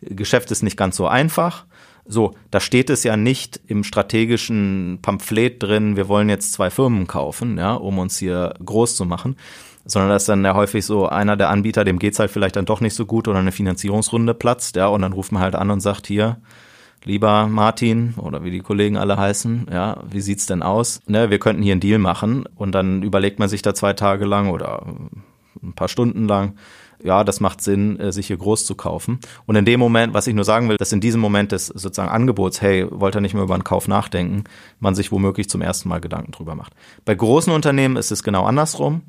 Geschäft 0.00 0.50
ist 0.50 0.62
nicht 0.62 0.76
ganz 0.76 0.96
so 0.96 1.06
einfach. 1.06 1.66
So, 2.06 2.34
da 2.50 2.60
steht 2.60 2.90
es 2.90 3.04
ja 3.04 3.16
nicht 3.16 3.60
im 3.66 3.84
strategischen 3.84 4.98
Pamphlet 5.02 5.62
drin, 5.62 5.96
wir 5.96 6.08
wollen 6.08 6.28
jetzt 6.28 6.52
zwei 6.52 6.70
Firmen 6.70 7.06
kaufen, 7.06 7.58
ja, 7.58 7.74
um 7.74 7.98
uns 7.98 8.18
hier 8.18 8.54
groß 8.64 8.96
zu 8.96 9.04
machen, 9.04 9.36
sondern 9.84 10.10
das 10.10 10.22
ist 10.22 10.28
dann 10.28 10.44
ja 10.44 10.54
häufig 10.54 10.84
so 10.84 11.06
einer 11.08 11.36
der 11.36 11.50
Anbieter, 11.50 11.84
dem 11.84 11.98
geht's 11.98 12.18
halt 12.18 12.30
vielleicht 12.30 12.56
dann 12.56 12.66
doch 12.66 12.80
nicht 12.80 12.94
so 12.94 13.06
gut 13.06 13.28
oder 13.28 13.38
eine 13.38 13.52
Finanzierungsrunde 13.52 14.34
platzt, 14.34 14.76
ja, 14.76 14.88
und 14.88 15.02
dann 15.02 15.12
ruft 15.12 15.32
man 15.32 15.42
halt 15.42 15.54
an 15.54 15.70
und 15.70 15.80
sagt 15.80 16.06
hier, 16.06 16.38
lieber 17.04 17.46
Martin 17.46 18.14
oder 18.16 18.44
wie 18.44 18.50
die 18.50 18.60
Kollegen 18.60 18.96
alle 18.96 19.16
heißen, 19.16 19.68
ja, 19.72 20.02
wie 20.10 20.20
sieht's 20.20 20.46
denn 20.46 20.62
aus? 20.62 21.00
Ne, 21.06 21.30
wir 21.30 21.38
könnten 21.38 21.62
hier 21.62 21.72
einen 21.72 21.80
Deal 21.80 21.98
machen 21.98 22.44
und 22.56 22.72
dann 22.72 23.02
überlegt 23.02 23.38
man 23.38 23.48
sich 23.48 23.62
da 23.62 23.74
zwei 23.74 23.92
Tage 23.94 24.26
lang 24.26 24.50
oder 24.50 24.86
ein 25.62 25.72
paar 25.72 25.88
Stunden 25.88 26.28
lang, 26.28 26.54
ja, 27.02 27.24
das 27.24 27.40
macht 27.40 27.62
Sinn, 27.62 27.98
äh, 27.98 28.12
sich 28.12 28.26
hier 28.26 28.36
groß 28.36 28.66
zu 28.66 28.74
kaufen. 28.74 29.20
Und 29.46 29.56
in 29.56 29.64
dem 29.64 29.80
Moment, 29.80 30.14
was 30.14 30.26
ich 30.26 30.34
nur 30.34 30.44
sagen 30.44 30.68
will, 30.68 30.76
dass 30.76 30.92
in 30.92 31.00
diesem 31.00 31.20
Moment 31.20 31.52
des 31.52 31.66
sozusagen 31.66 32.10
Angebots, 32.10 32.60
hey, 32.60 32.86
wollt 32.90 33.14
ihr 33.14 33.20
nicht 33.20 33.34
mehr 33.34 33.42
über 33.42 33.54
einen 33.54 33.64
Kauf 33.64 33.88
nachdenken, 33.88 34.44
man 34.80 34.94
sich 34.94 35.12
womöglich 35.12 35.48
zum 35.48 35.62
ersten 35.62 35.88
Mal 35.88 36.00
Gedanken 36.00 36.32
drüber 36.32 36.54
macht. 36.54 36.74
Bei 37.04 37.14
großen 37.14 37.52
Unternehmen 37.52 37.96
ist 37.96 38.10
es 38.10 38.22
genau 38.22 38.44
andersrum. 38.44 39.02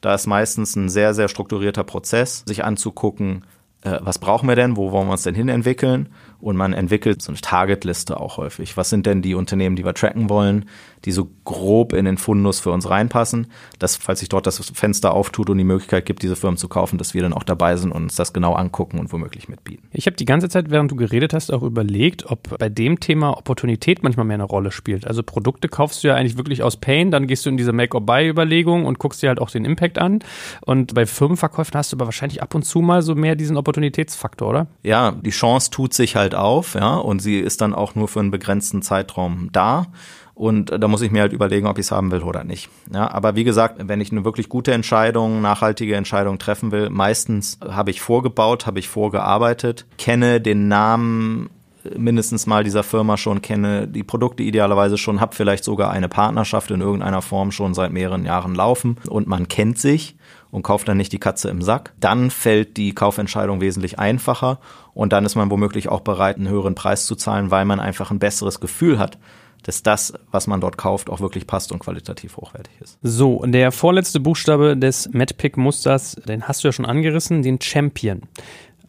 Da 0.00 0.14
ist 0.14 0.26
meistens 0.26 0.76
ein 0.76 0.88
sehr, 0.88 1.14
sehr 1.14 1.28
strukturierter 1.28 1.84
Prozess, 1.84 2.44
sich 2.46 2.64
anzugucken, 2.64 3.44
äh, 3.82 3.98
was 4.00 4.18
brauchen 4.18 4.48
wir 4.48 4.56
denn, 4.56 4.76
wo 4.76 4.92
wollen 4.92 5.08
wir 5.08 5.12
uns 5.12 5.22
denn 5.22 5.34
hin 5.34 5.48
entwickeln 5.48 6.08
und 6.40 6.56
man 6.56 6.72
entwickelt 6.72 7.22
so 7.22 7.32
eine 7.32 7.40
Targetliste 7.40 8.20
auch 8.20 8.36
häufig. 8.36 8.76
Was 8.76 8.90
sind 8.90 9.06
denn 9.06 9.22
die 9.22 9.34
Unternehmen, 9.34 9.76
die 9.76 9.84
wir 9.84 9.94
tracken 9.94 10.30
wollen, 10.30 10.66
die 11.04 11.12
so 11.12 11.28
grob 11.44 11.92
in 11.92 12.04
den 12.04 12.18
Fundus 12.18 12.60
für 12.60 12.70
uns 12.70 12.88
reinpassen, 12.88 13.48
dass 13.78 13.96
falls 13.96 14.20
sich 14.20 14.28
dort 14.28 14.46
das 14.46 14.58
Fenster 14.74 15.14
auftut 15.14 15.50
und 15.50 15.58
die 15.58 15.64
Möglichkeit 15.64 16.06
gibt, 16.06 16.22
diese 16.22 16.36
Firmen 16.36 16.56
zu 16.56 16.68
kaufen, 16.68 16.98
dass 16.98 17.14
wir 17.14 17.22
dann 17.22 17.32
auch 17.32 17.44
dabei 17.44 17.76
sind 17.76 17.92
und 17.92 18.04
uns 18.04 18.16
das 18.16 18.32
genau 18.32 18.54
angucken 18.54 18.98
und 18.98 19.12
womöglich 19.12 19.48
mitbieten. 19.48 19.88
Ich 19.92 20.06
habe 20.06 20.16
die 20.16 20.24
ganze 20.24 20.48
Zeit, 20.48 20.70
während 20.70 20.90
du 20.90 20.96
geredet 20.96 21.32
hast, 21.32 21.52
auch 21.52 21.62
überlegt, 21.62 22.30
ob 22.30 22.58
bei 22.58 22.68
dem 22.68 23.00
Thema 23.00 23.36
Opportunität 23.36 24.02
manchmal 24.02 24.26
mehr 24.26 24.34
eine 24.34 24.44
Rolle 24.44 24.70
spielt. 24.70 25.06
Also 25.06 25.22
Produkte 25.22 25.68
kaufst 25.68 26.02
du 26.02 26.08
ja 26.08 26.14
eigentlich 26.14 26.36
wirklich 26.36 26.62
aus 26.62 26.76
Pain, 26.76 27.10
dann 27.10 27.26
gehst 27.26 27.46
du 27.46 27.50
in 27.50 27.56
diese 27.56 27.72
Make-or-Buy-Überlegung 27.72 28.84
und 28.84 28.98
guckst 28.98 29.22
dir 29.22 29.28
halt 29.28 29.40
auch 29.40 29.50
den 29.50 29.64
Impact 29.64 29.98
an. 29.98 30.20
Und 30.62 30.94
bei 30.94 31.06
Firmenverkäufen 31.06 31.74
hast 31.74 31.92
du 31.92 31.96
aber 31.96 32.06
wahrscheinlich 32.06 32.42
ab 32.42 32.54
und 32.54 32.64
zu 32.64 32.80
mal 32.80 33.02
so 33.02 33.14
mehr 33.14 33.36
diesen 33.36 33.56
Opportunitätsfaktor, 33.56 34.48
oder? 34.48 34.66
Ja, 34.82 35.12
die 35.12 35.30
Chance 35.30 35.70
tut 35.70 35.94
sich 35.94 36.16
halt 36.16 36.27
auf, 36.34 36.74
ja, 36.74 36.96
und 36.96 37.20
sie 37.20 37.38
ist 37.38 37.60
dann 37.60 37.74
auch 37.74 37.94
nur 37.94 38.08
für 38.08 38.20
einen 38.20 38.30
begrenzten 38.30 38.82
Zeitraum 38.82 39.48
da. 39.52 39.86
Und 40.34 40.70
da 40.70 40.86
muss 40.86 41.02
ich 41.02 41.10
mir 41.10 41.22
halt 41.22 41.32
überlegen, 41.32 41.66
ob 41.66 41.78
ich 41.78 41.86
es 41.86 41.90
haben 41.90 42.12
will 42.12 42.22
oder 42.22 42.44
nicht. 42.44 42.68
Ja, 42.94 43.10
aber 43.10 43.34
wie 43.34 43.42
gesagt, 43.42 43.80
wenn 43.88 44.00
ich 44.00 44.12
eine 44.12 44.24
wirklich 44.24 44.48
gute 44.48 44.72
Entscheidung, 44.72 45.40
nachhaltige 45.40 45.96
Entscheidung 45.96 46.38
treffen 46.38 46.70
will, 46.70 46.90
meistens 46.90 47.58
habe 47.68 47.90
ich 47.90 48.00
vorgebaut, 48.00 48.64
habe 48.64 48.78
ich 48.78 48.88
vorgearbeitet, 48.88 49.84
kenne 49.98 50.40
den 50.40 50.68
Namen 50.68 51.50
mindestens 51.96 52.46
mal 52.46 52.64
dieser 52.64 52.82
Firma 52.82 53.16
schon 53.16 53.42
kenne, 53.42 53.88
die 53.88 54.04
Produkte 54.04 54.42
idealerweise 54.42 54.98
schon, 54.98 55.20
habe 55.20 55.34
vielleicht 55.34 55.64
sogar 55.64 55.90
eine 55.90 56.08
Partnerschaft 56.08 56.70
in 56.70 56.80
irgendeiner 56.80 57.22
Form 57.22 57.50
schon 57.50 57.74
seit 57.74 57.92
mehreren 57.92 58.24
Jahren 58.24 58.54
laufen 58.54 58.96
und 59.08 59.26
man 59.26 59.48
kennt 59.48 59.78
sich 59.78 60.16
und 60.50 60.62
kauft 60.62 60.88
dann 60.88 60.96
nicht 60.96 61.12
die 61.12 61.18
Katze 61.18 61.48
im 61.48 61.62
Sack, 61.62 61.92
dann 62.00 62.30
fällt 62.30 62.76
die 62.76 62.94
Kaufentscheidung 62.94 63.60
wesentlich 63.60 63.98
einfacher 63.98 64.58
und 64.94 65.12
dann 65.12 65.24
ist 65.24 65.34
man 65.34 65.50
womöglich 65.50 65.88
auch 65.88 66.00
bereit, 66.00 66.36
einen 66.36 66.48
höheren 66.48 66.74
Preis 66.74 67.06
zu 67.06 67.14
zahlen, 67.14 67.50
weil 67.50 67.64
man 67.64 67.80
einfach 67.80 68.10
ein 68.10 68.18
besseres 68.18 68.60
Gefühl 68.60 68.98
hat, 68.98 69.18
dass 69.62 69.82
das, 69.82 70.14
was 70.30 70.46
man 70.46 70.60
dort 70.60 70.78
kauft, 70.78 71.10
auch 71.10 71.20
wirklich 71.20 71.46
passt 71.46 71.72
und 71.72 71.80
qualitativ 71.80 72.36
hochwertig 72.36 72.72
ist. 72.80 72.98
So, 73.02 73.44
der 73.44 73.72
vorletzte 73.72 74.20
Buchstabe 74.20 74.76
des 74.76 75.10
MadPick-Musters, 75.12 76.16
den 76.26 76.46
hast 76.46 76.62
du 76.62 76.68
ja 76.68 76.72
schon 76.72 76.86
angerissen, 76.86 77.42
den 77.42 77.60
Champion. 77.60 78.22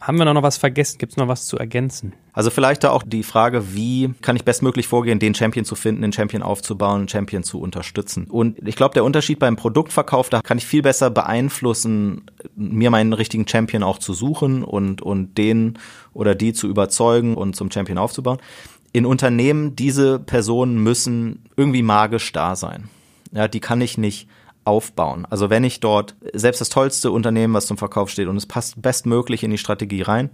Haben 0.00 0.18
wir 0.18 0.24
noch 0.24 0.42
was 0.42 0.56
vergessen? 0.56 0.98
Gibt 0.98 1.12
es 1.12 1.16
noch 1.18 1.28
was 1.28 1.46
zu 1.46 1.58
ergänzen? 1.58 2.14
Also 2.32 2.48
vielleicht 2.50 2.84
da 2.84 2.90
auch 2.90 3.02
die 3.02 3.22
Frage, 3.22 3.74
wie 3.74 4.14
kann 4.22 4.34
ich 4.34 4.44
bestmöglich 4.44 4.86
vorgehen, 4.86 5.18
den 5.18 5.34
Champion 5.34 5.64
zu 5.66 5.74
finden, 5.74 6.00
den 6.00 6.12
Champion 6.12 6.42
aufzubauen, 6.42 7.02
den 7.02 7.08
Champion 7.08 7.42
zu 7.42 7.60
unterstützen. 7.60 8.24
Und 8.24 8.66
ich 8.66 8.76
glaube, 8.76 8.94
der 8.94 9.04
Unterschied 9.04 9.38
beim 9.38 9.56
Produktverkauf, 9.56 10.30
da 10.30 10.40
kann 10.40 10.56
ich 10.56 10.64
viel 10.64 10.82
besser 10.82 11.10
beeinflussen, 11.10 12.22
mir 12.56 12.90
meinen 12.90 13.12
richtigen 13.12 13.46
Champion 13.46 13.82
auch 13.82 13.98
zu 13.98 14.14
suchen 14.14 14.64
und, 14.64 15.02
und 15.02 15.36
den 15.36 15.78
oder 16.14 16.34
die 16.34 16.54
zu 16.54 16.66
überzeugen 16.66 17.34
und 17.34 17.54
zum 17.54 17.70
Champion 17.70 17.98
aufzubauen 17.98 18.38
in 18.92 19.06
Unternehmen, 19.06 19.76
diese 19.76 20.18
Personen 20.18 20.82
müssen 20.82 21.44
irgendwie 21.56 21.82
magisch 21.82 22.32
da 22.32 22.56
sein. 22.56 22.88
Ja, 23.32 23.46
die 23.46 23.60
kann 23.60 23.80
ich 23.80 23.98
nicht 23.98 24.28
aufbauen. 24.64 25.26
Also 25.30 25.50
wenn 25.50 25.64
ich 25.64 25.80
dort 25.80 26.14
selbst 26.32 26.60
das 26.60 26.68
tollste 26.68 27.10
Unternehmen, 27.10 27.54
was 27.54 27.66
zum 27.66 27.78
Verkauf 27.78 28.10
steht 28.10 28.28
und 28.28 28.36
es 28.36 28.46
passt 28.46 28.80
bestmöglich 28.80 29.42
in 29.42 29.50
die 29.50 29.58
Strategie 29.58 30.02
rein, 30.02 30.30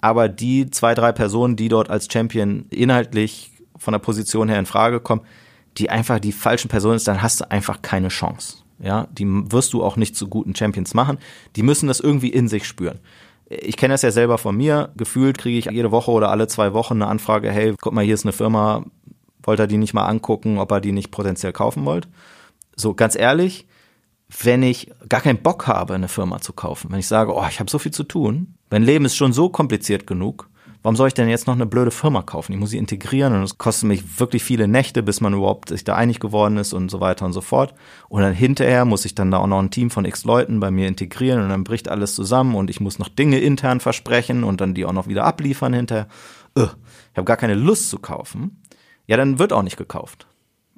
aber 0.00 0.28
die 0.28 0.70
zwei, 0.70 0.94
drei 0.94 1.12
Personen, 1.12 1.56
die 1.56 1.68
dort 1.68 1.90
als 1.90 2.08
Champion 2.10 2.66
inhaltlich 2.70 3.52
von 3.76 3.92
der 3.92 3.98
Position 3.98 4.48
her 4.48 4.58
in 4.58 4.66
Frage 4.66 5.00
kommen, 5.00 5.22
die 5.78 5.90
einfach 5.90 6.18
die 6.18 6.32
falschen 6.32 6.68
Personen 6.68 6.96
ist, 6.96 7.08
dann 7.08 7.22
hast 7.22 7.40
du 7.40 7.50
einfach 7.50 7.82
keine 7.82 8.08
Chance. 8.08 8.58
Ja, 8.78 9.08
die 9.10 9.26
wirst 9.26 9.72
du 9.72 9.82
auch 9.82 9.96
nicht 9.96 10.16
zu 10.16 10.28
guten 10.28 10.54
Champions 10.54 10.92
machen. 10.92 11.18
Die 11.56 11.62
müssen 11.62 11.86
das 11.86 12.00
irgendwie 12.00 12.28
in 12.28 12.48
sich 12.48 12.66
spüren. 12.66 12.98
Ich 13.48 13.76
kenne 13.76 13.94
das 13.94 14.02
ja 14.02 14.10
selber 14.10 14.38
von 14.38 14.56
mir. 14.56 14.90
Gefühlt 14.96 15.38
kriege 15.38 15.58
ich 15.58 15.66
jede 15.66 15.90
Woche 15.90 16.10
oder 16.10 16.30
alle 16.30 16.46
zwei 16.46 16.72
Wochen 16.72 16.94
eine 16.94 17.06
Anfrage, 17.06 17.50
hey, 17.50 17.74
guck 17.80 17.92
mal, 17.94 18.04
hier 18.04 18.14
ist 18.14 18.24
eine 18.24 18.32
Firma, 18.32 18.84
wollt 19.42 19.60
ihr 19.60 19.66
die 19.66 19.78
nicht 19.78 19.94
mal 19.94 20.06
angucken, 20.06 20.58
ob 20.58 20.72
ihr 20.72 20.80
die 20.80 20.92
nicht 20.92 21.10
potenziell 21.10 21.52
kaufen 21.52 21.84
wollt? 21.84 22.08
So, 22.76 22.94
ganz 22.94 23.16
ehrlich, 23.16 23.66
wenn 24.42 24.62
ich 24.62 24.90
gar 25.08 25.20
keinen 25.20 25.42
Bock 25.42 25.66
habe, 25.66 25.94
eine 25.94 26.08
Firma 26.08 26.40
zu 26.40 26.52
kaufen, 26.52 26.90
wenn 26.90 26.98
ich 26.98 27.06
sage, 27.06 27.34
oh, 27.34 27.44
ich 27.48 27.58
habe 27.58 27.70
so 27.70 27.78
viel 27.78 27.92
zu 27.92 28.04
tun, 28.04 28.54
mein 28.70 28.82
Leben 28.82 29.04
ist 29.04 29.16
schon 29.16 29.32
so 29.32 29.48
kompliziert 29.48 30.06
genug, 30.06 30.50
warum 30.82 30.94
soll 30.94 31.08
ich 31.08 31.14
denn 31.14 31.28
jetzt 31.28 31.46
noch 31.46 31.54
eine 31.54 31.66
blöde 31.66 31.90
Firma 31.90 32.22
kaufen? 32.22 32.52
Ich 32.52 32.58
muss 32.58 32.70
sie 32.70 32.78
integrieren 32.78 33.34
und 33.34 33.42
es 33.42 33.56
kostet 33.56 33.88
mich 33.88 34.20
wirklich 34.20 34.44
viele 34.44 34.68
Nächte, 34.68 35.02
bis 35.02 35.20
man 35.20 35.32
überhaupt 35.32 35.70
sich 35.70 35.84
da 35.84 35.94
einig 35.94 36.20
geworden 36.20 36.58
ist 36.58 36.74
und 36.74 36.90
so 36.90 37.00
weiter 37.00 37.24
und 37.24 37.32
so 37.32 37.40
fort. 37.40 37.74
Und 38.08 38.22
dann 38.22 38.34
hinterher 38.34 38.84
muss 38.84 39.04
ich 39.04 39.14
dann 39.14 39.30
da 39.30 39.38
auch 39.38 39.46
noch 39.46 39.60
ein 39.60 39.70
Team 39.70 39.90
von 39.90 40.04
x 40.04 40.24
Leuten 40.24 40.60
bei 40.60 40.70
mir 40.70 40.86
integrieren 40.86 41.42
und 41.42 41.48
dann 41.48 41.64
bricht 41.64 41.88
alles 41.88 42.14
zusammen 42.14 42.56
und 42.56 42.68
ich 42.68 42.80
muss 42.80 42.98
noch 42.98 43.08
Dinge 43.08 43.38
intern 43.38 43.80
versprechen 43.80 44.44
und 44.44 44.60
dann 44.60 44.74
die 44.74 44.84
auch 44.84 44.92
noch 44.92 45.08
wieder 45.08 45.24
abliefern 45.24 45.72
hinterher. 45.72 46.08
Ugh, 46.58 46.70
ich 47.12 47.16
habe 47.16 47.24
gar 47.24 47.36
keine 47.36 47.54
Lust 47.54 47.88
zu 47.88 47.98
kaufen. 47.98 48.62
Ja, 49.06 49.16
dann 49.16 49.38
wird 49.38 49.52
auch 49.52 49.62
nicht 49.62 49.76
gekauft. 49.76 50.26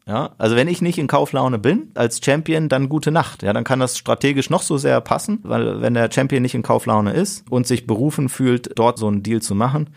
Ja, 0.09 0.31
also 0.39 0.57
wenn 0.57 0.69
ich 0.69 0.81
nicht 0.81 0.99
in 0.99 1.07
Kauflaune 1.07 1.59
bin 1.59 1.91
als 1.95 2.25
Champion, 2.25 2.71
dann 2.71 2.89
gute 2.89 3.11
Nacht. 3.11 3.43
Ja, 3.43 3.53
dann 3.53 3.65
kann 3.65 3.79
das 3.79 3.99
strategisch 3.99 4.49
noch 4.49 4.63
so 4.63 4.79
sehr 4.79 5.03
passen, 5.03 5.41
weil 5.43 5.83
wenn 5.83 5.93
der 5.93 6.11
Champion 6.11 6.41
nicht 6.41 6.55
in 6.55 6.63
Kauflaune 6.63 7.13
ist 7.13 7.45
und 7.51 7.67
sich 7.67 7.87
berufen 7.87 8.31
fühlt, 8.31 8.71
dort 8.77 8.99
so 8.99 9.07
einen 9.07 9.23
Deal 9.23 9.43
zu 9.43 9.55
machen, 9.55 9.91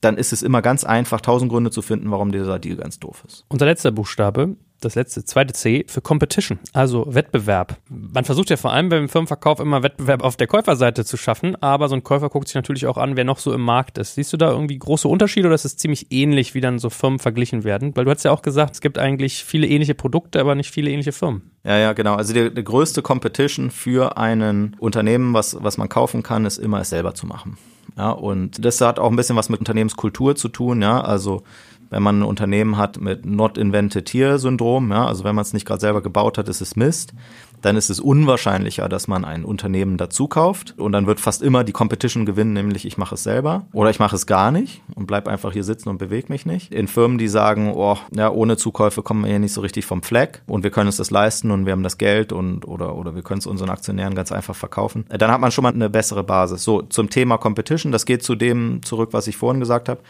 dann 0.00 0.18
ist 0.18 0.32
es 0.32 0.44
immer 0.44 0.62
ganz 0.62 0.84
einfach, 0.84 1.20
tausend 1.20 1.50
Gründe 1.50 1.72
zu 1.72 1.82
finden, 1.82 2.12
warum 2.12 2.30
dieser 2.30 2.60
Deal 2.60 2.76
ganz 2.76 3.00
doof 3.00 3.24
ist. 3.26 3.44
Unser 3.48 3.66
letzter 3.66 3.90
Buchstabe 3.90 4.56
das 4.80 4.94
letzte, 4.94 5.24
zweite 5.24 5.54
C 5.54 5.84
für 5.88 6.00
Competition, 6.00 6.58
also 6.72 7.06
Wettbewerb. 7.08 7.76
Man 7.88 8.24
versucht 8.24 8.50
ja 8.50 8.56
vor 8.56 8.72
allem 8.72 8.88
beim 8.88 9.08
Firmenverkauf 9.08 9.60
immer 9.60 9.82
Wettbewerb 9.82 10.22
auf 10.22 10.36
der 10.36 10.46
Käuferseite 10.46 11.04
zu 11.04 11.16
schaffen, 11.16 11.60
aber 11.62 11.88
so 11.88 11.94
ein 11.94 12.04
Käufer 12.04 12.28
guckt 12.28 12.48
sich 12.48 12.54
natürlich 12.54 12.86
auch 12.86 12.96
an, 12.96 13.16
wer 13.16 13.24
noch 13.24 13.38
so 13.38 13.52
im 13.52 13.62
Markt 13.62 13.98
ist. 13.98 14.14
Siehst 14.14 14.32
du 14.32 14.36
da 14.36 14.50
irgendwie 14.50 14.78
große 14.78 15.08
Unterschiede 15.08 15.48
oder 15.48 15.54
ist 15.54 15.64
es 15.64 15.76
ziemlich 15.76 16.08
ähnlich, 16.10 16.54
wie 16.54 16.60
dann 16.60 16.78
so 16.78 16.90
Firmen 16.90 17.18
verglichen 17.18 17.64
werden? 17.64 17.96
Weil 17.96 18.04
du 18.04 18.10
hast 18.10 18.24
ja 18.24 18.32
auch 18.32 18.42
gesagt, 18.42 18.74
es 18.74 18.80
gibt 18.80 18.98
eigentlich 18.98 19.44
viele 19.44 19.66
ähnliche 19.66 19.94
Produkte, 19.94 20.40
aber 20.40 20.54
nicht 20.54 20.70
viele 20.70 20.90
ähnliche 20.90 21.12
Firmen. 21.12 21.50
Ja, 21.64 21.78
ja, 21.78 21.92
genau. 21.92 22.14
Also 22.14 22.32
die, 22.32 22.52
die 22.52 22.64
größte 22.64 23.02
Competition 23.02 23.70
für 23.70 24.16
ein 24.16 24.76
Unternehmen, 24.78 25.34
was, 25.34 25.56
was 25.60 25.78
man 25.78 25.88
kaufen 25.88 26.22
kann, 26.22 26.44
ist 26.44 26.58
immer 26.58 26.80
es 26.80 26.90
selber 26.90 27.14
zu 27.14 27.26
machen. 27.26 27.58
Ja, 27.96 28.10
und 28.10 28.64
das 28.64 28.80
hat 28.80 28.98
auch 28.98 29.10
ein 29.10 29.16
bisschen 29.16 29.36
was 29.36 29.48
mit 29.48 29.58
Unternehmenskultur 29.58 30.36
zu 30.36 30.48
tun, 30.48 30.82
ja. 30.82 31.00
Also 31.00 31.44
wenn 31.90 32.02
man 32.02 32.20
ein 32.20 32.22
Unternehmen 32.22 32.76
hat 32.76 33.00
mit 33.00 33.24
Not 33.26 33.58
Invented 33.58 34.08
Here 34.10 34.38
Syndrom, 34.38 34.90
ja, 34.90 35.06
also 35.06 35.24
wenn 35.24 35.34
man 35.34 35.42
es 35.42 35.52
nicht 35.52 35.66
gerade 35.66 35.80
selber 35.80 36.02
gebaut 36.02 36.38
hat, 36.38 36.48
ist 36.48 36.60
es 36.60 36.76
Mist, 36.76 37.12
dann 37.62 37.76
ist 37.76 37.90
es 37.90 38.00
unwahrscheinlicher, 38.00 38.88
dass 38.88 39.08
man 39.08 39.24
ein 39.24 39.44
Unternehmen 39.44 39.96
dazu 39.96 40.28
kauft 40.28 40.74
und 40.78 40.92
dann 40.92 41.06
wird 41.06 41.20
fast 41.20 41.42
immer 41.42 41.64
die 41.64 41.72
Competition 41.72 42.26
gewinnen, 42.26 42.52
nämlich 42.52 42.84
ich 42.86 42.98
mache 42.98 43.14
es 43.14 43.22
selber 43.22 43.66
oder 43.72 43.90
ich 43.90 43.98
mache 43.98 44.14
es 44.14 44.26
gar 44.26 44.50
nicht 44.50 44.82
und 44.94 45.06
bleib 45.06 45.26
einfach 45.28 45.52
hier 45.52 45.64
sitzen 45.64 45.88
und 45.88 45.98
bewege 45.98 46.26
mich 46.28 46.46
nicht. 46.46 46.72
In 46.72 46.88
Firmen, 46.88 47.18
die 47.18 47.28
sagen, 47.28 47.72
oh, 47.74 47.98
ja, 48.14 48.30
ohne 48.30 48.56
Zukäufe 48.56 49.02
kommen 49.02 49.22
wir 49.22 49.30
hier 49.30 49.38
nicht 49.38 49.52
so 49.52 49.60
richtig 49.60 49.86
vom 49.86 50.02
Fleck 50.02 50.42
und 50.46 50.62
wir 50.62 50.70
können 50.70 50.86
uns 50.86 50.96
das 50.96 51.10
leisten 51.10 51.50
und 51.50 51.66
wir 51.66 51.72
haben 51.72 51.82
das 51.82 51.98
Geld 51.98 52.32
und 52.32 52.66
oder 52.66 52.94
oder 52.96 53.14
wir 53.14 53.22
können 53.22 53.38
es 53.38 53.46
unseren 53.46 53.70
Aktionären 53.70 54.14
ganz 54.14 54.32
einfach 54.32 54.54
verkaufen, 54.54 55.06
dann 55.08 55.30
hat 55.30 55.40
man 55.40 55.50
schon 55.50 55.62
mal 55.62 55.72
eine 55.72 55.90
bessere 55.90 56.22
Basis. 56.22 56.62
So, 56.62 56.82
zum 56.82 57.10
Thema 57.10 57.38
Competition, 57.38 57.92
das 57.92 58.06
geht 58.06 58.22
zu 58.22 58.34
dem 58.34 58.82
zurück, 58.82 59.10
was 59.12 59.26
ich 59.26 59.36
vorhin 59.36 59.60
gesagt 59.60 59.88
habe 59.88 60.00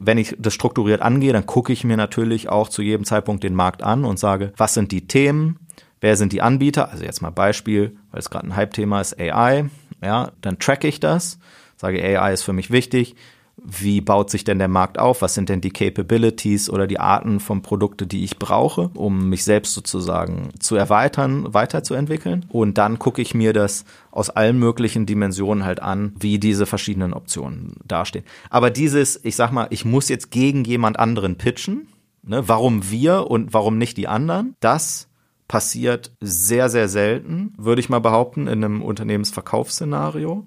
wenn 0.00 0.18
ich 0.18 0.36
das 0.38 0.54
strukturiert 0.54 1.02
angehe, 1.02 1.32
dann 1.32 1.46
gucke 1.46 1.72
ich 1.72 1.84
mir 1.84 1.96
natürlich 1.96 2.48
auch 2.48 2.68
zu 2.68 2.82
jedem 2.82 3.04
Zeitpunkt 3.04 3.44
den 3.44 3.54
Markt 3.54 3.82
an 3.82 4.04
und 4.04 4.18
sage, 4.18 4.52
was 4.56 4.74
sind 4.74 4.92
die 4.92 5.06
Themen, 5.06 5.58
wer 6.00 6.16
sind 6.16 6.32
die 6.32 6.42
Anbieter? 6.42 6.90
Also 6.90 7.04
jetzt 7.04 7.22
mal 7.22 7.30
Beispiel, 7.30 7.96
weil 8.10 8.20
es 8.20 8.30
gerade 8.30 8.46
ein 8.46 8.56
Hype-Thema 8.56 9.00
ist, 9.00 9.18
AI. 9.18 9.70
Ja, 10.02 10.30
dann 10.40 10.58
tracke 10.58 10.86
ich 10.86 11.00
das, 11.00 11.38
sage 11.76 12.02
AI 12.02 12.32
ist 12.32 12.42
für 12.42 12.52
mich 12.52 12.70
wichtig 12.70 13.16
wie 13.64 14.00
baut 14.00 14.30
sich 14.30 14.44
denn 14.44 14.58
der 14.58 14.68
Markt 14.68 14.98
auf? 14.98 15.22
Was 15.22 15.34
sind 15.34 15.48
denn 15.48 15.60
die 15.60 15.70
Capabilities 15.70 16.70
oder 16.70 16.86
die 16.86 17.00
Arten 17.00 17.40
von 17.40 17.62
Produkte, 17.62 18.06
die 18.06 18.24
ich 18.24 18.38
brauche, 18.38 18.90
um 18.94 19.28
mich 19.28 19.44
selbst 19.44 19.74
sozusagen 19.74 20.50
zu 20.58 20.76
erweitern, 20.76 21.52
weiterzuentwickeln? 21.52 22.46
Und 22.48 22.78
dann 22.78 22.98
gucke 22.98 23.22
ich 23.22 23.34
mir 23.34 23.52
das 23.52 23.84
aus 24.10 24.30
allen 24.30 24.58
möglichen 24.58 25.06
Dimensionen 25.06 25.64
halt 25.64 25.82
an, 25.82 26.14
wie 26.18 26.38
diese 26.38 26.66
verschiedenen 26.66 27.12
Optionen 27.12 27.76
dastehen. 27.84 28.24
Aber 28.50 28.70
dieses, 28.70 29.22
ich 29.24 29.36
sag 29.36 29.52
mal, 29.52 29.66
ich 29.70 29.84
muss 29.84 30.08
jetzt 30.08 30.30
gegen 30.30 30.64
jemand 30.64 30.98
anderen 30.98 31.36
pitchen, 31.36 31.88
ne, 32.22 32.48
warum 32.48 32.90
wir 32.90 33.30
und 33.30 33.52
warum 33.52 33.78
nicht 33.78 33.96
die 33.96 34.08
anderen, 34.08 34.54
das 34.60 35.08
passiert 35.48 36.12
sehr, 36.20 36.68
sehr 36.68 36.88
selten, 36.88 37.54
würde 37.56 37.80
ich 37.80 37.88
mal 37.88 38.00
behaupten, 38.00 38.46
in 38.46 38.64
einem 38.64 38.82
Unternehmensverkaufsszenario 38.82 40.46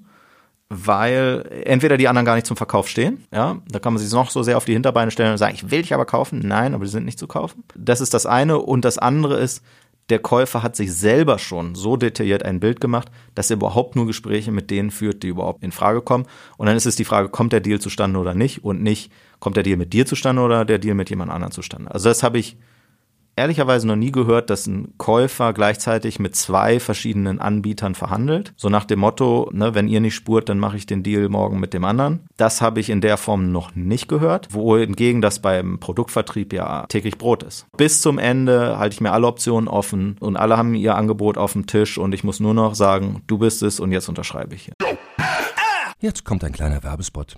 weil 0.74 1.63
entweder 1.65 1.97
die 1.97 2.07
anderen 2.07 2.26
gar 2.26 2.36
nicht 2.36 2.47
zum 2.47 2.55
Verkauf 2.55 2.88
stehen, 2.88 3.26
ja, 3.34 3.57
da 3.69 3.80
kann 3.80 3.91
man 3.91 4.01
sich 4.01 4.09
noch 4.13 4.32
so 4.32 4.41
sehr 4.41 4.55
auf 4.55 4.63
die 4.63 4.72
Hinterbeine 4.72 5.11
stellen 5.11 5.34
und 5.34 5.38
sagen, 5.38 5.53
ich 5.53 5.69
will 5.69 5.82
dich 5.82 5.93
aber 5.93 6.05
kaufen, 6.05 6.39
nein, 6.45 6.74
aber 6.74 6.86
die 6.86 6.91
sind 6.91 7.03
nicht 7.03 7.19
zu 7.19 7.28
kaufen. 7.28 7.65
Das 7.76 7.99
ist 7.99 8.13
das 8.13 8.26
eine 8.26 8.57
und 8.57 8.86
das 8.86 8.97
andere 8.97 9.38
ist, 9.38 9.65
der 10.09 10.19
Käufer 10.19 10.63
hat 10.63 10.78
sich 10.78 10.93
selber 10.93 11.39
schon 11.39 11.76
so 11.76 11.97
detailliert 11.97 12.43
ein 12.43 12.61
Bild 12.61 12.80
gemacht, 12.80 13.09
dass 13.36 13.49
er 13.49 13.57
überhaupt 13.57 13.97
nur 13.97 14.07
Gespräche 14.07 14.53
mit 14.53 14.72
denen 14.72 14.91
führt, 14.91 15.24
die 15.24 15.28
überhaupt 15.28 15.61
in 15.61 15.74
Frage 15.74 16.01
kommen. 16.01 16.26
Und 16.57 16.67
dann 16.67 16.78
ist 16.78 16.86
es 16.86 16.95
die 16.95 17.05
Frage, 17.05 17.28
kommt 17.28 17.51
der 17.51 17.59
Deal 17.59 17.80
zustande 17.80 18.17
oder 18.17 18.34
nicht 18.34 18.63
und 18.63 18.82
nicht, 18.82 19.11
kommt 19.39 19.57
der 19.57 19.63
Deal 19.63 19.78
mit 19.78 19.91
dir 19.91 20.05
zustande 20.05 20.41
oder 20.41 20.63
der 20.63 20.80
Deal 20.80 20.95
mit 20.95 21.09
jemand 21.09 21.32
anderem 21.32 21.51
zustande. 21.51 21.91
Also 21.91 22.07
das 22.07 22.24
habe 22.24 22.39
ich 22.39 22.57
ehrlicherweise 23.42 23.88
noch 23.88 23.96
nie 23.96 24.12
gehört, 24.12 24.52
dass 24.52 24.68
ein 24.68 24.94
Käufer 24.98 25.54
gleichzeitig 25.54 26.20
mit 26.20 26.36
zwei 26.36 26.80
verschiedenen 26.80 27.39
Anbietern 27.39 27.96
verhandelt. 27.96 28.54
So 28.56 28.70
nach 28.70 28.86
dem 28.86 29.00
Motto, 29.00 29.50
ne, 29.52 29.74
wenn 29.74 29.88
ihr 29.88 30.00
nicht 30.00 30.14
spurt, 30.14 30.48
dann 30.48 30.60
mache 30.60 30.78
ich 30.78 30.86
den 30.86 31.02
Deal 31.02 31.28
morgen 31.28 31.60
mit 31.60 31.74
dem 31.74 31.84
anderen. 31.84 32.28
Das 32.38 32.62
habe 32.62 32.80
ich 32.80 32.89
in 32.92 33.02
der 33.02 33.18
Form 33.18 33.52
noch 33.52 33.76
nicht 33.76 34.08
gehört, 34.08 34.54
wohingegen 34.54 35.22
das 35.22 35.42
beim 35.42 35.80
Produktvertrieb 35.80 36.54
ja 36.54 36.86
täglich 36.88 37.18
Brot 37.18 37.42
ist. 37.42 37.66
Bis 37.76 38.02
zum 38.02 38.20
Ende 38.20 38.78
halte 38.78 38.94
ich 38.94 39.02
mir 39.02 39.12
alle 39.12 39.28
Optionen 39.28 39.68
offen 39.68 40.18
und 40.20 40.38
alle 40.38 40.58
haben 40.58 40.76
ihr 40.76 40.96
Angebot 40.96 41.38
auf 41.38 41.54
dem 41.54 41.66
Tisch 41.66 41.98
und 41.98 42.14
ich 42.14 42.24
muss 42.24 42.39
nur 42.39 42.54
noch 42.54 42.76
sagen, 42.76 43.24
du 43.26 43.39
bist 43.39 43.64
es 43.64 43.80
und 43.80 43.92
jetzt 43.92 44.08
unterschreibe 44.08 44.54
ich 44.54 44.66
hier. 44.66 44.74
Jetzt 46.00 46.26
kommt 46.26 46.44
ein 46.44 46.52
kleiner 46.52 46.84
Werbespot. 46.84 47.38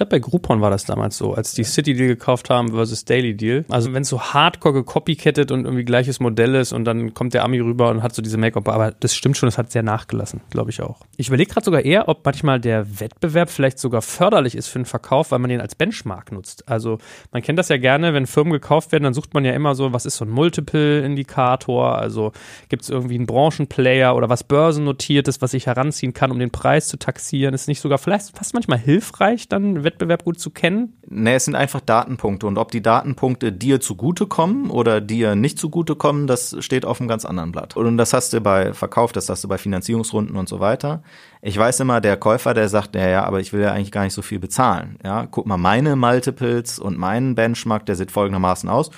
glaube, 0.00 0.10
bei 0.10 0.18
Groupon 0.18 0.62
war 0.62 0.70
das 0.70 0.84
damals 0.84 1.18
so, 1.18 1.34
als 1.34 1.52
die 1.52 1.64
City 1.64 1.92
Deal 1.92 2.08
gekauft 2.08 2.48
haben 2.48 2.70
versus 2.70 3.04
Daily 3.04 3.34
Deal. 3.34 3.66
Also 3.68 3.92
wenn 3.92 4.02
es 4.02 4.08
so 4.08 4.20
hardcore 4.20 4.72
gecopycattet 4.72 5.50
und 5.52 5.64
irgendwie 5.64 5.84
gleiches 5.84 6.20
Modell 6.20 6.54
ist 6.54 6.72
und 6.72 6.86
dann 6.86 7.12
kommt 7.12 7.34
der 7.34 7.44
Ami 7.44 7.60
rüber 7.60 7.90
und 7.90 8.02
hat 8.02 8.14
so 8.14 8.22
diese 8.22 8.38
Make-up, 8.38 8.68
aber 8.68 8.92
das 8.92 9.14
stimmt 9.14 9.36
schon, 9.36 9.46
das 9.46 9.58
hat 9.58 9.70
sehr 9.70 9.82
nachgelassen, 9.82 10.40
glaube 10.48 10.70
ich 10.70 10.80
auch. 10.80 11.00
Ich 11.18 11.28
überlege 11.28 11.52
gerade 11.52 11.64
sogar 11.64 11.84
eher, 11.84 12.08
ob 12.08 12.24
manchmal 12.24 12.60
der 12.60 13.00
Wettbewerb 13.00 13.50
vielleicht 13.50 13.78
sogar 13.78 14.00
förderlich 14.00 14.54
ist 14.56 14.68
für 14.68 14.78
den 14.78 14.86
Verkauf, 14.86 15.32
weil 15.32 15.38
man 15.38 15.50
den 15.50 15.60
als 15.60 15.74
Benchmark 15.74 16.32
nutzt. 16.32 16.66
Also 16.66 16.98
man 17.30 17.42
kennt 17.42 17.58
das 17.58 17.68
ja 17.68 17.76
gerne, 17.76 18.14
wenn 18.14 18.26
Firmen 18.26 18.54
gekauft 18.54 18.92
werden, 18.92 19.04
dann 19.04 19.14
sucht 19.14 19.34
man 19.34 19.44
ja 19.44 19.52
immer 19.52 19.74
so, 19.74 19.92
was 19.92 20.06
ist 20.06 20.16
so 20.16 20.24
ein 20.24 20.30
Multiple-Indikator, 20.30 21.98
also 21.98 22.32
gibt 22.70 22.84
es 22.84 22.88
irgendwie 22.88 23.16
einen 23.16 23.26
Branchenplayer 23.26 24.16
oder 24.16 24.30
was 24.30 24.44
börsennotiertes, 24.44 25.42
was 25.42 25.52
ich 25.52 25.66
heranziehen 25.66 26.14
kann, 26.14 26.30
um 26.30 26.38
den 26.38 26.50
Preis 26.50 26.88
zu 26.88 26.98
taxieren. 26.98 27.52
Ist 27.52 27.68
nicht 27.68 27.80
sogar 27.80 27.98
vielleicht 27.98 28.34
fast 28.34 28.54
manchmal 28.54 28.78
hilfreich, 28.78 29.46
dann 29.46 29.84
Wettbewerb 29.90 30.24
gut 30.24 30.38
zu 30.38 30.50
kennen? 30.50 30.96
Nee, 31.08 31.34
es 31.34 31.44
sind 31.44 31.54
einfach 31.54 31.80
Datenpunkte 31.80 32.46
und 32.46 32.58
ob 32.58 32.70
die 32.70 32.82
Datenpunkte 32.82 33.52
dir 33.52 33.80
zugutekommen 33.80 34.70
oder 34.70 35.00
dir 35.00 35.34
nicht 35.34 35.58
zugutekommen, 35.58 36.26
das 36.26 36.56
steht 36.60 36.84
auf 36.84 37.00
einem 37.00 37.08
ganz 37.08 37.24
anderen 37.24 37.52
Blatt. 37.52 37.76
Und 37.76 37.96
das 37.96 38.12
hast 38.12 38.32
du 38.32 38.40
bei 38.40 38.72
Verkauf, 38.72 39.12
das 39.12 39.28
hast 39.28 39.44
du 39.44 39.48
bei 39.48 39.58
Finanzierungsrunden 39.58 40.36
und 40.36 40.48
so 40.48 40.60
weiter. 40.60 41.02
Ich 41.42 41.56
weiß 41.56 41.80
immer, 41.80 42.00
der 42.00 42.16
Käufer, 42.16 42.54
der 42.54 42.68
sagt, 42.68 42.94
ja, 42.94 43.08
ja, 43.08 43.24
aber 43.24 43.40
ich 43.40 43.52
will 43.52 43.60
ja 43.60 43.72
eigentlich 43.72 43.92
gar 43.92 44.04
nicht 44.04 44.14
so 44.14 44.22
viel 44.22 44.38
bezahlen. 44.38 44.98
Ja, 45.04 45.26
guck 45.26 45.46
mal, 45.46 45.56
meine 45.56 45.96
Multiples 45.96 46.78
und 46.78 46.98
meinen 46.98 47.34
Benchmark, 47.34 47.86
der 47.86 47.96
sieht 47.96 48.10
folgendermaßen 48.10 48.68
aus. 48.68 48.90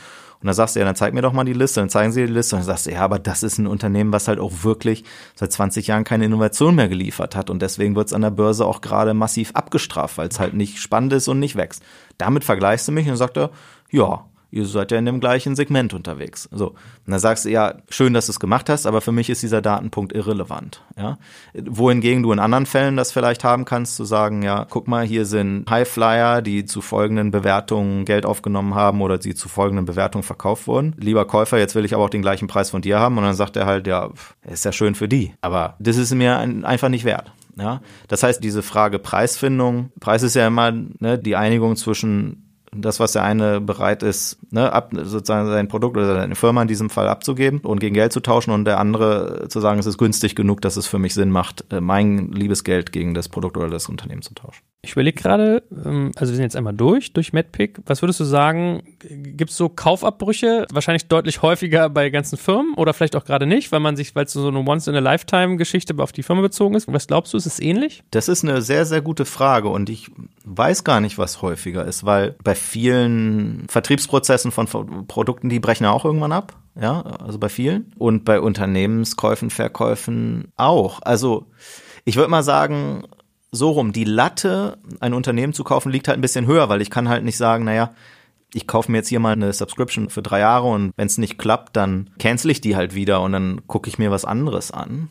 Und 0.43 0.47
dann 0.47 0.55
sagst 0.55 0.75
du, 0.75 0.81
ja, 0.81 0.85
dann 0.85 0.97
zeig 0.97 1.15
mir 1.15 1.23
doch 1.23 1.33
mal 1.33 1.45
die 1.45 1.53
Liste. 1.53 1.81
Dann 1.81 1.89
zeigen 1.89 2.11
sie 2.11 2.27
die 2.27 2.33
Liste 2.33 2.57
und 2.57 2.61
dann 2.61 2.67
sagst 2.67 2.87
du, 2.87 2.91
ja, 2.91 3.01
aber 3.01 3.21
das 3.21 3.45
ist 3.45 3.59
ein 3.59 3.69
Unternehmen, 3.69 4.13
was 4.13 4.27
halt 4.27 4.41
auch 4.41 4.65
wirklich 4.65 5.05
seit 5.37 5.53
20 5.53 5.87
Jahren 5.87 6.03
keine 6.03 6.25
Innovation 6.25 6.75
mehr 6.75 6.89
geliefert 6.89 7.37
hat. 7.37 7.49
Und 7.49 7.63
deswegen 7.63 7.95
wird 7.95 8.09
es 8.09 8.13
an 8.13 8.23
der 8.23 8.31
Börse 8.31 8.67
auch 8.67 8.81
gerade 8.81 9.15
massiv 9.15 9.53
abgestraft, 9.55 10.19
weil 10.19 10.29
es 10.29 10.41
halt 10.41 10.55
nicht 10.55 10.79
spannend 10.79 11.13
ist 11.13 11.29
und 11.29 11.39
nicht 11.39 11.55
wächst. 11.55 11.83
Damit 12.19 12.43
vergleichst 12.43 12.89
du 12.89 12.93
mich 12.93 13.05
und 13.05 13.11
dann 13.11 13.17
sagt 13.19 13.37
er, 13.37 13.51
ja, 13.91 14.25
ihr 14.53 14.67
seid 14.67 14.93
ja 14.93 14.99
in 14.99 15.07
dem 15.07 15.19
gleichen 15.19 15.57
Segment 15.57 15.95
unterwegs. 15.95 16.49
So. 16.53 16.69
Und 16.69 16.77
dann 17.07 17.19
sagst 17.19 17.47
du, 17.47 17.49
ja, 17.49 17.75
schön, 17.89 18.13
dass 18.13 18.27
du 18.27 18.33
es 18.33 18.39
gemacht 18.39 18.69
hast, 18.69 18.87
aber 18.87 19.01
für 19.01 19.11
mich 19.11 19.31
ist 19.31 19.43
dieser 19.43 19.63
Datenpunkt 19.63 20.13
irrelevant. 20.13 20.83
Ja. 20.97 21.19
Wohingegen 21.55 22.23
du 22.23 22.33
in 22.33 22.39
anderen 22.39 22.67
Fällen 22.67 22.97
das 22.97 23.13
vielleicht 23.13 23.45
haben 23.45 23.65
kannst, 23.65 23.97
zu 23.97 24.05
sagen, 24.05 24.43
ja, 24.43 24.67
guck 24.69 24.89
mal, 24.89 25.05
hier 25.05 25.25
sind 25.25 25.69
Highflyer, 25.69 26.43
die 26.43 26.67
zu 26.67 26.83
folgenden 26.83 27.31
Bewertungen 27.31 28.05
Geld 28.05 28.27
aufgenommen 28.27 28.75
haben 28.75 29.01
oder 29.01 29.17
die 29.17 29.35
zu 29.35 29.49
folgenden 29.49 29.87
Bewertungen 29.87 30.23
verkauft 30.23 30.67
wurden. 30.67 30.95
Lieber 30.99 31.25
Käufer, 31.25 31.59
jetzt 31.59 31.75
will 31.75 31.87
ich 31.87 31.95
aber 31.95 32.05
auch 32.05 32.11
den 32.11 32.23
gleichen 32.23 32.47
Preis 32.47 32.71
von 32.71 32.83
dir 32.83 33.01
haben. 33.01 33.17
Und 33.17 33.25
dann 33.25 33.35
sagt 33.35 33.57
er 33.57 33.65
halt, 33.65 33.87
ja, 33.87 34.11
ist 34.43 34.67
ja 34.67 34.73
schön 34.73 34.95
für 34.95 35.09
die. 35.09 35.33
Aber 35.41 35.77
das 35.79 35.97
ist 35.97 36.15
mir 36.15 36.39
einfach 36.39 36.91
nicht 36.91 37.07
wert. 37.07 37.33
Ja, 37.57 37.83
das 38.09 38.23
heißt, 38.23 38.43
diese 38.43 38.63
Frage 38.63 38.99
Preisfindung, 38.99 39.91
Preis 40.01 40.23
ist 40.23 40.35
ja 40.35 40.47
immer 40.47 40.73
ne, 40.73 41.19
die 41.19 41.37
Einigung 41.37 41.77
zwischen 41.77 42.52
das, 42.75 43.01
was 43.01 43.13
der 43.13 43.23
eine 43.23 43.61
bereit 43.61 44.03
ist, 44.03 44.39
ne, 44.51 44.73
ab, 44.73 44.93
sozusagen 44.95 45.49
sein 45.49 45.69
Produkt 45.69 45.97
oder 45.97 46.15
seine 46.15 46.35
Firma 46.35 46.63
in 46.63 46.69
diesem 46.69 46.91
Fall 46.91 47.09
abzugeben 47.09 47.61
und 47.61 47.81
gegen 47.81 47.95
Geld 47.95 48.13
zu 48.13 48.21
tauschen 48.21 48.51
und 48.51 48.65
der 48.65 48.79
andere 48.79 49.47
zu 49.49 49.61
sagen, 49.61 49.79
es 49.79 49.87
ist 49.87 49.99
günstig 49.99 50.35
genug, 50.35 50.61
dass 50.63 50.77
es 50.77 50.87
für 50.87 50.99
mich 50.99 51.15
Sinn 51.15 51.31
macht, 51.31 51.65
äh, 51.71 51.81
mein 51.81 52.33
liebes 52.33 52.65
Geld 52.65 52.93
gegen 52.93 53.15
das 53.15 53.29
Produkt 53.29 53.57
oder 53.57 53.69
das 53.69 53.89
Unternehmen 53.89 54.23
zu 54.23 54.35
tauschen. 54.35 54.63
Ich 54.83 54.93
überlege 54.93 55.21
gerade, 55.21 55.63
ähm, 55.85 56.13
also 56.17 56.33
wir 56.33 56.37
sind 56.37 56.45
jetzt 56.45 56.57
einmal 56.57 56.75
durch, 56.75 57.13
durch 57.13 57.33
MedPick. 57.33 57.81
Was 57.87 58.03
würdest 58.03 58.21
du 58.21 58.25
sagen, 58.25 58.83
gibt 59.09 59.51
es 59.51 59.57
so 59.57 59.69
Kaufabbrüche? 59.69 60.67
Wahrscheinlich 60.73 61.07
deutlich 61.07 61.43
häufiger 61.43 61.89
bei 61.91 62.11
ganzen 62.11 62.39
Firmen 62.39 62.75
oder 62.75 62.95
vielleicht 62.95 63.17
auch 63.17 63.25
gerade 63.25 63.47
nicht, 63.47 63.73
weil 63.73 63.81
man 63.81 63.97
sich, 63.97 64.15
weil 64.15 64.25
es 64.25 64.33
so 64.33 64.49
eine 64.49 64.59
Once-in-a-Lifetime-Geschichte 64.59 65.95
auf 65.99 66.13
die 66.13 66.23
Firma 66.23 66.43
bezogen 66.43 66.75
ist. 66.75 66.93
Was 66.93 67.07
glaubst 67.07 67.33
du, 67.33 67.37
ist 67.37 67.47
es 67.47 67.61
ähnlich? 67.61 68.03
Das 68.11 68.29
ist 68.29 68.45
eine 68.45 68.63
sehr, 68.63 68.87
sehr 68.87 69.01
gute 69.01 69.25
Frage 69.25 69.69
und 69.69 69.91
ich 69.91 70.11
weiß 70.45 70.85
gar 70.85 71.01
nicht, 71.01 71.19
was 71.19 71.43
häufiger 71.43 71.85
ist, 71.85 72.05
weil 72.05 72.37
bei 72.43 72.55
vielen 72.55 73.67
Vertriebsprozessen 73.69 74.53
von 74.53 75.07
Produkten, 75.07 75.49
die 75.49 75.61
brechen 75.61 75.87
auch 75.87 76.05
irgendwann 76.05 76.33
ab. 76.33 76.55
Ja, 76.81 77.03
also 77.03 77.39
bei 77.39 77.49
vielen. 77.49 77.93
Und 77.99 78.25
bei 78.25 78.41
Unternehmenskäufen, 78.41 79.51
Verkäufen 79.51 80.53
auch. 80.57 81.01
Also 81.03 81.47
ich 82.05 82.17
würde 82.17 82.31
mal 82.31 82.43
sagen, 82.43 83.05
so 83.51 83.71
rum, 83.71 83.93
die 83.93 84.05
Latte, 84.05 84.79
ein 85.01 85.13
Unternehmen 85.13 85.53
zu 85.53 85.63
kaufen, 85.63 85.93
liegt 85.93 86.09
halt 86.09 86.19
ein 86.19 86.23
bisschen 86.23 86.47
höher, 86.47 86.71
weil 86.71 86.81
ich 86.81 86.91
kann 86.91 87.09
halt 87.09 87.25
nicht 87.25 87.37
sagen, 87.37 87.65
naja, 87.65 87.93
ich 88.55 88.67
kaufe 88.67 88.91
mir 88.91 88.99
jetzt 88.99 89.09
hier 89.09 89.21
mal 89.21 89.33
eine 89.33 89.53
Subscription 89.53 90.11
für 90.11 90.23
drei 90.23 90.41
Jahre 90.41 90.69
und 90.69 90.93
wenn 90.97 91.07
es 91.07 91.19
nicht 91.19 91.39
klappt, 91.39 91.77
dann 91.77 92.11
cancel 92.19 92.51
ich 92.51 92.61
die 92.61 92.77
halt 92.77 92.95
wieder 92.95 93.23
und 93.23 93.33
dann 93.33 93.67
gucke 93.67 93.89
ich 93.89 93.99
mir 93.99 94.11
was 94.11 94.25
anderes 94.25 94.71
an. 94.71 95.09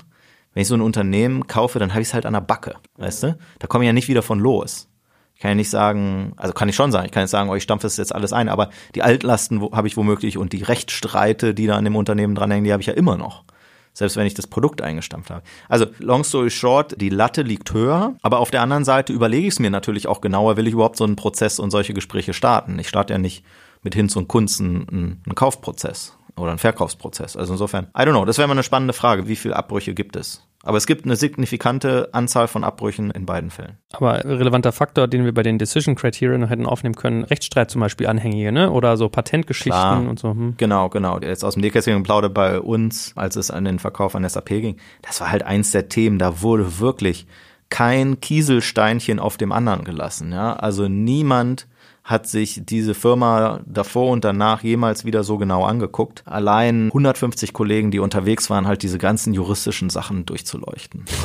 Wenn 0.54 0.62
ich 0.62 0.68
so 0.68 0.76
ein 0.76 0.82
Unternehmen 0.82 1.48
kaufe, 1.48 1.80
dann 1.80 1.92
habe 1.92 2.02
ich 2.02 2.10
es 2.10 2.14
halt 2.14 2.26
an 2.26 2.34
der 2.34 2.42
Backe, 2.42 2.76
weißt 2.98 3.24
du? 3.24 3.38
Da 3.60 3.68
komme 3.68 3.86
ich 3.86 3.88
ja 3.88 3.94
nicht 3.94 4.10
wieder 4.10 4.22
von 4.22 4.40
los. 4.40 4.90
Ich 5.36 5.42
kann 5.42 5.52
ja 5.52 5.56
nicht 5.56 5.70
sagen, 5.70 6.34
also 6.38 6.54
kann 6.54 6.70
ich 6.70 6.76
schon 6.76 6.92
sagen, 6.92 7.06
ich 7.06 7.12
kann 7.12 7.22
jetzt 7.22 7.32
sagen, 7.32 7.50
oh, 7.50 7.56
ich 7.56 7.64
stampfe 7.64 7.88
es 7.88 7.98
jetzt 7.98 8.14
alles 8.14 8.34
ein, 8.34 8.50
aber 8.50 8.70
die 8.94 9.02
Altlasten 9.02 9.62
habe 9.72 9.88
ich 9.88 9.98
womöglich 9.98 10.38
und 10.38 10.54
die 10.54 10.62
Rechtsstreite, 10.62 11.56
die 11.56 11.68
da 11.68 11.78
an 11.78 11.86
dem 11.86 11.96
Unternehmen 11.96 12.36
dranhängen, 12.36 12.66
die 12.66 12.72
habe 12.72 12.82
ich 12.82 12.88
ja 12.88 12.94
immer 12.94 13.18
noch 13.18 13.44
selbst 13.94 14.16
wenn 14.18 14.26
ich 14.26 14.34
das 14.34 14.48
Produkt 14.48 14.82
eingestampft 14.82 15.30
habe. 15.30 15.44
Also, 15.70 15.88
long 16.00 16.24
story 16.24 16.50
short, 16.50 17.00
die 17.00 17.10
Latte 17.10 17.42
liegt 17.42 17.74
höher, 17.74 18.16
aber 18.22 18.40
auf 18.40 18.52
der 18.52 18.62
anderen 18.62 18.86
Seite 18.86 19.14
überlege 19.14 19.48
ich 19.48 19.54
es 19.54 19.60
mir 19.60 19.70
natürlich 19.70 20.08
auch 20.08 20.22
genauer, 20.22 20.58
will 20.58 20.68
ich 20.68 20.74
überhaupt 20.74 20.98
so 20.98 21.04
einen 21.04 21.16
Prozess 21.16 21.60
und 21.60 21.72
solche 21.72 21.94
Gespräche 21.94 22.34
starten. 22.34 22.80
Ich 22.80 22.90
starte 22.90 23.14
ja 23.14 23.20
nicht 23.20 23.44
mit 23.84 23.96
Hinz 23.96 24.16
und 24.16 24.28
Kunst 24.28 24.62
einen, 24.62 25.22
einen 25.26 25.36
Kaufprozess 25.36 26.18
oder 26.38 26.52
einen 26.52 26.60
Verkaufsprozess. 26.60 27.36
Also 27.36 27.54
insofern, 27.54 27.88
I 27.98 28.02
don't 28.02 28.12
know, 28.12 28.26
das 28.26 28.38
wäre 28.38 28.48
mal 28.48 28.54
eine 28.54 28.64
spannende 28.64 28.94
Frage, 28.94 29.28
wie 29.28 29.36
viele 29.36 29.56
Abbrüche 29.56 29.94
gibt 29.94 30.16
es? 30.16 30.48
Aber 30.64 30.78
es 30.78 30.86
gibt 30.86 31.06
eine 31.06 31.16
signifikante 31.16 32.10
Anzahl 32.14 32.48
von 32.48 32.64
Abbrüchen 32.64 33.10
in 33.12 33.26
beiden 33.26 33.50
Fällen. 33.50 33.78
Aber 33.92 34.24
relevanter 34.24 34.72
Faktor, 34.72 35.08
den 35.08 35.26
wir 35.26 35.34
bei 35.34 35.44
den 35.44 35.58
Decision 35.58 35.96
Criteria 35.96 36.38
noch 36.38 36.50
hätten 36.50 36.66
aufnehmen 36.66 36.96
können, 36.96 37.24
Rechtsstreit 37.24 37.72
zum 37.72 37.82
Beispiel 37.82 38.08
Anhängige, 38.08 38.52
ne? 38.52 38.72
Oder 38.72 38.98
so 38.98 39.10
Patentgeschichten 39.10 39.72
Klar. 39.72 40.08
und 40.08 40.20
so. 40.20 40.30
Hm. 40.30 40.56
Genau, 40.58 40.90
genau. 40.90 41.20
Jetzt 41.20 41.44
aus 41.44 41.56
dem 41.56 41.62
Nähkästchen 41.62 42.04
plaudert 42.04 42.34
bei 42.34 42.60
uns, 42.60 43.14
als 43.16 43.36
es 43.36 43.50
an 43.50 43.66
den 43.66 43.80
Verkauf 43.80 44.16
an 44.16 44.28
SAP 44.28 44.50
ging. 44.50 44.78
Das 45.02 45.20
war 45.20 45.32
halt 45.32 45.44
eins 45.44 45.72
der 45.72 45.90
Themen. 45.90 46.20
Da 46.20 46.42
wurde 46.42 46.80
wirklich 46.80 47.26
kein 47.70 48.20
Kieselsteinchen 48.20 49.20
auf 49.20 49.38
dem 49.38 49.52
anderen 49.52 49.84
gelassen. 49.84 50.32
Ja? 50.32 50.54
Also 50.54 50.88
niemand 50.88 51.68
hat 52.12 52.28
sich 52.28 52.62
diese 52.66 52.94
Firma 52.94 53.62
davor 53.66 54.12
und 54.12 54.24
danach 54.24 54.64
jemals 54.64 55.06
wieder 55.06 55.24
so 55.24 55.38
genau 55.38 55.64
angeguckt. 55.64 56.24
Allein 56.26 56.88
150 56.88 57.54
Kollegen, 57.54 57.92
die 57.92 58.00
unterwegs 58.00 58.50
waren, 58.50 58.68
halt 58.68 58.84
diese 58.84 58.98
ganzen 58.98 59.34
juristischen 59.34 59.90
Sachen 59.90 60.26
durchzuleuchten. 60.26 61.06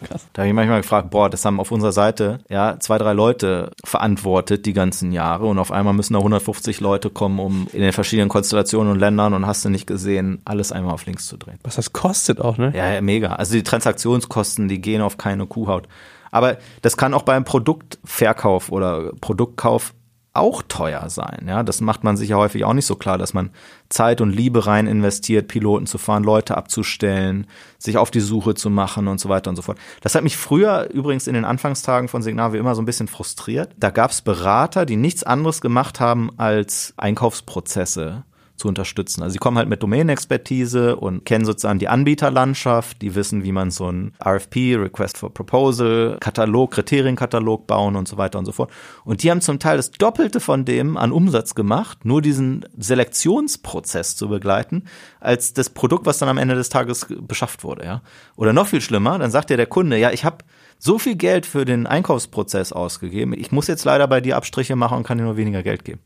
Ja. 0.00 0.16
da 0.32 0.42
habe 0.42 0.48
ich 0.48 0.54
manchmal 0.54 0.80
gefragt, 0.80 1.10
boah, 1.10 1.28
das 1.28 1.44
haben 1.44 1.58
auf 1.58 1.72
unserer 1.72 1.90
Seite 1.90 2.38
ja 2.48 2.78
zwei, 2.78 2.98
drei 2.98 3.14
Leute 3.14 3.72
verantwortet 3.84 4.64
die 4.64 4.72
ganzen 4.72 5.10
Jahre 5.10 5.46
und 5.46 5.58
auf 5.58 5.72
einmal 5.72 5.92
müssen 5.92 6.12
da 6.12 6.20
150 6.20 6.78
Leute 6.78 7.10
kommen, 7.10 7.40
um 7.40 7.66
in 7.72 7.80
den 7.80 7.92
verschiedenen 7.92 8.28
Konstellationen 8.28 8.92
und 8.92 9.00
Ländern 9.00 9.34
und 9.34 9.44
hast 9.44 9.64
du 9.64 9.70
nicht 9.70 9.88
gesehen, 9.88 10.40
alles 10.44 10.70
einmal 10.70 10.94
auf 10.94 11.04
links 11.06 11.26
zu 11.26 11.36
drehen. 11.36 11.58
Was 11.64 11.74
das 11.74 11.92
kostet 11.92 12.40
auch, 12.40 12.58
ne? 12.58 12.72
Ja, 12.76 13.00
mega. 13.00 13.32
Also 13.32 13.54
die 13.54 13.64
Transaktionskosten, 13.64 14.68
die 14.68 14.80
gehen 14.80 15.02
auf 15.02 15.18
keine 15.18 15.46
Kuhhaut. 15.46 15.88
Aber 16.30 16.58
das 16.82 16.96
kann 16.96 17.14
auch 17.14 17.22
beim 17.22 17.44
Produktverkauf 17.44 18.70
oder 18.70 19.12
Produktkauf 19.20 19.94
auch 20.38 20.62
teuer 20.62 21.10
sein. 21.10 21.46
Ja, 21.46 21.62
das 21.62 21.80
macht 21.80 22.04
man 22.04 22.16
sich 22.16 22.30
ja 22.30 22.36
häufig 22.36 22.64
auch 22.64 22.72
nicht 22.72 22.86
so 22.86 22.96
klar, 22.96 23.18
dass 23.18 23.34
man 23.34 23.50
Zeit 23.88 24.20
und 24.20 24.30
Liebe 24.30 24.66
rein 24.66 24.86
investiert, 24.86 25.48
Piloten 25.48 25.86
zu 25.86 25.98
fahren, 25.98 26.22
Leute 26.22 26.56
abzustellen, 26.56 27.46
sich 27.78 27.98
auf 27.98 28.10
die 28.10 28.20
Suche 28.20 28.54
zu 28.54 28.70
machen 28.70 29.08
und 29.08 29.20
so 29.20 29.28
weiter 29.28 29.50
und 29.50 29.56
so 29.56 29.62
fort. 29.62 29.78
Das 30.00 30.14
hat 30.14 30.22
mich 30.22 30.36
früher 30.36 30.90
übrigens 30.92 31.26
in 31.26 31.34
den 31.34 31.44
Anfangstagen 31.44 32.08
von 32.08 32.22
Signal 32.22 32.52
wie 32.52 32.58
immer 32.58 32.74
so 32.74 32.82
ein 32.82 32.86
bisschen 32.86 33.08
frustriert. 33.08 33.70
Da 33.78 33.90
gab 33.90 34.10
es 34.10 34.22
Berater, 34.22 34.86
die 34.86 34.96
nichts 34.96 35.24
anderes 35.24 35.60
gemacht 35.60 35.98
haben 36.00 36.30
als 36.38 36.94
Einkaufsprozesse 36.96 38.24
zu 38.58 38.68
unterstützen. 38.68 39.22
Also 39.22 39.34
sie 39.34 39.38
kommen 39.38 39.56
halt 39.56 39.68
mit 39.68 39.82
Domain-Expertise 39.82 40.96
und 40.96 41.24
kennen 41.24 41.44
sozusagen 41.44 41.78
die 41.78 41.88
Anbieterlandschaft, 41.88 43.00
die 43.00 43.14
wissen, 43.14 43.44
wie 43.44 43.52
man 43.52 43.70
so 43.70 43.90
ein 43.90 44.12
RFP, 44.24 44.76
Request 44.76 45.18
for 45.18 45.32
Proposal, 45.32 46.18
Katalog, 46.20 46.72
Kriterienkatalog 46.72 47.66
bauen 47.66 47.96
und 47.96 48.08
so 48.08 48.16
weiter 48.16 48.38
und 48.38 48.44
so 48.44 48.52
fort. 48.52 48.70
Und 49.04 49.22
die 49.22 49.30
haben 49.30 49.40
zum 49.40 49.58
Teil 49.58 49.76
das 49.76 49.92
Doppelte 49.92 50.40
von 50.40 50.64
dem 50.64 50.96
an 50.96 51.12
Umsatz 51.12 51.54
gemacht, 51.54 52.04
nur 52.04 52.20
diesen 52.20 52.64
Selektionsprozess 52.76 54.16
zu 54.16 54.28
begleiten, 54.28 54.84
als 55.20 55.52
das 55.52 55.70
Produkt, 55.70 56.06
was 56.06 56.18
dann 56.18 56.28
am 56.28 56.38
Ende 56.38 56.54
des 56.54 56.68
Tages 56.68 57.06
beschafft 57.20 57.64
wurde. 57.64 57.84
Ja? 57.84 58.02
Oder 58.36 58.52
noch 58.52 58.66
viel 58.66 58.80
schlimmer, 58.80 59.18
dann 59.18 59.30
sagt 59.30 59.50
ja 59.50 59.56
der 59.56 59.66
Kunde, 59.66 59.96
ja, 59.98 60.10
ich 60.10 60.24
habe 60.24 60.38
so 60.78 60.98
viel 60.98 61.16
Geld 61.16 61.46
für 61.46 61.64
den 61.64 61.86
Einkaufsprozess 61.86 62.72
ausgegeben, 62.72 63.32
ich 63.36 63.52
muss 63.52 63.66
jetzt 63.66 63.84
leider 63.84 64.06
bei 64.06 64.20
dir 64.20 64.36
Abstriche 64.36 64.76
machen 64.76 64.98
und 64.98 65.04
kann 65.04 65.18
dir 65.18 65.24
nur 65.24 65.36
weniger 65.36 65.62
Geld 65.62 65.84
geben. 65.84 66.00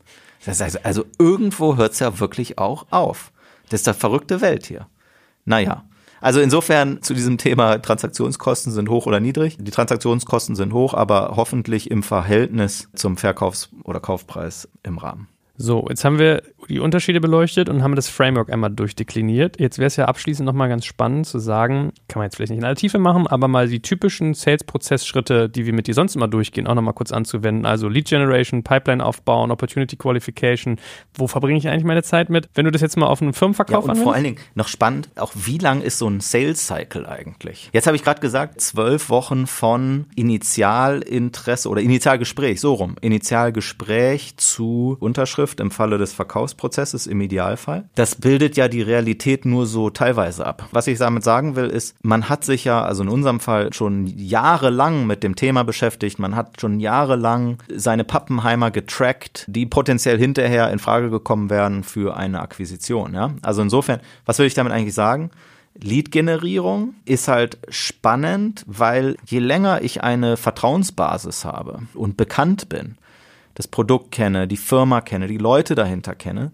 Das 0.45 0.61
heißt, 0.61 0.85
also 0.85 1.05
irgendwo 1.19 1.77
hört 1.77 1.93
es 1.93 1.99
ja 1.99 2.19
wirklich 2.19 2.57
auch 2.57 2.87
auf. 2.89 3.31
Das 3.69 3.81
ist 3.81 3.87
eine 3.87 3.95
verrückte 3.95 4.41
Welt 4.41 4.65
hier. 4.65 4.87
Naja. 5.45 5.85
Also 6.21 6.39
insofern 6.39 7.01
zu 7.01 7.13
diesem 7.13 7.37
Thema 7.37 7.81
Transaktionskosten 7.81 8.71
sind 8.71 8.89
hoch 8.89 9.07
oder 9.07 9.19
niedrig. 9.19 9.57
Die 9.59 9.71
Transaktionskosten 9.71 10.55
sind 10.55 10.71
hoch, 10.71 10.93
aber 10.93 11.33
hoffentlich 11.35 11.91
im 11.91 12.01
Verhältnis 12.01 12.87
zum 12.95 13.17
Verkaufs- 13.17 13.69
oder 13.83 13.99
Kaufpreis 13.99 14.69
im 14.83 14.97
Rahmen. 14.97 15.27
So, 15.55 15.85
jetzt 15.87 16.03
haben 16.03 16.17
wir 16.17 16.41
die 16.67 16.79
Unterschiede 16.79 17.21
beleuchtet 17.21 17.69
und 17.69 17.83
haben 17.83 17.95
das 17.95 18.09
Framework 18.09 18.51
einmal 18.51 18.71
durchdekliniert. 18.71 19.59
Jetzt 19.59 19.77
wäre 19.77 19.85
es 19.85 19.97
ja 19.97 20.05
abschließend 20.05 20.47
nochmal 20.47 20.67
ganz 20.67 20.83
spannend 20.83 21.27
zu 21.27 21.37
sagen, 21.37 21.93
kann 22.07 22.19
man 22.19 22.25
jetzt 22.25 22.37
vielleicht 22.37 22.49
nicht 22.49 22.59
in 22.59 22.65
aller 22.65 22.75
Tiefe 22.75 22.97
machen, 22.97 23.27
aber 23.27 23.47
mal 23.47 23.67
die 23.67 23.79
typischen 23.79 24.33
Sales-Prozessschritte, 24.33 25.49
die 25.49 25.67
wir 25.67 25.73
mit 25.73 25.85
dir 25.85 25.93
sonst 25.93 26.15
immer 26.15 26.27
durchgehen, 26.27 26.65
auch 26.65 26.73
nochmal 26.73 26.95
kurz 26.95 27.11
anzuwenden. 27.11 27.67
Also 27.67 27.87
Lead 27.87 28.07
Generation, 28.07 28.63
Pipeline 28.63 29.05
aufbauen, 29.05 29.51
Opportunity 29.51 29.95
Qualification. 29.95 30.77
Wo 31.13 31.27
verbringe 31.27 31.59
ich 31.59 31.67
eigentlich 31.67 31.83
meine 31.83 32.01
Zeit 32.01 32.31
mit? 32.31 32.49
Wenn 32.55 32.65
du 32.65 32.71
das 32.71 32.81
jetzt 32.81 32.97
mal 32.97 33.05
auf 33.05 33.21
einen 33.21 33.33
Firmenverkauf 33.33 33.85
ja, 33.85 33.91
und 33.91 33.97
vor 33.97 34.15
allen 34.15 34.23
Dingen 34.23 34.37
noch 34.55 34.67
spannend, 34.67 35.09
auch 35.17 35.33
wie 35.35 35.59
lang 35.59 35.81
ist 35.81 35.99
so 35.99 36.09
ein 36.09 36.19
Sales-Cycle 36.19 37.05
eigentlich? 37.05 37.69
Jetzt 37.73 37.85
habe 37.85 37.95
ich 37.95 38.03
gerade 38.03 38.21
gesagt, 38.21 38.59
zwölf 38.59 39.09
Wochen 39.09 39.45
von 39.45 40.05
Initialinteresse 40.15 41.69
oder 41.69 41.81
Initialgespräch, 41.81 42.59
so 42.59 42.73
rum. 42.73 42.95
Initialgespräch 43.01 44.37
zu 44.37 44.97
Unterschrift 44.99 45.42
im 45.59 45.71
Falle 45.71 45.97
des 45.97 46.13
Verkaufsprozesses 46.13 47.07
im 47.07 47.21
Idealfall. 47.21 47.85
Das 47.95 48.15
bildet 48.15 48.57
ja 48.57 48.67
die 48.67 48.81
Realität 48.81 49.45
nur 49.45 49.65
so 49.65 49.89
teilweise 49.89 50.45
ab. 50.45 50.67
Was 50.71 50.87
ich 50.87 50.97
damit 50.97 51.23
sagen 51.23 51.55
will, 51.55 51.67
ist, 51.67 51.95
man 52.03 52.29
hat 52.29 52.43
sich 52.43 52.63
ja, 52.63 52.83
also 52.83 53.03
in 53.03 53.09
unserem 53.09 53.39
Fall 53.39 53.73
schon 53.73 54.07
jahrelang 54.07 55.05
mit 55.07 55.23
dem 55.23 55.35
Thema 55.35 55.63
beschäftigt. 55.63 56.19
Man 56.19 56.35
hat 56.35 56.61
schon 56.61 56.79
jahrelang 56.79 57.57
seine 57.73 58.03
Pappenheimer 58.03 58.71
getrackt, 58.71 59.45
die 59.47 59.65
potenziell 59.65 60.17
hinterher 60.17 60.71
in 60.71 60.79
Frage 60.79 61.09
gekommen 61.09 61.49
wären 61.49 61.83
für 61.83 62.15
eine 62.17 62.41
Akquisition. 62.41 63.13
Ja? 63.13 63.31
Also 63.41 63.61
insofern, 63.61 63.99
was 64.25 64.39
will 64.39 64.45
ich 64.45 64.53
damit 64.53 64.73
eigentlich 64.73 64.93
sagen? 64.93 65.31
Lead-Generierung 65.81 66.93
ist 67.05 67.27
halt 67.27 67.57
spannend, 67.69 68.63
weil 68.67 69.17
je 69.25 69.39
länger 69.39 69.81
ich 69.81 70.03
eine 70.03 70.37
Vertrauensbasis 70.37 71.45
habe 71.45 71.79
und 71.93 72.15
bekannt 72.15 72.69
bin, 72.69 72.97
das 73.55 73.67
Produkt 73.67 74.11
kenne, 74.11 74.47
die 74.47 74.57
Firma 74.57 75.01
kenne, 75.01 75.27
die 75.27 75.37
Leute 75.37 75.75
dahinter 75.75 76.15
kenne, 76.15 76.51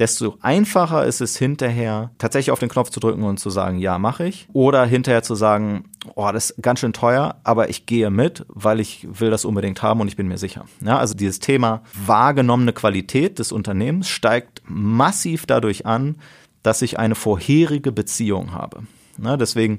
desto 0.00 0.38
einfacher 0.40 1.04
ist 1.04 1.20
es 1.20 1.36
hinterher 1.36 2.10
tatsächlich 2.16 2.50
auf 2.50 2.58
den 2.58 2.70
Knopf 2.70 2.88
zu 2.88 3.00
drücken 3.00 3.22
und 3.22 3.38
zu 3.38 3.50
sagen, 3.50 3.78
ja, 3.78 3.98
mache 3.98 4.26
ich. 4.26 4.48
Oder 4.54 4.86
hinterher 4.86 5.22
zu 5.22 5.34
sagen, 5.34 5.90
oh, 6.14 6.30
das 6.32 6.52
ist 6.52 6.62
ganz 6.62 6.80
schön 6.80 6.94
teuer, 6.94 7.36
aber 7.44 7.68
ich 7.68 7.84
gehe 7.84 8.10
mit, 8.10 8.46
weil 8.48 8.80
ich 8.80 9.06
will 9.12 9.30
das 9.30 9.44
unbedingt 9.44 9.82
haben 9.82 10.00
und 10.00 10.08
ich 10.08 10.16
bin 10.16 10.26
mir 10.26 10.38
sicher. 10.38 10.64
Ja, 10.80 10.98
also 10.98 11.14
dieses 11.14 11.38
Thema 11.38 11.82
wahrgenommene 11.92 12.72
Qualität 12.72 13.38
des 13.38 13.52
Unternehmens 13.52 14.08
steigt 14.08 14.62
massiv 14.64 15.44
dadurch 15.44 15.84
an, 15.84 16.16
dass 16.62 16.80
ich 16.80 16.98
eine 16.98 17.14
vorherige 17.14 17.92
Beziehung 17.92 18.52
habe. 18.52 18.84
Ja, 19.22 19.36
deswegen, 19.36 19.78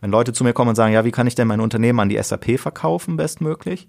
wenn 0.00 0.10
Leute 0.10 0.32
zu 0.32 0.44
mir 0.44 0.54
kommen 0.54 0.70
und 0.70 0.76
sagen, 0.76 0.94
ja, 0.94 1.04
wie 1.04 1.10
kann 1.10 1.26
ich 1.26 1.34
denn 1.34 1.48
mein 1.48 1.60
Unternehmen 1.60 2.00
an 2.00 2.08
die 2.08 2.22
SAP 2.22 2.58
verkaufen 2.58 3.18
bestmöglich? 3.18 3.86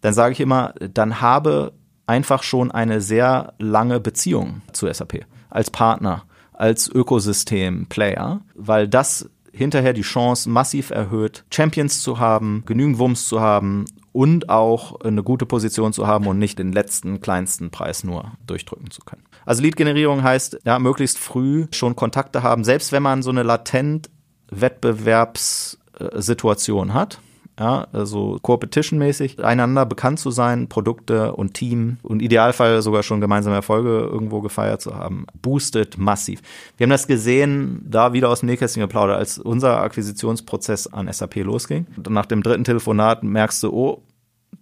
Dann 0.00 0.14
sage 0.14 0.32
ich 0.32 0.40
immer, 0.40 0.74
dann 0.78 1.20
habe 1.20 1.72
einfach 2.06 2.42
schon 2.42 2.72
eine 2.72 3.00
sehr 3.00 3.54
lange 3.58 4.00
Beziehung 4.00 4.62
zu 4.72 4.92
SAP 4.92 5.26
als 5.48 5.70
Partner, 5.70 6.24
als 6.52 6.88
Ökosystem-Player, 6.88 8.40
weil 8.54 8.88
das 8.88 9.30
hinterher 9.52 9.92
die 9.92 10.02
Chance 10.02 10.50
massiv 10.50 10.90
erhöht, 10.90 11.44
Champions 11.52 12.02
zu 12.02 12.18
haben, 12.18 12.64
genügend 12.66 12.98
Wumms 12.98 13.28
zu 13.28 13.40
haben 13.40 13.84
und 14.12 14.48
auch 14.48 15.00
eine 15.00 15.22
gute 15.22 15.46
Position 15.46 15.92
zu 15.92 16.04
haben 16.06 16.26
und 16.26 16.38
nicht 16.38 16.58
den 16.58 16.72
letzten 16.72 17.20
kleinsten 17.20 17.70
Preis 17.70 18.02
nur 18.02 18.32
durchdrücken 18.46 18.90
zu 18.90 19.02
können. 19.02 19.22
Also 19.46 19.62
Lead-Generierung 19.62 20.22
heißt, 20.22 20.60
ja, 20.64 20.78
möglichst 20.78 21.18
früh 21.18 21.66
schon 21.70 21.96
Kontakte 21.96 22.42
haben, 22.42 22.64
selbst 22.64 22.92
wenn 22.92 23.02
man 23.02 23.22
so 23.22 23.30
eine 23.30 23.42
latent 23.42 24.10
Wettbewerbssituation 24.50 26.94
hat 26.94 27.20
ja, 27.60 27.86
also 27.92 28.38
Competition-mäßig, 28.40 29.44
einander 29.44 29.84
bekannt 29.84 30.18
zu 30.18 30.30
sein, 30.30 30.68
Produkte 30.68 31.34
und 31.34 31.52
Team 31.52 31.98
und 32.02 32.22
Idealfall 32.22 32.80
sogar 32.80 33.02
schon 33.02 33.20
gemeinsame 33.20 33.56
Erfolge 33.56 34.08
irgendwo 34.10 34.40
gefeiert 34.40 34.80
zu 34.80 34.94
haben, 34.94 35.26
boostet 35.42 35.98
massiv. 35.98 36.40
Wir 36.78 36.84
haben 36.84 36.90
das 36.90 37.06
gesehen, 37.06 37.84
da 37.84 38.14
wieder 38.14 38.30
aus 38.30 38.40
dem 38.40 38.46
Nähkästchen 38.46 38.80
geplaudert, 38.80 39.18
als 39.18 39.38
unser 39.38 39.82
Akquisitionsprozess 39.82 40.86
an 40.86 41.12
SAP 41.12 41.36
losging. 41.36 41.86
Nach 42.08 42.24
dem 42.24 42.42
dritten 42.42 42.64
Telefonat 42.64 43.22
merkst 43.22 43.62
du, 43.62 43.70
oh, 43.70 44.02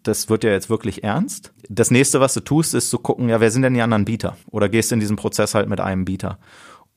das 0.03 0.29
wird 0.29 0.43
ja 0.43 0.51
jetzt 0.51 0.69
wirklich 0.69 1.05
ernst. 1.05 1.53
Das 1.69 1.93
nächste, 1.93 2.19
was 2.19 2.35
du 2.35 2.41
tust, 2.41 2.75
ist 2.75 2.91
zu 2.91 2.99
gucken, 2.99 3.29
ja, 3.29 3.41
wer 3.41 3.53
sind 3.53 3.63
denn 3.63 3.75
die 3.75 3.83
anderen 3.83 4.07
Bieter? 4.07 4.37
Oder 4.51 4.69
gehst 4.69 4.91
in 4.91 4.99
diesen 4.99 5.17
Prozess 5.17 5.55
halt 5.55 5.69
mit 5.69 5.81
einem 5.81 6.05
Bieter? 6.05 6.39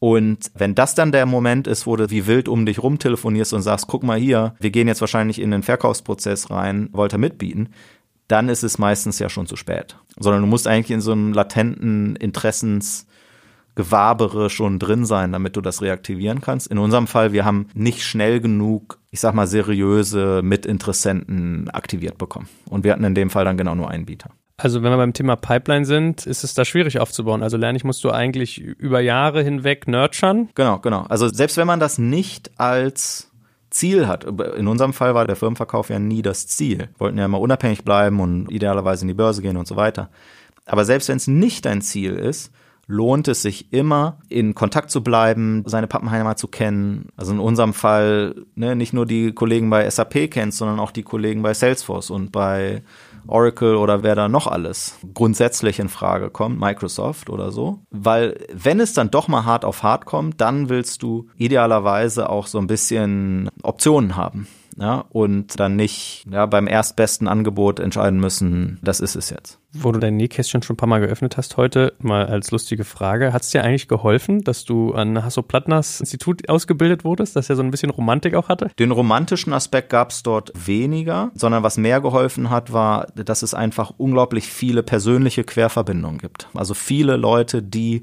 Und 0.04 0.49
wenn 0.56 0.74
das 0.74 0.95
dann 0.95 1.12
der 1.12 1.28
Moment 1.28 1.68
ist, 1.68 1.86
wo 1.86 1.95
du 1.95 2.10
wie 2.10 2.26
wild 2.26 2.49
um 2.49 2.66
dich 2.66 2.82
rum 2.82 2.97
telefonierst 2.97 3.54
und 3.54 3.62
sagst, 3.62 3.86
guck 3.86 4.02
mal 4.02 4.18
hier, 4.18 4.56
wir 4.60 4.72
gehen 4.72 4.88
jetzt 4.88 5.02
wahrscheinlich 5.02 5.39
in 5.39 5.52
den 5.52 5.62
Verkaufsprozess 5.62 6.49
rein, 6.49 6.89
wollt 6.91 7.14
ihr 7.14 7.20
mitbieten, 7.20 7.70
dann 8.28 8.49
ist 8.49 8.64
es 8.64 8.80
meistens 8.80 9.20
ja 9.20 9.30
schon 9.30 9.45
zu 9.45 9.56
spät. 9.56 9.97
Sondern 10.18 10.41
du 10.41 10.47
musst 10.47 10.66
eigentlich 10.66 10.89
in 10.89 11.02
so 11.02 11.12
einem 11.12 11.34
latenten 11.34 12.16
Interessensgewabere 12.16 14.49
schon 14.49 14.80
drin 14.80 15.06
sein, 15.06 15.34
damit 15.34 15.56
du 15.56 15.62
das 15.62 15.84
reaktivieren 15.84 16.41
kannst. 16.41 16.66
In 16.66 16.80
unserem 16.80 17.06
Fall, 17.06 17.32
wir 17.32 17.45
haben 17.45 17.68
nicht 17.76 18.02
schnell 18.02 18.41
genug, 18.41 18.97
ich 19.12 19.20
sag 19.20 19.36
mal, 19.36 19.45
seriöse 19.45 20.41
Mitinteressenten 20.43 21.70
aktiviert 21.70 22.18
bekommen. 22.18 22.49
Und 22.66 22.84
wir 22.84 22.93
hatten 22.93 23.04
in 23.04 23.14
dem 23.14 23.30
Fall 23.30 23.45
dann 23.45 23.58
genau 23.58 23.76
nur 23.76 23.91
einen 23.91 24.08
Bieter. 24.08 24.32
Also 24.64 24.84
wenn 24.84 24.91
wir 24.91 24.97
beim 24.97 25.14
Thema 25.14 25.36
Pipeline 25.36 25.86
sind, 25.86 26.28
ist 26.28 26.43
es 26.43 26.53
da 26.53 26.66
schwierig 26.66 26.99
aufzubauen. 26.99 27.41
Also 27.41 27.57
lerne 27.57 27.78
ich 27.78 27.84
musst 27.84 28.03
du 28.03 28.12
eigentlich 28.12 28.59
über 28.59 28.99
Jahre 28.99 29.41
hinweg 29.43 29.88
nurturen. 29.88 30.49
Genau, 30.53 30.78
genau. 30.80 31.05
Also 31.09 31.28
selbst 31.30 31.57
wenn 31.57 31.68
man 31.68 31.80
das 31.80 31.97
nicht 31.97 32.51
als 32.57 33.32
Ziel 33.72 34.07
hat. 34.07 34.26
In 34.26 34.68
unserem 34.68 34.93
Fall 34.93 35.16
war 35.16 35.26
der 35.26 35.36
Firmenverkauf 35.36 35.89
ja 35.89 35.97
nie 35.97 36.22
das 36.22 36.45
Ziel. 36.45 36.89
Wollten 36.97 37.18
ja 37.18 37.26
immer 37.26 37.39
unabhängig 37.39 37.84
bleiben 37.84 38.20
und 38.20 38.51
idealerweise 38.51 39.03
in 39.03 39.07
die 39.07 39.14
Börse 39.14 39.41
gehen 39.41 39.57
und 39.57 39.68
so 39.68 39.76
weiter. 39.76 40.09
Aber 40.66 40.86
selbst 40.86 41.09
wenn 41.09 41.18
es 41.18 41.28
nicht 41.28 41.66
dein 41.66 41.82
Ziel 41.82 42.14
ist, 42.16 42.51
lohnt 42.92 43.30
es 43.30 43.42
sich 43.42 43.72
immer, 43.72 44.18
in 44.28 44.54
Kontakt 44.54 44.92
zu 44.92 45.02
bleiben, 45.02 45.64
seine 45.66 45.88
Pappenheimer 45.88 46.36
zu 46.36 46.50
kennen. 46.50 47.08
Also 47.16 47.32
in 47.32 47.39
unserem 47.39 47.74
Fall 47.74 48.36
ne, 48.56 48.76
nicht 48.76 48.92
nur 48.92 49.06
die 49.06 49.32
Kollegen 49.32 49.70
bei 49.70 49.89
SAP 49.89 50.30
kennst, 50.30 50.58
sondern 50.58 50.80
auch 50.80 50.92
die 50.92 51.04
Kollegen 51.04 51.42
bei 51.42 51.54
Salesforce 51.54 52.10
und 52.10 52.34
bei 52.34 52.84
Oracle 53.28 53.76
oder 53.76 54.04
wer 54.04 54.16
da 54.16 54.28
noch 54.28 54.46
alles 54.46 55.00
grundsätzlich 55.14 55.80
in 55.80 55.88
Frage 55.88 56.30
kommt, 56.30 56.60
Microsoft 56.60 57.30
oder 57.30 57.52
so. 57.52 57.80
Weil 57.92 58.46
wenn 58.54 58.82
es 58.82 58.94
dann 58.94 59.10
doch 59.10 59.30
mal 59.30 59.46
hart 59.46 59.64
auf 59.64 59.84
hart 59.84 60.06
kommt, 60.06 60.42
dann 60.42 60.68
willst 60.68 61.02
du 61.02 61.30
idealerweise 61.38 62.30
auch 62.30 62.48
so 62.48 62.58
ein 62.58 62.68
bisschen 62.68 63.50
Optionen 63.64 64.18
haben 64.18 64.48
ja, 64.82 65.06
und 65.12 65.60
dann 65.60 65.76
nicht 65.76 66.26
ja, 66.30 66.48
beim 66.48 66.66
erstbesten 66.66 67.28
Angebot 67.28 67.80
entscheiden 67.80 68.20
müssen, 68.20 68.80
das 68.82 69.00
ist 69.00 69.16
es 69.16 69.30
jetzt. 69.30 69.60
Wo 69.74 69.92
du 69.92 70.00
dein 70.00 70.18
Nähkästchen 70.18 70.64
schon 70.64 70.74
ein 70.74 70.78
paar 70.78 70.90
Mal 70.90 71.00
geöffnet 71.00 71.38
hast 71.38 71.56
heute, 71.56 71.94
mal 72.00 72.26
als 72.26 72.50
lustige 72.50 72.84
Frage, 72.84 73.32
hat 73.32 73.44
es 73.44 73.52
dir 73.52 73.64
eigentlich 73.64 73.88
geholfen, 73.88 74.44
dass 74.44 74.66
du 74.66 74.94
an 74.94 75.24
Hasso-Plattners 75.24 76.00
Institut 76.00 76.50
ausgebildet 76.50 77.06
wurdest, 77.06 77.36
dass 77.36 77.48
er 77.50 77.56
so 77.56 77.62
ein 77.62 77.70
bisschen 77.70 77.92
Romantik 77.92 78.34
auch 78.34 78.50
hatte? 78.50 78.72
Den 78.80 78.92
romantischen 78.92 79.54
Aspekt 79.54 79.92
gab 79.92 80.10
es 80.10 80.24
dort 80.24 80.52
weniger, 80.56 81.30
sondern 81.36 81.62
was 81.62 81.78
mehr 81.78 82.02
geholfen 82.02 82.50
hat, 82.50 82.74
war, 82.74 83.06
dass 83.14 83.44
es 83.44 83.54
einfach 83.54 83.94
unglaublich 83.98 84.48
viele 84.48 84.82
persönliche 84.82 85.44
Querverbindungen 85.44 86.18
gibt. 86.18 86.50
Also 86.56 86.74
viele 86.74 87.18
Leute, 87.18 87.62
die 87.62 88.02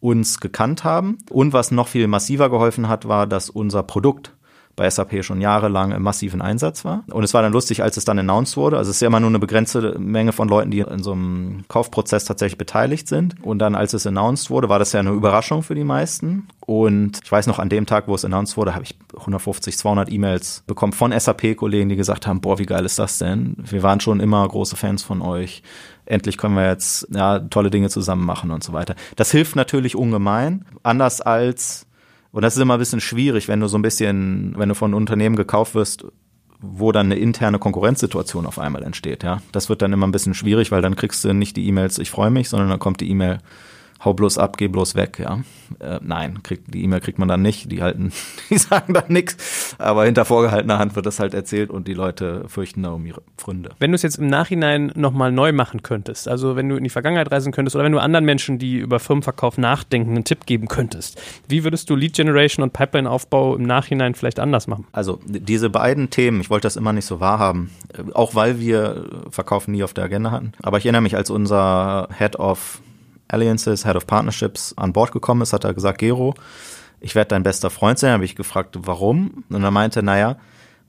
uns 0.00 0.40
gekannt 0.40 0.84
haben. 0.84 1.18
Und 1.30 1.52
was 1.52 1.70
noch 1.70 1.88
viel 1.88 2.06
massiver 2.06 2.50
geholfen 2.50 2.88
hat, 2.88 3.08
war, 3.08 3.26
dass 3.26 3.50
unser 3.50 3.82
Produkt 3.82 4.34
bei 4.78 4.88
SAP 4.88 5.24
schon 5.24 5.40
jahrelang 5.40 5.92
im 5.92 6.02
massiven 6.02 6.40
Einsatz 6.40 6.84
war. 6.84 7.04
Und 7.10 7.24
es 7.24 7.34
war 7.34 7.42
dann 7.42 7.52
lustig, 7.52 7.82
als 7.82 7.96
es 7.96 8.04
dann 8.04 8.18
announced 8.18 8.56
wurde. 8.56 8.78
Also 8.78 8.90
es 8.90 8.96
ist 8.96 9.00
ja 9.02 9.08
immer 9.08 9.20
nur 9.20 9.28
eine 9.28 9.38
begrenzte 9.38 9.98
Menge 9.98 10.32
von 10.32 10.48
Leuten, 10.48 10.70
die 10.70 10.80
in 10.80 11.02
so 11.02 11.12
einem 11.12 11.64
Kaufprozess 11.68 12.24
tatsächlich 12.24 12.56
beteiligt 12.56 13.08
sind. 13.08 13.34
Und 13.42 13.58
dann, 13.58 13.74
als 13.74 13.92
es 13.92 14.06
announced 14.06 14.50
wurde, 14.50 14.68
war 14.68 14.78
das 14.78 14.92
ja 14.92 15.00
eine 15.00 15.10
Überraschung 15.10 15.62
für 15.62 15.74
die 15.74 15.84
meisten. 15.84 16.48
Und 16.60 17.20
ich 17.22 17.30
weiß 17.30 17.46
noch, 17.48 17.58
an 17.58 17.68
dem 17.68 17.86
Tag, 17.86 18.08
wo 18.08 18.14
es 18.14 18.24
announced 18.24 18.56
wurde, 18.56 18.74
habe 18.74 18.84
ich 18.84 18.96
150, 19.16 19.76
200 19.76 20.10
E-Mails 20.12 20.62
bekommen 20.66 20.92
von 20.92 21.18
SAP-Kollegen, 21.18 21.88
die 21.88 21.96
gesagt 21.96 22.26
haben, 22.26 22.40
boah, 22.40 22.58
wie 22.58 22.66
geil 22.66 22.84
ist 22.84 22.98
das 22.98 23.18
denn? 23.18 23.56
Wir 23.58 23.82
waren 23.82 24.00
schon 24.00 24.20
immer 24.20 24.46
große 24.46 24.76
Fans 24.76 25.02
von 25.02 25.20
euch 25.22 25.62
endlich 26.10 26.38
können 26.38 26.54
wir 26.54 26.66
jetzt 26.66 27.06
ja, 27.10 27.38
tolle 27.38 27.68
Dinge 27.68 27.90
zusammen 27.90 28.24
machen 28.24 28.50
und 28.50 28.64
so 28.64 28.72
weiter. 28.72 28.94
Das 29.16 29.30
hilft 29.30 29.56
natürlich 29.56 29.94
ungemein, 29.94 30.64
anders 30.82 31.20
als 31.20 31.86
und 32.32 32.42
das 32.42 32.56
ist 32.56 32.62
immer 32.62 32.74
ein 32.74 32.80
bisschen 32.80 33.00
schwierig, 33.00 33.48
wenn 33.48 33.60
du 33.60 33.68
so 33.68 33.78
ein 33.78 33.82
bisschen, 33.82 34.54
wenn 34.56 34.68
du 34.68 34.74
von 34.74 34.90
einem 34.90 34.96
Unternehmen 34.98 35.36
gekauft 35.36 35.74
wirst, 35.74 36.04
wo 36.60 36.92
dann 36.92 37.06
eine 37.06 37.16
interne 37.16 37.58
Konkurrenzsituation 37.58 38.46
auf 38.46 38.58
einmal 38.58 38.82
entsteht, 38.82 39.22
ja. 39.22 39.40
Das 39.52 39.68
wird 39.68 39.80
dann 39.82 39.92
immer 39.92 40.06
ein 40.06 40.12
bisschen 40.12 40.34
schwierig, 40.34 40.72
weil 40.72 40.82
dann 40.82 40.96
kriegst 40.96 41.24
du 41.24 41.32
nicht 41.32 41.56
die 41.56 41.66
E-Mails, 41.68 41.98
ich 41.98 42.10
freue 42.10 42.30
mich, 42.30 42.48
sondern 42.48 42.68
dann 42.68 42.78
kommt 42.78 43.00
die 43.00 43.10
E-Mail, 43.10 43.38
hau 44.04 44.14
bloß 44.14 44.38
ab, 44.38 44.56
geh 44.56 44.68
bloß 44.68 44.94
weg, 44.94 45.18
ja. 45.18 45.40
Äh, 45.80 45.98
nein, 46.02 46.42
krieg, 46.42 46.60
die 46.66 46.84
E-Mail 46.84 47.00
kriegt 47.00 47.18
man 47.18 47.28
dann 47.28 47.42
nicht, 47.42 47.70
die 47.70 47.82
halten, 47.82 48.12
die 48.50 48.58
sagen 48.58 48.94
dann 48.94 49.04
nichts, 49.08 49.76
aber 49.78 50.04
hinter 50.04 50.24
vorgehaltener 50.24 50.78
Hand 50.78 50.96
wird 50.96 51.06
das 51.06 51.18
halt 51.20 51.34
erzählt 51.34 51.70
und 51.70 51.88
die 51.88 51.94
Leute 51.94 52.44
fürchten 52.48 52.82
da 52.82 52.90
um 52.90 53.04
ihre 53.04 53.22
Pfründe. 53.36 53.70
Wenn 53.78 53.90
du 53.90 53.96
es 53.96 54.02
jetzt 54.02 54.18
im 54.18 54.28
Nachhinein 54.28 54.92
nochmal 54.94 55.32
neu 55.32 55.52
machen 55.52 55.82
könntest, 55.82 56.28
also 56.28 56.56
wenn 56.56 56.68
du 56.68 56.76
in 56.76 56.84
die 56.84 56.90
Vergangenheit 56.90 57.30
reisen 57.30 57.52
könntest 57.52 57.74
oder 57.74 57.84
wenn 57.84 57.92
du 57.92 57.98
anderen 57.98 58.24
Menschen, 58.24 58.58
die 58.58 58.76
über 58.76 59.00
Firmenverkauf 59.00 59.58
nachdenken, 59.58 60.10
einen 60.10 60.24
Tipp 60.24 60.46
geben 60.46 60.68
könntest, 60.68 61.20
wie 61.48 61.64
würdest 61.64 61.90
du 61.90 61.96
Lead 61.96 62.14
Generation 62.14 62.62
und 62.62 62.72
Pipeline-Aufbau 62.72 63.56
im 63.56 63.64
Nachhinein 63.64 64.14
vielleicht 64.14 64.38
anders 64.38 64.66
machen? 64.68 64.86
Also 64.92 65.20
diese 65.26 65.70
beiden 65.70 66.10
Themen, 66.10 66.40
ich 66.40 66.50
wollte 66.50 66.66
das 66.66 66.76
immer 66.76 66.92
nicht 66.92 67.06
so 67.06 67.20
wahrhaben, 67.20 67.70
auch 68.14 68.34
weil 68.34 68.60
wir 68.60 69.06
Verkauf 69.30 69.68
nie 69.68 69.82
auf 69.82 69.92
der 69.92 70.04
Agenda 70.04 70.30
hatten, 70.30 70.52
aber 70.62 70.78
ich 70.78 70.86
erinnere 70.86 71.02
mich, 71.02 71.16
als 71.16 71.30
unser 71.30 72.08
Head 72.16 72.36
of 72.36 72.80
Alliances, 73.28 73.84
Head 73.84 73.96
of 73.96 74.06
Partnerships 74.06 74.74
an 74.76 74.92
Bord 74.92 75.12
gekommen 75.12 75.42
ist, 75.42 75.52
hat 75.52 75.64
er 75.64 75.74
gesagt, 75.74 75.98
Gero, 75.98 76.34
ich 77.00 77.14
werde 77.14 77.28
dein 77.28 77.42
bester 77.42 77.70
Freund 77.70 77.98
sein. 77.98 78.12
Habe 78.12 78.24
ich 78.24 78.36
gefragt, 78.36 78.76
warum? 78.80 79.44
Und 79.50 79.62
er 79.62 79.70
meinte, 79.70 80.02
naja, 80.02 80.36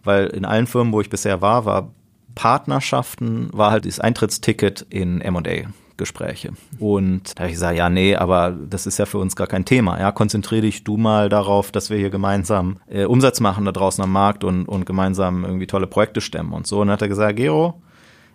weil 0.04 0.28
in 0.28 0.46
allen 0.46 0.68
Firmen, 0.68 0.94
wo 0.94 1.02
ich 1.02 1.10
bisher 1.10 1.42
war, 1.42 1.66
war 1.66 1.92
Partnerschaften, 2.36 3.50
war 3.54 3.72
halt 3.72 3.86
das 3.86 4.00
Eintrittsticket 4.00 4.86
in 4.90 5.22
M&A. 5.22 5.70
Gespräche. 6.00 6.54
Und 6.80 7.36
da 7.36 7.42
habe 7.42 7.50
ich 7.50 7.56
gesagt, 7.56 7.78
ja, 7.78 7.90
nee, 7.90 8.16
aber 8.16 8.52
das 8.52 8.88
ist 8.88 8.98
ja 8.98 9.06
für 9.06 9.20
uns 9.20 9.36
gar 9.36 9.48
kein 9.48 9.66
Thema. 9.66 10.00
Ja, 10.00 10.12
konzentriere 10.12 10.62
dich 10.62 10.84
du 10.84 10.98
mal 10.98 11.30
darauf, 11.30 11.72
dass 11.72 11.92
wir 11.92 11.98
hier 11.98 12.10
gemeinsam 12.10 12.78
äh, 12.88 13.04
Umsatz 13.04 13.42
machen 13.42 13.66
da 13.66 13.72
draußen 13.72 14.04
am 14.04 14.12
Markt 14.12 14.44
und, 14.44 14.66
und 14.66 14.86
gemeinsam 14.86 15.44
irgendwie 15.44 15.68
tolle 15.68 15.88
Projekte 15.88 16.22
stemmen 16.22 16.54
und 16.54 16.66
so. 16.66 16.80
Und 16.80 16.88
dann 16.88 16.94
hat 16.94 17.02
er 17.04 17.10
gesagt, 17.10 17.36
Gero, 17.36 17.82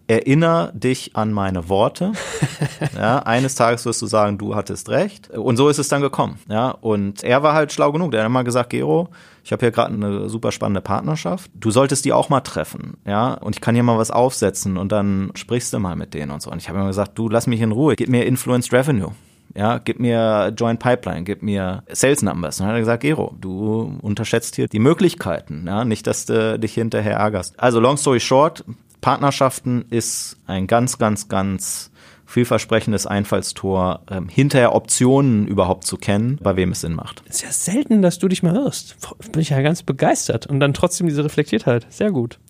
erinnere 0.07 0.73
dich 0.75 1.17
an 1.17 1.33
meine 1.33 1.69
Worte. 1.69 2.13
Ja, 2.97 3.21
eines 3.21 3.55
Tages 3.55 3.85
wirst 3.87 4.03
du 4.03 4.07
sagen, 4.07 4.39
du 4.39 4.55
hattest 4.55 4.89
recht. 4.89 5.31
Und 5.31 5.57
so 5.57 5.69
ist 5.69 5.79
es 5.79 5.89
dann 5.89 6.01
gekommen. 6.01 6.39
Ja, 6.49 6.71
und 6.71 7.25
er 7.25 7.43
war 7.43 7.55
halt 7.55 7.73
schlau 7.73 7.91
genug. 7.93 8.13
Der 8.13 8.21
hat 8.21 8.27
immer 8.27 8.45
gesagt, 8.45 8.71
Gero, 8.71 9.09
ich 9.43 9.53
habe 9.53 9.61
hier 9.61 9.73
gerade 9.73 9.93
eine 9.93 10.29
super 10.29 10.53
spannende 10.53 10.81
Partnerschaft. 10.81 11.51
Du 11.55 11.71
solltest 11.71 12.05
die 12.05 12.13
auch 12.13 12.29
mal 12.29 12.41
treffen. 12.41 12.97
Ja, 13.07 13.35
und 13.35 13.57
ich 13.57 13.61
kann 13.61 13.75
hier 13.75 13.83
mal 13.83 13.99
was 13.99 14.11
aufsetzen 14.11 14.77
und 14.77 14.93
dann 14.93 15.33
sprichst 15.35 15.73
du 15.73 15.79
mal 15.79 15.97
mit 15.97 16.15
denen 16.15 16.31
und 16.31 16.41
so. 16.41 16.51
Und 16.51 16.59
ich 16.59 16.69
habe 16.69 16.79
immer 16.79 16.89
gesagt, 16.89 17.19
du 17.19 17.29
lass 17.29 17.47
mich 17.47 17.61
in 17.61 17.73
Ruhe. 17.73 17.97
Gib 17.97 18.09
mir 18.09 18.25
Influenced 18.27 18.73
Revenue. 18.73 19.13
Ja, 19.57 19.79
gib 19.79 20.01
mir 20.01 20.53
Joint 20.57 20.81
Pipeline, 20.81 21.23
gib 21.23 21.43
mir 21.43 21.85
Sales 21.93 22.23
Numbers. 22.23 22.59
Und 22.59 22.65
dann 22.65 22.71
hat 22.71 22.77
er 22.77 22.81
gesagt, 22.81 23.03
Gero, 23.03 23.37
du 23.41 23.99
unterschätzt 24.03 24.57
hier 24.57 24.67
die 24.67 24.81
Möglichkeiten, 24.81 25.65
ja, 25.67 25.85
nicht, 25.85 26.09
dass 26.09 26.27
du 26.27 26.59
dich 26.59 26.75
hinterher 26.75 27.19
ärgerst. 27.19 27.59
Also 27.61 27.79
long 27.79 27.97
story 27.97 28.19
short, 28.19 28.65
Partnerschaften 29.05 29.85
ist 29.91 30.39
ein 30.47 30.67
ganz, 30.67 30.97
ganz, 30.97 31.29
ganz 31.29 31.91
vielversprechendes 32.35 33.07
Einfallstor, 33.07 34.01
ähm, 34.11 34.28
hinterher 34.28 34.74
Optionen 34.74 35.47
überhaupt 35.47 35.85
zu 35.85 35.97
kennen, 35.97 36.41
bei 36.43 36.57
wem 36.57 36.72
es 36.72 36.80
Sinn 36.80 36.95
macht. 36.95 37.22
ist 37.28 37.43
ja 37.43 37.53
selten, 37.53 38.03
dass 38.03 38.18
du 38.18 38.26
dich 38.26 38.43
mal 38.43 38.53
hörst. 38.53 38.97
Bin 39.30 39.41
ich 39.41 39.51
ja 39.51 39.62
ganz 39.62 39.85
begeistert. 39.85 40.47
Und 40.47 40.59
dann 40.59 40.74
trotzdem 40.74 41.07
diese 41.07 41.24
Reflektiertheit. 41.24 41.87
Sehr 41.91 42.11
gut. 42.11 42.41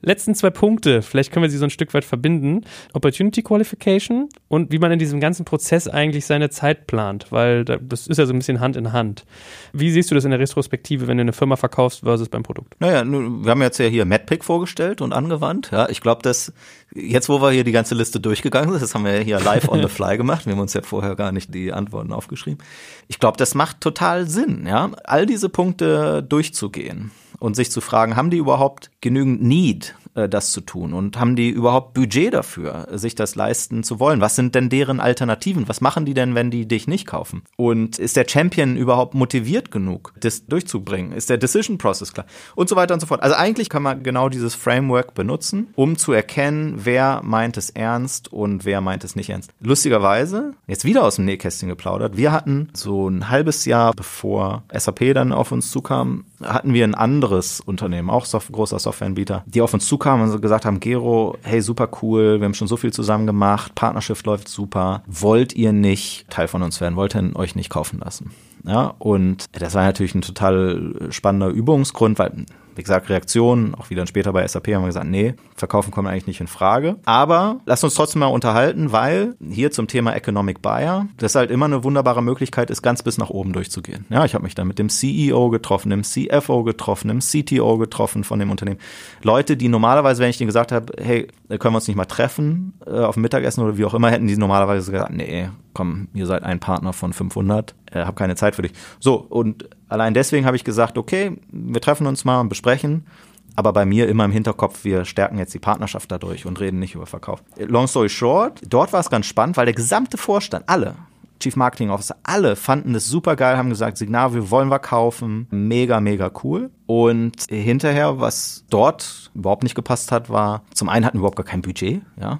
Letzten 0.00 0.36
zwei 0.36 0.50
Punkte. 0.50 1.02
Vielleicht 1.02 1.32
können 1.32 1.42
wir 1.42 1.50
sie 1.50 1.58
so 1.58 1.64
ein 1.64 1.70
Stück 1.70 1.92
weit 1.92 2.04
verbinden. 2.04 2.64
Opportunity 2.92 3.42
Qualification 3.42 4.28
und 4.46 4.70
wie 4.70 4.78
man 4.78 4.92
in 4.92 5.00
diesem 5.00 5.18
ganzen 5.18 5.44
Prozess 5.44 5.88
eigentlich 5.88 6.24
seine 6.24 6.50
Zeit 6.50 6.86
plant. 6.86 7.26
Weil 7.30 7.64
das 7.64 8.06
ist 8.06 8.18
ja 8.18 8.26
so 8.26 8.32
ein 8.32 8.38
bisschen 8.38 8.60
Hand 8.60 8.76
in 8.76 8.92
Hand. 8.92 9.24
Wie 9.72 9.90
siehst 9.90 10.12
du 10.12 10.14
das 10.14 10.24
in 10.24 10.30
der 10.30 10.38
Retrospektive, 10.38 11.08
wenn 11.08 11.16
du 11.16 11.22
eine 11.22 11.32
Firma 11.32 11.56
verkaufst 11.56 12.00
versus 12.04 12.28
beim 12.28 12.44
Produkt? 12.44 12.76
Naja, 12.78 13.04
wir 13.04 13.50
haben 13.50 13.62
jetzt 13.62 13.78
ja 13.78 13.86
hier 13.86 14.04
MadPick 14.04 14.44
vorgestellt 14.44 15.00
und 15.00 15.12
angewandt. 15.12 15.70
Ja, 15.72 15.88
ich 15.88 16.00
glaube, 16.00 16.22
dass 16.22 16.52
jetzt, 16.94 17.28
wo 17.28 17.40
wir 17.40 17.50
hier 17.50 17.64
die 17.64 17.72
ganze 17.72 17.94
Liste 17.94 18.20
durchgegangen 18.20 18.70
sind, 18.70 18.82
das 18.82 18.94
haben 18.94 19.04
wir 19.04 19.16
ja 19.16 19.22
hier 19.22 19.40
live 19.40 19.68
on 19.68 19.80
the 19.80 19.88
fly 19.88 20.16
gemacht. 20.16 20.46
Wir 20.46 20.52
haben 20.52 20.60
uns 20.60 20.74
ja 20.74 20.82
vorher 20.82 21.16
gar 21.16 21.32
nicht 21.32 21.54
die 21.54 21.72
Antworten 21.72 22.12
aufgeschrieben. 22.12 22.62
Ich 23.08 23.18
glaube, 23.18 23.36
das 23.36 23.54
macht 23.54 23.80
total 23.80 24.28
Sinn, 24.28 24.66
ja, 24.66 24.90
all 25.04 25.26
diese 25.26 25.48
Punkte 25.48 26.22
durchzugehen 26.22 27.10
und 27.38 27.56
sich 27.56 27.70
zu 27.70 27.80
fragen, 27.80 28.16
haben 28.16 28.30
die 28.30 28.36
überhaupt 28.36 28.90
genügend 29.00 29.42
Need 29.42 29.94
äh, 30.14 30.28
das 30.28 30.52
zu 30.52 30.60
tun? 30.60 30.92
Und 30.92 31.18
haben 31.18 31.36
die 31.36 31.48
überhaupt 31.48 31.94
Budget 31.94 32.34
dafür, 32.34 32.88
sich 32.92 33.14
das 33.14 33.34
leisten 33.34 33.82
zu 33.82 34.00
wollen? 34.00 34.20
Was 34.20 34.36
sind 34.36 34.54
denn 34.54 34.68
deren 34.68 35.00
Alternativen? 35.00 35.68
Was 35.68 35.80
machen 35.80 36.04
die 36.04 36.14
denn, 36.14 36.34
wenn 36.34 36.50
die 36.50 36.66
dich 36.66 36.86
nicht 36.86 37.06
kaufen? 37.06 37.42
Und 37.56 37.98
ist 37.98 38.16
der 38.16 38.26
Champion 38.28 38.76
überhaupt 38.76 39.14
motiviert 39.14 39.70
genug, 39.70 40.12
das 40.20 40.46
durchzubringen? 40.46 41.12
Ist 41.12 41.30
der 41.30 41.38
Decision 41.38 41.78
Process 41.78 42.12
klar? 42.12 42.26
Und 42.54 42.68
so 42.68 42.76
weiter 42.76 42.94
und 42.94 43.00
so 43.00 43.06
fort. 43.06 43.22
Also 43.22 43.36
eigentlich 43.36 43.68
kann 43.68 43.82
man 43.82 44.02
genau 44.02 44.28
dieses 44.28 44.54
Framework 44.54 45.14
benutzen, 45.14 45.68
um 45.74 45.96
zu 45.96 46.12
erkennen, 46.12 46.80
wer 46.84 47.20
meint 47.22 47.56
es 47.56 47.70
ernst 47.70 48.32
und 48.32 48.64
wer 48.64 48.80
meint 48.80 49.04
es 49.04 49.16
nicht 49.16 49.30
ernst. 49.30 49.50
Lustigerweise, 49.60 50.54
jetzt 50.66 50.84
wieder 50.84 51.04
aus 51.04 51.16
dem 51.16 51.24
Nähkästchen 51.24 51.68
geplaudert, 51.68 52.16
wir 52.16 52.32
hatten 52.32 52.68
so 52.72 53.08
ein 53.08 53.28
halbes 53.28 53.64
Jahr 53.64 53.92
bevor 53.94 54.62
SAP 54.72 55.14
dann 55.14 55.32
auf 55.32 55.52
uns 55.52 55.70
zukam, 55.70 56.24
hatten 56.42 56.74
wir 56.74 56.84
ein 56.84 56.94
anderes 56.94 57.60
Unternehmen, 57.60 58.10
auch 58.10 58.26
großer 58.26 58.78
Softwareanbieter, 58.78 59.44
die 59.46 59.60
auf 59.60 59.74
uns 59.74 59.86
zukamen 60.02 60.28
und 60.28 60.42
gesagt 60.42 60.64
haben, 60.64 60.80
Gero, 60.80 61.36
hey, 61.42 61.62
super 61.62 61.88
cool, 62.02 62.40
wir 62.40 62.44
haben 62.44 62.54
schon 62.54 62.66
so 62.66 62.76
viel 62.76 62.92
zusammen 62.92 63.24
gemacht, 63.24 63.76
Partnerschaft 63.76 64.26
läuft 64.26 64.48
super, 64.48 65.04
wollt 65.06 65.52
ihr 65.52 65.72
nicht 65.72 66.28
Teil 66.28 66.48
von 66.48 66.62
uns 66.62 66.80
werden, 66.80 66.96
wollt 66.96 67.14
ihr 67.14 67.30
euch 67.36 67.54
nicht 67.54 67.70
kaufen 67.70 68.00
lassen? 68.00 68.32
Ja, 68.64 68.94
und 68.98 69.46
das 69.52 69.74
war 69.74 69.84
natürlich 69.84 70.16
ein 70.16 70.22
total 70.22 71.08
spannender 71.10 71.48
Übungsgrund, 71.48 72.18
weil 72.18 72.46
wie 72.74 72.82
gesagt, 72.82 73.08
Reaktionen, 73.08 73.74
auch 73.74 73.90
wieder 73.90 74.06
später 74.06 74.32
bei 74.32 74.46
SAP 74.46 74.68
haben 74.68 74.82
wir 74.82 74.86
gesagt, 74.86 75.06
nee, 75.06 75.34
verkaufen 75.56 75.90
kommt 75.90 76.08
eigentlich 76.08 76.26
nicht 76.26 76.40
in 76.40 76.46
Frage. 76.46 76.96
Aber 77.04 77.60
lass 77.66 77.84
uns 77.84 77.94
trotzdem 77.94 78.20
mal 78.20 78.26
unterhalten, 78.26 78.92
weil 78.92 79.34
hier 79.46 79.70
zum 79.70 79.88
Thema 79.88 80.14
Economic 80.14 80.62
Buyer, 80.62 81.06
das 81.18 81.34
halt 81.34 81.50
immer 81.50 81.66
eine 81.66 81.84
wunderbare 81.84 82.22
Möglichkeit 82.22 82.70
ist, 82.70 82.82
ganz 82.82 83.02
bis 83.02 83.18
nach 83.18 83.30
oben 83.30 83.52
durchzugehen. 83.52 84.06
Ja, 84.08 84.24
ich 84.24 84.34
habe 84.34 84.44
mich 84.44 84.54
da 84.54 84.64
mit 84.64 84.78
dem 84.78 84.88
CEO 84.88 85.50
getroffen, 85.50 85.90
dem 85.90 86.02
CFO 86.02 86.62
getroffen, 86.64 87.08
dem 87.08 87.20
CTO 87.20 87.78
getroffen 87.78 88.24
von 88.24 88.38
dem 88.38 88.50
Unternehmen. 88.50 88.80
Leute, 89.22 89.56
die 89.56 89.68
normalerweise, 89.68 90.22
wenn 90.22 90.30
ich 90.30 90.38
denen 90.38 90.48
gesagt 90.48 90.72
habe, 90.72 90.92
hey, 91.02 91.28
können 91.48 91.74
wir 91.74 91.78
uns 91.78 91.88
nicht 91.88 91.96
mal 91.96 92.06
treffen 92.06 92.74
äh, 92.86 93.00
auf 93.00 93.14
dem 93.14 93.22
Mittagessen 93.22 93.62
oder 93.62 93.76
wie 93.76 93.84
auch 93.84 93.94
immer, 93.94 94.10
hätten 94.10 94.26
die 94.26 94.36
normalerweise 94.36 94.90
gesagt, 94.90 95.12
nee, 95.12 95.48
komm, 95.74 96.08
ihr 96.14 96.26
seid 96.26 96.42
ein 96.42 96.60
Partner 96.60 96.92
von 96.92 97.12
500, 97.12 97.74
äh, 97.92 98.04
hab 98.04 98.16
keine 98.16 98.36
Zeit 98.36 98.56
für 98.56 98.62
dich. 98.62 98.72
So, 99.00 99.16
und 99.16 99.68
allein 99.92 100.14
deswegen 100.14 100.46
habe 100.46 100.56
ich 100.56 100.64
gesagt, 100.64 100.98
okay, 100.98 101.38
wir 101.50 101.80
treffen 101.80 102.06
uns 102.06 102.24
mal 102.24 102.40
und 102.40 102.48
besprechen. 102.48 103.06
Aber 103.54 103.72
bei 103.72 103.84
mir 103.84 104.08
immer 104.08 104.24
im 104.24 104.32
Hinterkopf, 104.32 104.84
wir 104.84 105.04
stärken 105.04 105.38
jetzt 105.38 105.52
die 105.52 105.58
Partnerschaft 105.58 106.10
dadurch 106.10 106.46
und 106.46 106.58
reden 106.58 106.78
nicht 106.78 106.94
über 106.94 107.06
Verkauf. 107.06 107.42
Long 107.58 107.86
story 107.86 108.08
short, 108.08 108.62
dort 108.66 108.92
war 108.94 109.00
es 109.00 109.10
ganz 109.10 109.26
spannend, 109.26 109.58
weil 109.58 109.66
der 109.66 109.74
gesamte 109.74 110.16
Vorstand, 110.16 110.68
alle, 110.68 110.94
Chief 111.38 111.56
Marketing 111.56 111.90
Officer, 111.90 112.16
alle 112.22 112.56
fanden 112.56 112.94
das 112.94 113.06
super 113.06 113.36
geil, 113.36 113.58
haben 113.58 113.68
gesagt, 113.68 114.00
wollen 114.00 114.68
wir 114.68 114.78
kaufen. 114.78 115.48
Mega, 115.50 116.00
mega 116.00 116.30
cool. 116.44 116.70
Und 116.86 117.44
hinterher, 117.50 118.20
was 118.20 118.64
dort 118.70 119.30
überhaupt 119.34 119.64
nicht 119.64 119.74
gepasst 119.74 120.12
hat, 120.12 120.30
war, 120.30 120.62
zum 120.72 120.88
einen 120.88 121.04
hatten 121.04 121.18
wir 121.18 121.20
überhaupt 121.20 121.36
gar 121.36 121.44
kein 121.44 121.62
Budget, 121.62 122.02
ja. 122.18 122.38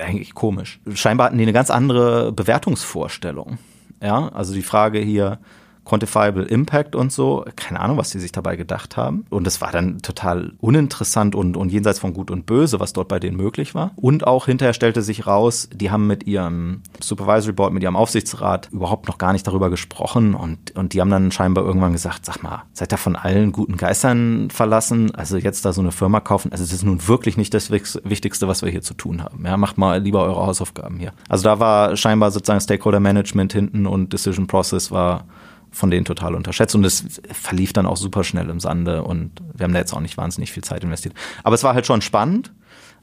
Eigentlich 0.00 0.34
komisch. 0.34 0.80
Scheinbar 0.94 1.26
hatten 1.26 1.38
die 1.38 1.42
eine 1.42 1.52
ganz 1.52 1.68
andere 1.68 2.30
Bewertungsvorstellung. 2.30 3.58
Ja, 4.00 4.28
also 4.28 4.54
die 4.54 4.62
Frage 4.62 5.00
hier, 5.00 5.40
Quantifiable 5.84 6.44
Impact 6.44 6.94
und 6.94 7.12
so. 7.12 7.44
Keine 7.56 7.80
Ahnung, 7.80 7.96
was 7.96 8.10
die 8.10 8.18
sich 8.18 8.32
dabei 8.32 8.56
gedacht 8.56 8.96
haben. 8.96 9.26
Und 9.30 9.46
es 9.46 9.60
war 9.60 9.72
dann 9.72 10.00
total 10.00 10.52
uninteressant 10.60 11.34
und, 11.34 11.56
und 11.56 11.72
jenseits 11.72 11.98
von 11.98 12.14
Gut 12.14 12.30
und 12.30 12.46
Böse, 12.46 12.80
was 12.80 12.92
dort 12.92 13.08
bei 13.08 13.18
denen 13.18 13.36
möglich 13.36 13.74
war. 13.74 13.92
Und 13.96 14.26
auch 14.26 14.46
hinterher 14.46 14.74
stellte 14.74 15.02
sich 15.02 15.26
raus, 15.26 15.68
die 15.74 15.90
haben 15.90 16.06
mit 16.06 16.26
ihrem 16.26 16.82
Supervisory 17.00 17.52
Board, 17.52 17.72
mit 17.72 17.82
ihrem 17.82 17.96
Aufsichtsrat 17.96 18.68
überhaupt 18.72 19.08
noch 19.08 19.18
gar 19.18 19.32
nicht 19.32 19.46
darüber 19.46 19.70
gesprochen. 19.70 20.34
Und, 20.34 20.76
und 20.76 20.92
die 20.92 21.00
haben 21.00 21.10
dann 21.10 21.32
scheinbar 21.32 21.64
irgendwann 21.64 21.92
gesagt, 21.92 22.24
sag 22.24 22.42
mal, 22.42 22.62
seid 22.72 22.92
ihr 22.92 22.98
von 22.98 23.16
allen 23.16 23.52
guten 23.52 23.76
Geistern 23.76 24.50
verlassen? 24.50 25.14
Also 25.14 25.36
jetzt 25.36 25.64
da 25.64 25.72
so 25.72 25.80
eine 25.80 25.92
Firma 25.92 26.20
kaufen, 26.20 26.52
also 26.52 26.62
das 26.62 26.72
ist 26.72 26.84
nun 26.84 27.06
wirklich 27.08 27.36
nicht 27.36 27.54
das 27.54 27.70
Wichtigste, 27.70 28.48
was 28.48 28.62
wir 28.62 28.70
hier 28.70 28.82
zu 28.82 28.94
tun 28.94 29.22
haben. 29.22 29.44
Ja, 29.44 29.56
macht 29.56 29.78
mal 29.78 30.00
lieber 30.00 30.22
eure 30.22 30.46
Hausaufgaben 30.46 30.98
hier. 30.98 31.12
Also 31.28 31.44
da 31.44 31.58
war 31.58 31.96
scheinbar 31.96 32.30
sozusagen 32.30 32.60
Stakeholder 32.60 33.00
Management 33.00 33.52
hinten 33.52 33.86
und 33.86 34.12
Decision 34.12 34.46
Process 34.46 34.90
war 34.90 35.24
von 35.72 35.90
denen 35.90 36.04
total 36.04 36.34
unterschätzt 36.34 36.74
und 36.74 36.84
es 36.84 37.20
verlief 37.32 37.72
dann 37.72 37.86
auch 37.86 37.96
super 37.96 38.24
schnell 38.24 38.48
im 38.50 38.60
Sande 38.60 39.02
und 39.02 39.32
wir 39.54 39.64
haben 39.64 39.72
da 39.72 39.80
jetzt 39.80 39.92
auch 39.92 40.00
nicht 40.00 40.16
wahnsinnig 40.16 40.52
viel 40.52 40.62
Zeit 40.62 40.84
investiert. 40.84 41.14
Aber 41.42 41.54
es 41.54 41.64
war 41.64 41.74
halt 41.74 41.86
schon 41.86 42.02
spannend, 42.02 42.52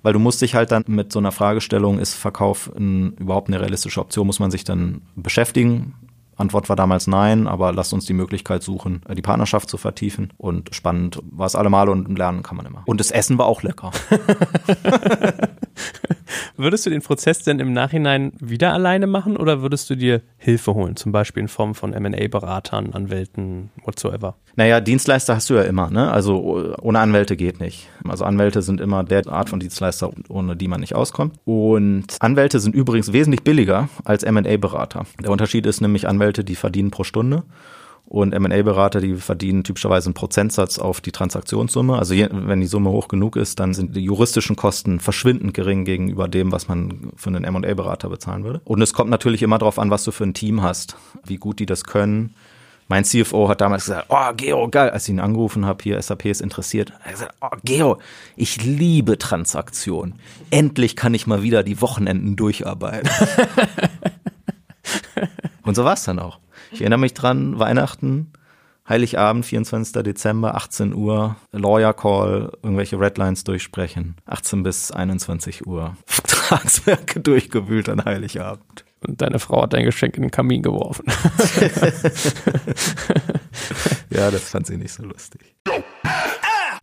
weil 0.01 0.13
du 0.13 0.19
musst 0.19 0.41
dich 0.41 0.55
halt 0.55 0.71
dann 0.71 0.83
mit 0.87 1.11
so 1.11 1.19
einer 1.19 1.31
Fragestellung, 1.31 1.99
ist 1.99 2.13
Verkauf 2.13 2.71
ein, 2.77 3.13
überhaupt 3.13 3.49
eine 3.49 3.59
realistische 3.59 3.99
Option, 3.99 4.27
muss 4.27 4.39
man 4.39 4.51
sich 4.51 4.63
dann 4.63 5.01
beschäftigen. 5.15 5.95
Antwort 6.37 6.69
war 6.69 6.77
damals 6.77 7.07
nein, 7.07 7.47
aber 7.47 7.73
lasst 7.73 7.91
uns 7.91 8.05
die 8.05 8.13
Möglichkeit 8.13 8.63
suchen, 8.63 9.01
die 9.13 9.21
Partnerschaft 9.21 9.69
zu 9.69 9.77
vertiefen. 9.77 10.31
Und 10.37 10.73
spannend 10.73 11.21
war 11.29 11.47
es 11.47 11.55
allemal 11.55 11.89
und 11.89 12.17
lernen 12.17 12.43
kann 12.43 12.55
man 12.55 12.65
immer. 12.65 12.83
Und 12.85 13.01
das 13.01 13.11
Essen 13.11 13.37
war 13.37 13.45
auch 13.45 13.61
lecker. 13.61 13.91
würdest 16.59 16.85
du 16.85 16.89
den 16.89 17.01
Prozess 17.01 17.43
denn 17.43 17.59
im 17.59 17.73
Nachhinein 17.73 18.33
wieder 18.39 18.73
alleine 18.73 19.07
machen 19.07 19.37
oder 19.37 19.61
würdest 19.61 19.89
du 19.89 19.95
dir 19.95 20.21
Hilfe 20.37 20.73
holen, 20.73 20.95
zum 20.95 21.11
Beispiel 21.11 21.41
in 21.41 21.47
Form 21.47 21.73
von 21.73 21.93
M&A-Beratern, 21.93 22.93
Anwälten, 22.93 23.71
whatsoever? 23.83 24.35
Naja, 24.55 24.81
Dienstleister 24.81 25.35
hast 25.35 25.49
du 25.49 25.55
ja 25.55 25.63
immer, 25.63 25.89
ne? 25.89 26.11
Also 26.11 26.75
ohne 26.81 26.99
Anwälte 26.99 27.37
geht 27.37 27.59
nicht. 27.59 27.89
Also 28.07 28.25
Anwälte 28.25 28.61
sind 28.61 28.81
immer 28.81 29.03
der 29.03 29.27
Art 29.27 29.49
von 29.49 29.59
Dienstleister, 29.59 30.11
ohne 30.27 30.55
die 30.55 30.67
man 30.67 30.81
nicht 30.81 30.95
auskommt. 30.95 31.35
Und 31.45 32.17
Anwälte 32.19 32.59
sind 32.59 32.75
übrigens 32.75 33.13
wesentlich 33.13 33.43
billiger 33.43 33.89
als 34.03 34.23
M&A-Berater. 34.23 35.05
Der 35.23 35.31
Unterschied 35.31 35.65
ist 35.65 35.81
nämlich 35.81 36.07
Anwälte, 36.07 36.43
die 36.43 36.55
verdienen 36.55 36.91
pro 36.91 37.03
Stunde 37.03 37.43
und 38.09 38.33
M&A-Berater, 38.33 39.01
die 39.01 39.15
verdienen 39.15 39.63
typischerweise 39.63 40.07
einen 40.07 40.15
Prozentsatz 40.15 40.79
auf 40.79 40.99
die 40.99 41.11
Transaktionssumme. 41.11 41.97
Also 41.97 42.15
je, 42.15 42.27
wenn 42.31 42.59
die 42.59 42.65
Summe 42.65 42.89
hoch 42.89 43.07
genug 43.07 43.35
ist, 43.35 43.59
dann 43.59 43.75
sind 43.75 43.95
die 43.95 44.03
juristischen 44.03 44.55
Kosten 44.55 44.99
verschwindend 44.99 45.53
gering 45.53 45.85
gegenüber 45.85 46.27
dem, 46.27 46.51
was 46.51 46.67
man 46.67 47.11
für 47.15 47.29
einen 47.29 47.43
M&A-Berater 47.43 48.09
bezahlen 48.09 48.43
würde. 48.43 48.61
Und 48.65 48.81
es 48.81 48.93
kommt 48.93 49.11
natürlich 49.11 49.43
immer 49.43 49.59
darauf 49.59 49.77
an, 49.77 49.91
was 49.91 50.03
du 50.03 50.11
für 50.11 50.23
ein 50.23 50.33
Team 50.33 50.63
hast, 50.63 50.97
wie 51.23 51.37
gut 51.37 51.59
die 51.59 51.67
das 51.67 51.83
können. 51.83 52.33
Mein 52.87 53.05
CFO 53.05 53.47
hat 53.47 53.61
damals 53.61 53.85
gesagt, 53.85 54.07
oh, 54.09 54.33
Gero, 54.35 54.67
geil, 54.69 54.89
als 54.89 55.03
ich 55.03 55.13
ihn 55.13 55.19
angerufen 55.19 55.67
habe, 55.67 55.83
hier 55.83 56.01
SAP 56.01 56.25
ist 56.25 56.41
interessiert. 56.41 56.89
Er 56.89 57.05
hat 57.05 57.11
gesagt, 57.11 57.35
oh, 57.41 57.57
Gero, 57.63 57.99
ich 58.35 58.65
liebe 58.65 59.19
Transaktionen. 59.19 60.15
Endlich 60.49 60.95
kann 60.95 61.13
ich 61.13 61.27
mal 61.27 61.43
wieder 61.43 61.61
die 61.61 61.79
Wochenenden 61.79 62.35
durcharbeiten. 62.35 63.07
Und 65.61 65.75
so 65.75 65.83
war 65.83 65.93
es 65.93 66.05
dann 66.05 66.17
auch. 66.17 66.39
Ich 66.71 66.81
erinnere 66.81 66.99
mich 66.99 67.13
dran, 67.13 67.59
Weihnachten, 67.59 68.31
Heiligabend, 68.87 69.45
24. 69.45 70.03
Dezember, 70.03 70.55
18 70.55 70.93
Uhr, 70.95 71.35
Lawyer 71.51 71.93
Call, 71.93 72.51
irgendwelche 72.63 72.99
Redlines 72.99 73.43
durchsprechen. 73.43 74.15
18 74.25 74.63
bis 74.63 74.91
21 74.91 75.67
Uhr. 75.67 75.95
Vertragswerke 76.05 77.19
durchgewühlt 77.19 77.87
an 77.89 78.03
Heiligabend. 78.03 78.85
Und 79.05 79.21
deine 79.21 79.39
Frau 79.39 79.61
hat 79.61 79.73
dein 79.73 79.85
Geschenk 79.85 80.17
in 80.17 80.23
den 80.23 80.31
Kamin 80.31 80.63
geworfen. 80.63 81.05
ja, 84.09 84.31
das 84.31 84.49
fand 84.49 84.67
sie 84.67 84.77
nicht 84.77 84.91
so 84.91 85.03
lustig. 85.03 85.55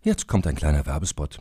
Jetzt 0.03 0.29
kommt 0.29 0.47
ein 0.47 0.55
kleiner 0.55 0.87
Werbespot. 0.87 1.41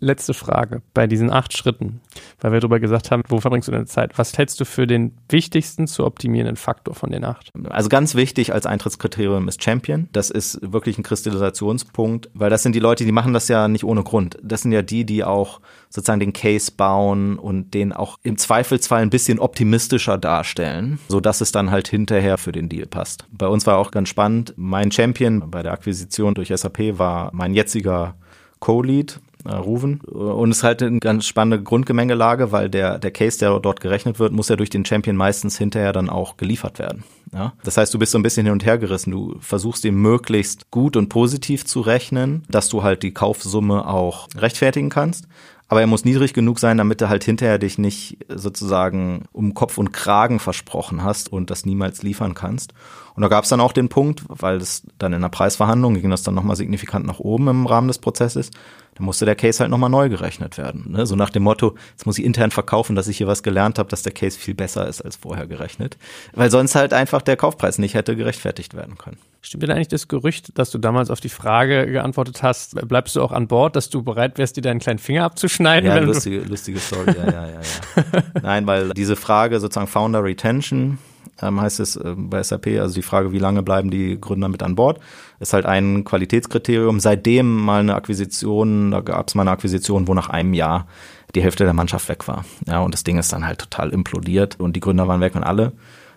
Letzte 0.00 0.32
Frage 0.32 0.82
bei 0.94 1.06
diesen 1.06 1.30
acht 1.30 1.56
Schritten, 1.56 2.00
weil 2.40 2.52
wir 2.52 2.60
darüber 2.60 2.80
gesagt 2.80 3.10
haben, 3.10 3.22
wo 3.28 3.40
verbringst 3.40 3.68
du 3.68 3.72
deine 3.72 3.86
Zeit? 3.86 4.16
Was 4.16 4.36
hältst 4.38 4.58
du 4.60 4.64
für 4.64 4.86
den 4.86 5.12
wichtigsten 5.28 5.86
zu 5.86 6.06
optimierenden 6.06 6.56
Faktor 6.56 6.94
von 6.94 7.10
den 7.10 7.24
acht? 7.24 7.50
Also 7.68 7.88
ganz 7.88 8.14
wichtig 8.14 8.54
als 8.54 8.64
Eintrittskriterium 8.64 9.48
ist 9.48 9.62
Champion. 9.62 10.08
Das 10.12 10.30
ist 10.30 10.58
wirklich 10.62 10.98
ein 10.98 11.02
Kristallisationspunkt, 11.02 12.30
weil 12.32 12.48
das 12.48 12.62
sind 12.62 12.74
die 12.74 12.80
Leute, 12.80 13.04
die 13.04 13.12
machen 13.12 13.34
das 13.34 13.48
ja 13.48 13.68
nicht 13.68 13.84
ohne 13.84 14.02
Grund. 14.02 14.38
Das 14.42 14.62
sind 14.62 14.72
ja 14.72 14.82
die, 14.82 15.04
die 15.04 15.24
auch 15.24 15.60
sozusagen 15.90 16.20
den 16.20 16.32
Case 16.32 16.72
bauen 16.74 17.38
und 17.38 17.74
den 17.74 17.92
auch 17.92 18.18
im 18.22 18.38
Zweifelsfall 18.38 19.02
ein 19.02 19.10
bisschen 19.10 19.38
optimistischer 19.38 20.16
darstellen, 20.16 20.98
so 21.08 21.20
dass 21.20 21.42
es 21.42 21.52
dann 21.52 21.70
halt 21.70 21.88
hinterher 21.88 22.38
für 22.38 22.52
den 22.52 22.68
Deal 22.68 22.86
passt. 22.86 23.26
Bei 23.30 23.46
uns 23.46 23.66
war 23.66 23.76
auch 23.76 23.90
ganz 23.90 24.08
spannend. 24.08 24.54
Mein 24.56 24.90
Champion 24.90 25.50
bei 25.50 25.62
der 25.62 25.72
Akquisition 25.72 26.34
durch 26.34 26.48
SAP 26.48 26.98
war 26.98 27.30
mein 27.34 27.52
jetziger 27.52 28.14
Co-Lead 28.60 29.20
äh, 29.44 29.54
Ruven. 29.54 30.00
Und 30.00 30.50
es 30.50 30.58
ist 30.58 30.64
halt 30.64 30.82
eine 30.82 30.98
ganz 30.98 31.26
spannende 31.26 31.62
Grundgemengelage, 31.62 32.52
weil 32.52 32.68
der, 32.68 32.98
der 32.98 33.10
Case, 33.10 33.38
der 33.38 33.58
dort 33.60 33.80
gerechnet 33.80 34.18
wird, 34.18 34.32
muss 34.32 34.48
ja 34.48 34.56
durch 34.56 34.70
den 34.70 34.84
Champion 34.84 35.16
meistens 35.16 35.58
hinterher 35.58 35.92
dann 35.92 36.10
auch 36.10 36.36
geliefert 36.36 36.78
werden. 36.78 37.04
Ja? 37.32 37.52
Das 37.64 37.76
heißt, 37.76 37.92
du 37.92 37.98
bist 37.98 38.12
so 38.12 38.18
ein 38.18 38.22
bisschen 38.22 38.46
hin 38.46 38.52
und 38.52 38.64
her 38.64 38.78
gerissen. 38.78 39.10
Du 39.10 39.36
versuchst 39.40 39.84
ihn 39.84 39.96
möglichst 39.96 40.70
gut 40.70 40.96
und 40.96 41.08
positiv 41.08 41.64
zu 41.64 41.80
rechnen, 41.80 42.44
dass 42.48 42.68
du 42.68 42.82
halt 42.82 43.02
die 43.02 43.14
Kaufsumme 43.14 43.86
auch 43.88 44.28
rechtfertigen 44.36 44.90
kannst. 44.90 45.26
Aber 45.72 45.80
er 45.80 45.86
muss 45.86 46.04
niedrig 46.04 46.34
genug 46.34 46.58
sein, 46.58 46.76
damit 46.76 47.00
du 47.00 47.08
halt 47.08 47.24
hinterher 47.24 47.58
dich 47.58 47.78
nicht 47.78 48.18
sozusagen 48.28 49.24
um 49.32 49.54
Kopf 49.54 49.78
und 49.78 49.90
Kragen 49.90 50.38
versprochen 50.38 51.02
hast 51.02 51.32
und 51.32 51.50
das 51.50 51.64
niemals 51.64 52.02
liefern 52.02 52.34
kannst. 52.34 52.74
Und 53.14 53.22
da 53.22 53.28
gab 53.28 53.44
es 53.44 53.50
dann 53.50 53.60
auch 53.62 53.72
den 53.72 53.88
Punkt, 53.88 54.22
weil 54.28 54.58
es 54.58 54.82
dann 54.98 55.14
in 55.14 55.22
der 55.22 55.30
Preisverhandlung 55.30 55.94
ging 55.94 56.10
das 56.10 56.24
dann 56.24 56.34
nochmal 56.34 56.56
signifikant 56.56 57.06
nach 57.06 57.20
oben 57.20 57.48
im 57.48 57.66
Rahmen 57.66 57.88
des 57.88 57.98
Prozesses, 57.98 58.50
da 58.94 59.04
musste 59.04 59.24
der 59.24 59.36
Case 59.36 59.60
halt 59.60 59.70
nochmal 59.70 59.88
neu 59.88 60.08
gerechnet 60.10 60.58
werden. 60.58 60.92
Ne? 60.92 61.06
So 61.06 61.16
nach 61.16 61.30
dem 61.30 61.42
Motto, 61.44 61.76
jetzt 61.92 62.04
muss 62.04 62.18
ich 62.18 62.24
intern 62.24 62.50
verkaufen, 62.50 62.94
dass 62.94 63.08
ich 63.08 63.16
hier 63.16 63.26
was 63.26 63.42
gelernt 63.42 63.78
habe, 63.78 63.88
dass 63.88 64.02
der 64.02 64.12
Case 64.12 64.38
viel 64.38 64.54
besser 64.54 64.86
ist 64.86 65.00
als 65.00 65.16
vorher 65.16 65.46
gerechnet. 65.46 65.96
Weil 66.34 66.50
sonst 66.50 66.74
halt 66.74 66.92
einfach 66.92 67.22
der 67.22 67.36
Kaufpreis 67.36 67.78
nicht 67.78 67.94
hätte 67.94 68.16
gerechtfertigt 68.16 68.74
werden 68.74 68.98
können. 68.98 69.16
Stimmt 69.40 69.62
denn 69.64 69.70
eigentlich 69.70 69.88
das 69.88 70.08
Gerücht, 70.08 70.56
dass 70.58 70.70
du 70.70 70.78
damals 70.78 71.10
auf 71.10 71.20
die 71.20 71.30
Frage 71.30 71.86
geantwortet 71.86 72.42
hast, 72.42 72.76
bleibst 72.86 73.16
du 73.16 73.22
auch 73.22 73.32
an 73.32 73.48
Bord, 73.48 73.76
dass 73.76 73.88
du 73.88 74.02
bereit 74.02 74.38
wärst, 74.38 74.56
dir 74.56 74.62
deinen 74.62 74.78
kleinen 74.78 74.98
Finger 74.98 75.24
abzuschneiden? 75.24 75.88
Ja, 75.88 75.98
lustige, 75.98 76.40
lustige 76.40 76.78
Story, 76.78 77.14
ja, 77.16 77.24
ja, 77.24 77.46
ja, 77.48 77.60
ja. 77.60 78.22
Nein, 78.42 78.66
weil 78.66 78.90
diese 78.90 79.16
Frage 79.16 79.58
sozusagen 79.58 79.88
Founder 79.88 80.22
Retention, 80.22 80.98
ähm, 81.42 81.60
heißt 81.60 81.80
es 81.80 81.96
äh, 81.96 82.14
bei 82.16 82.42
SAP, 82.42 82.68
also 82.78 82.94
die 82.94 83.02
Frage, 83.02 83.32
wie 83.32 83.38
lange 83.38 83.62
bleiben 83.62 83.90
die 83.90 84.20
Gründer 84.20 84.48
mit 84.48 84.62
an 84.62 84.74
Bord, 84.74 85.00
ist 85.40 85.52
halt 85.52 85.66
ein 85.66 86.04
Qualitätskriterium. 86.04 87.00
Seitdem 87.00 87.64
mal 87.64 87.80
eine 87.80 87.94
Akquisition, 87.94 88.90
da 88.90 89.00
gab 89.00 89.28
es 89.28 89.34
mal 89.34 89.42
eine 89.42 89.50
Akquisition, 89.50 90.08
wo 90.08 90.14
nach 90.14 90.28
einem 90.28 90.54
Jahr 90.54 90.86
die 91.34 91.42
Hälfte 91.42 91.64
der 91.64 91.72
Mannschaft 91.72 92.08
weg 92.08 92.28
war. 92.28 92.44
Ja, 92.66 92.80
und 92.80 92.94
das 92.94 93.04
Ding 93.04 93.18
ist 93.18 93.32
dann 93.32 93.46
halt 93.46 93.58
total 93.58 93.90
implodiert 93.90 94.60
und 94.60 94.76
die 94.76 94.80
Gründer 94.80 95.08
waren 95.08 95.20
weg 95.20 95.34
und 95.34 95.44
alle. 95.44 95.72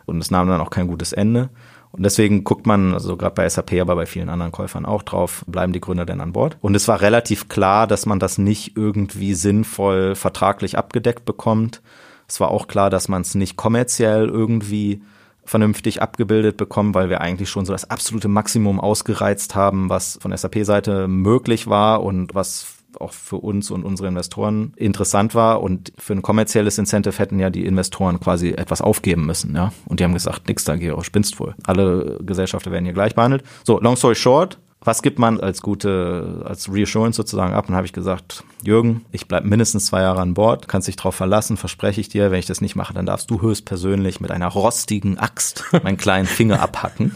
Und 0.05 0.19
es 0.19 0.30
nahm 0.30 0.47
dann 0.47 0.61
auch 0.61 0.69
kein 0.69 0.88
gutes 0.88 1.13
Ende. 1.13 1.49
Und 1.95 2.03
deswegen 2.03 2.43
guckt 2.43 2.67
man, 2.67 2.93
also 2.93 3.15
gerade 3.15 3.36
bei 3.36 3.47
SAP, 3.47 3.80
aber 3.80 3.95
bei 3.95 4.05
vielen 4.05 4.28
anderen 4.28 4.51
Käufern 4.51 4.86
auch 4.86 5.01
drauf, 5.01 5.45
bleiben 5.47 5.71
die 5.71 5.80
Gründer 5.80 6.05
denn 6.05 6.19
an 6.19 6.34
Bord? 6.34 6.57
Und 6.59 6.76
es 6.76 6.89
war 6.89 6.99
relativ 6.99 7.47
klar, 7.47 7.88
dass 7.88 8.05
man 8.05 8.19
das 8.19 8.38
nicht 8.38 8.76
irgendwie 8.76 9.34
sinnvoll 9.34 10.13
vertraglich 10.15 10.78
abgedeckt 10.78 11.23
bekommt. 11.23 11.82
Es 12.28 12.41
war 12.41 12.49
auch 12.49 12.67
klar, 12.67 12.89
dass 12.89 13.07
man 13.07 13.21
es 13.21 13.34
nicht 13.34 13.55
kommerziell 13.55 14.28
irgendwie 14.28 15.01
vernünftig 15.45 16.01
abgebildet 16.01 16.57
bekommen, 16.57 16.93
weil 16.93 17.09
wir 17.09 17.21
eigentlich 17.21 17.49
schon 17.49 17.65
so 17.65 17.73
das 17.73 17.89
absolute 17.89 18.27
Maximum 18.27 18.79
ausgereizt 18.79 19.55
haben, 19.55 19.89
was 19.89 20.17
von 20.21 20.35
SAP-Seite 20.35 21.07
möglich 21.07 21.67
war 21.67 22.03
und 22.03 22.35
was 22.35 22.75
auch 22.99 23.13
für 23.13 23.37
uns 23.37 23.71
und 23.71 23.83
unsere 23.83 24.07
Investoren 24.07 24.73
interessant 24.75 25.35
war. 25.35 25.61
Und 25.61 25.91
für 25.97 26.13
ein 26.13 26.21
kommerzielles 26.21 26.77
Incentive 26.77 27.17
hätten 27.19 27.39
ja 27.39 27.49
die 27.49 27.65
Investoren 27.65 28.19
quasi 28.19 28.51
etwas 28.51 28.81
aufgeben 28.81 29.25
müssen. 29.25 29.55
Ja? 29.55 29.71
Und 29.85 29.99
die 29.99 30.03
haben 30.03 30.13
gesagt, 30.13 30.47
nix 30.47 30.63
da, 30.63 30.75
Gero, 30.75 31.03
spinnst 31.03 31.39
wohl. 31.39 31.55
Alle 31.65 32.19
Gesellschaften 32.21 32.71
werden 32.71 32.85
hier 32.85 32.93
gleich 32.93 33.15
behandelt. 33.15 33.43
So, 33.63 33.79
long 33.79 33.95
story 33.95 34.15
short, 34.15 34.57
was 34.86 35.01
gibt 35.01 35.19
man 35.19 35.39
als 35.39 35.61
gute, 35.61 36.43
als 36.45 36.71
Reassurance 36.71 37.17
sozusagen 37.17 37.53
ab? 37.53 37.65
Dann 37.67 37.75
habe 37.75 37.88
ich 37.88 37.93
gesagt, 37.93 38.43
Jürgen, 38.63 39.03
ich 39.11 39.27
bleibe 39.27 39.47
mindestens 39.47 39.88
zwei 39.88 40.01
Jahre 40.01 40.21
an 40.21 40.36
Bord, 40.36 40.67
kannst 40.67 40.88
dich 40.88 40.95
drauf 40.95 41.15
verlassen, 41.15 41.57
verspreche 41.57 41.99
ich 41.99 42.09
dir. 42.09 42.31
Wenn 42.31 42.39
ich 42.39 42.45
das 42.45 42.61
nicht 42.61 42.75
mache, 42.75 42.93
dann 42.93 43.05
darfst 43.05 43.29
du 43.31 43.41
höchstpersönlich 43.41 44.21
mit 44.21 44.31
einer 44.31 44.47
rostigen 44.47 45.17
Axt 45.17 45.63
meinen 45.83 45.97
kleinen 45.97 46.27
Finger 46.27 46.61
abhacken. 46.61 47.11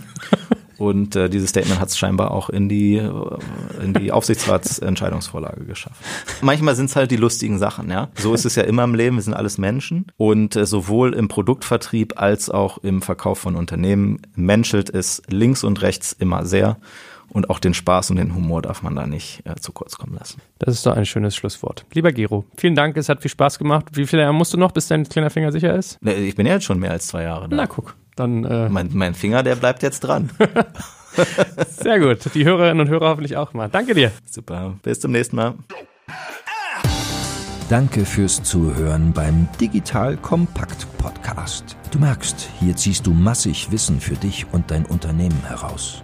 Und 0.80 1.18
äh, 1.18 1.30
dieses 1.30 1.50
Statement 1.50 1.82
hat 1.82 1.90
es 1.90 1.98
scheinbar 1.98 2.32
auch 2.32 2.50
in 2.50 2.70
die, 2.70 2.96
äh, 2.96 3.84
in 3.84 3.94
die 3.94 4.14
Aufsichtsratsentscheidungsvorlage 4.14 5.66
geschafft. 5.66 6.02
Manchmal 6.42 6.74
sind 6.76 6.86
es 6.86 6.96
halt 6.96 7.12
die 7.12 7.18
lustigen 7.18 7.60
Sachen, 7.60 7.92
ja. 7.92 8.08
So 8.16 8.34
ist 8.34 8.46
es 8.46 8.56
ja 8.56 8.64
immer 8.64 8.86
im 8.86 8.96
Leben, 8.96 9.18
wir 9.18 9.24
sind 9.24 9.34
alles 9.34 9.58
Menschen. 9.58 10.08
Und 10.16 10.56
äh, 10.56 10.66
sowohl 10.66 11.14
im 11.14 11.28
Produktvertrieb 11.28 12.20
als 12.20 12.50
auch 12.50 12.78
im 12.78 13.02
Verkauf 13.02 13.40
von 13.40 13.58
Unternehmen 13.58 14.22
menschelt 14.36 14.90
es 14.90 15.22
links 15.28 15.66
und 15.66 15.82
rechts 15.82 16.14
immer 16.14 16.46
sehr. 16.46 16.78
Und 17.32 17.50
auch 17.50 17.60
den 17.60 17.74
Spaß 17.74 18.12
und 18.12 18.18
den 18.18 18.34
Humor 18.34 18.62
darf 18.62 18.82
man 18.82 18.96
da 18.96 19.06
nicht 19.06 19.42
äh, 19.46 19.56
zu 19.56 19.72
kurz 19.72 19.98
kommen 19.98 20.16
lassen. 20.18 20.42
Das 20.58 20.74
ist 20.74 20.86
doch 20.86 20.96
ein 20.96 21.06
schönes 21.06 21.36
Schlusswort. 21.36 21.86
Lieber 21.94 22.12
Gero, 22.12 22.46
vielen 22.58 22.76
Dank, 22.76 22.98
es 22.98 23.10
hat 23.10 23.22
viel 23.22 23.32
Spaß 23.32 23.60
gemacht. 23.60 23.86
Wie 23.94 24.08
viele 24.08 24.24
Jahre 24.24 24.34
musst 24.34 24.54
du 24.54 24.58
noch, 24.58 24.72
bis 24.72 24.88
dein 24.88 25.08
kleiner 25.08 25.30
Finger 25.30 25.52
sicher 25.52 25.76
ist? 25.76 26.00
Ich 26.04 26.36
bin 26.36 26.46
ja 26.46 26.54
jetzt 26.54 26.66
schon 26.66 26.80
mehr 26.80 26.92
als 26.92 27.08
zwei 27.08 27.24
Jahre 27.24 27.48
da. 27.48 27.56
Na 27.56 27.66
guck, 27.68 27.96
dann. 28.16 28.44
Äh 28.44 28.70
mein, 28.70 28.90
mein 28.94 29.14
Finger, 29.14 29.44
der 29.44 29.56
bleibt 29.56 29.84
jetzt 29.84 30.02
dran. 30.02 30.32
Sehr 31.70 32.00
gut. 32.00 32.34
Die 32.34 32.46
Hörerinnen 32.46 32.82
und 32.82 32.90
Hörer 32.90 33.10
hoffentlich 33.10 33.38
auch 33.38 33.54
mal. 33.54 33.70
Danke 33.70 33.94
dir. 33.94 34.12
Super. 34.26 34.76
Bis 34.84 35.00
zum 35.00 35.12
nächsten 35.12 35.36
Mal. 35.36 35.56
Danke 37.70 38.06
fürs 38.06 38.42
Zuhören 38.42 39.14
beim 39.14 39.48
Digital 39.62 40.18
Kompakt 40.18 40.88
Podcast. 40.98 41.78
Du 41.92 42.00
merkst, 42.00 42.50
hier 42.60 42.76
ziehst 42.76 43.06
du 43.06 43.14
massig 43.14 43.72
Wissen 43.72 44.00
für 44.00 44.16
dich 44.16 44.48
und 44.52 44.72
dein 44.72 44.86
Unternehmen 44.86 45.44
heraus. 45.48 46.04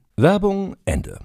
Werbung 0.21 0.75
Ende. 0.85 1.17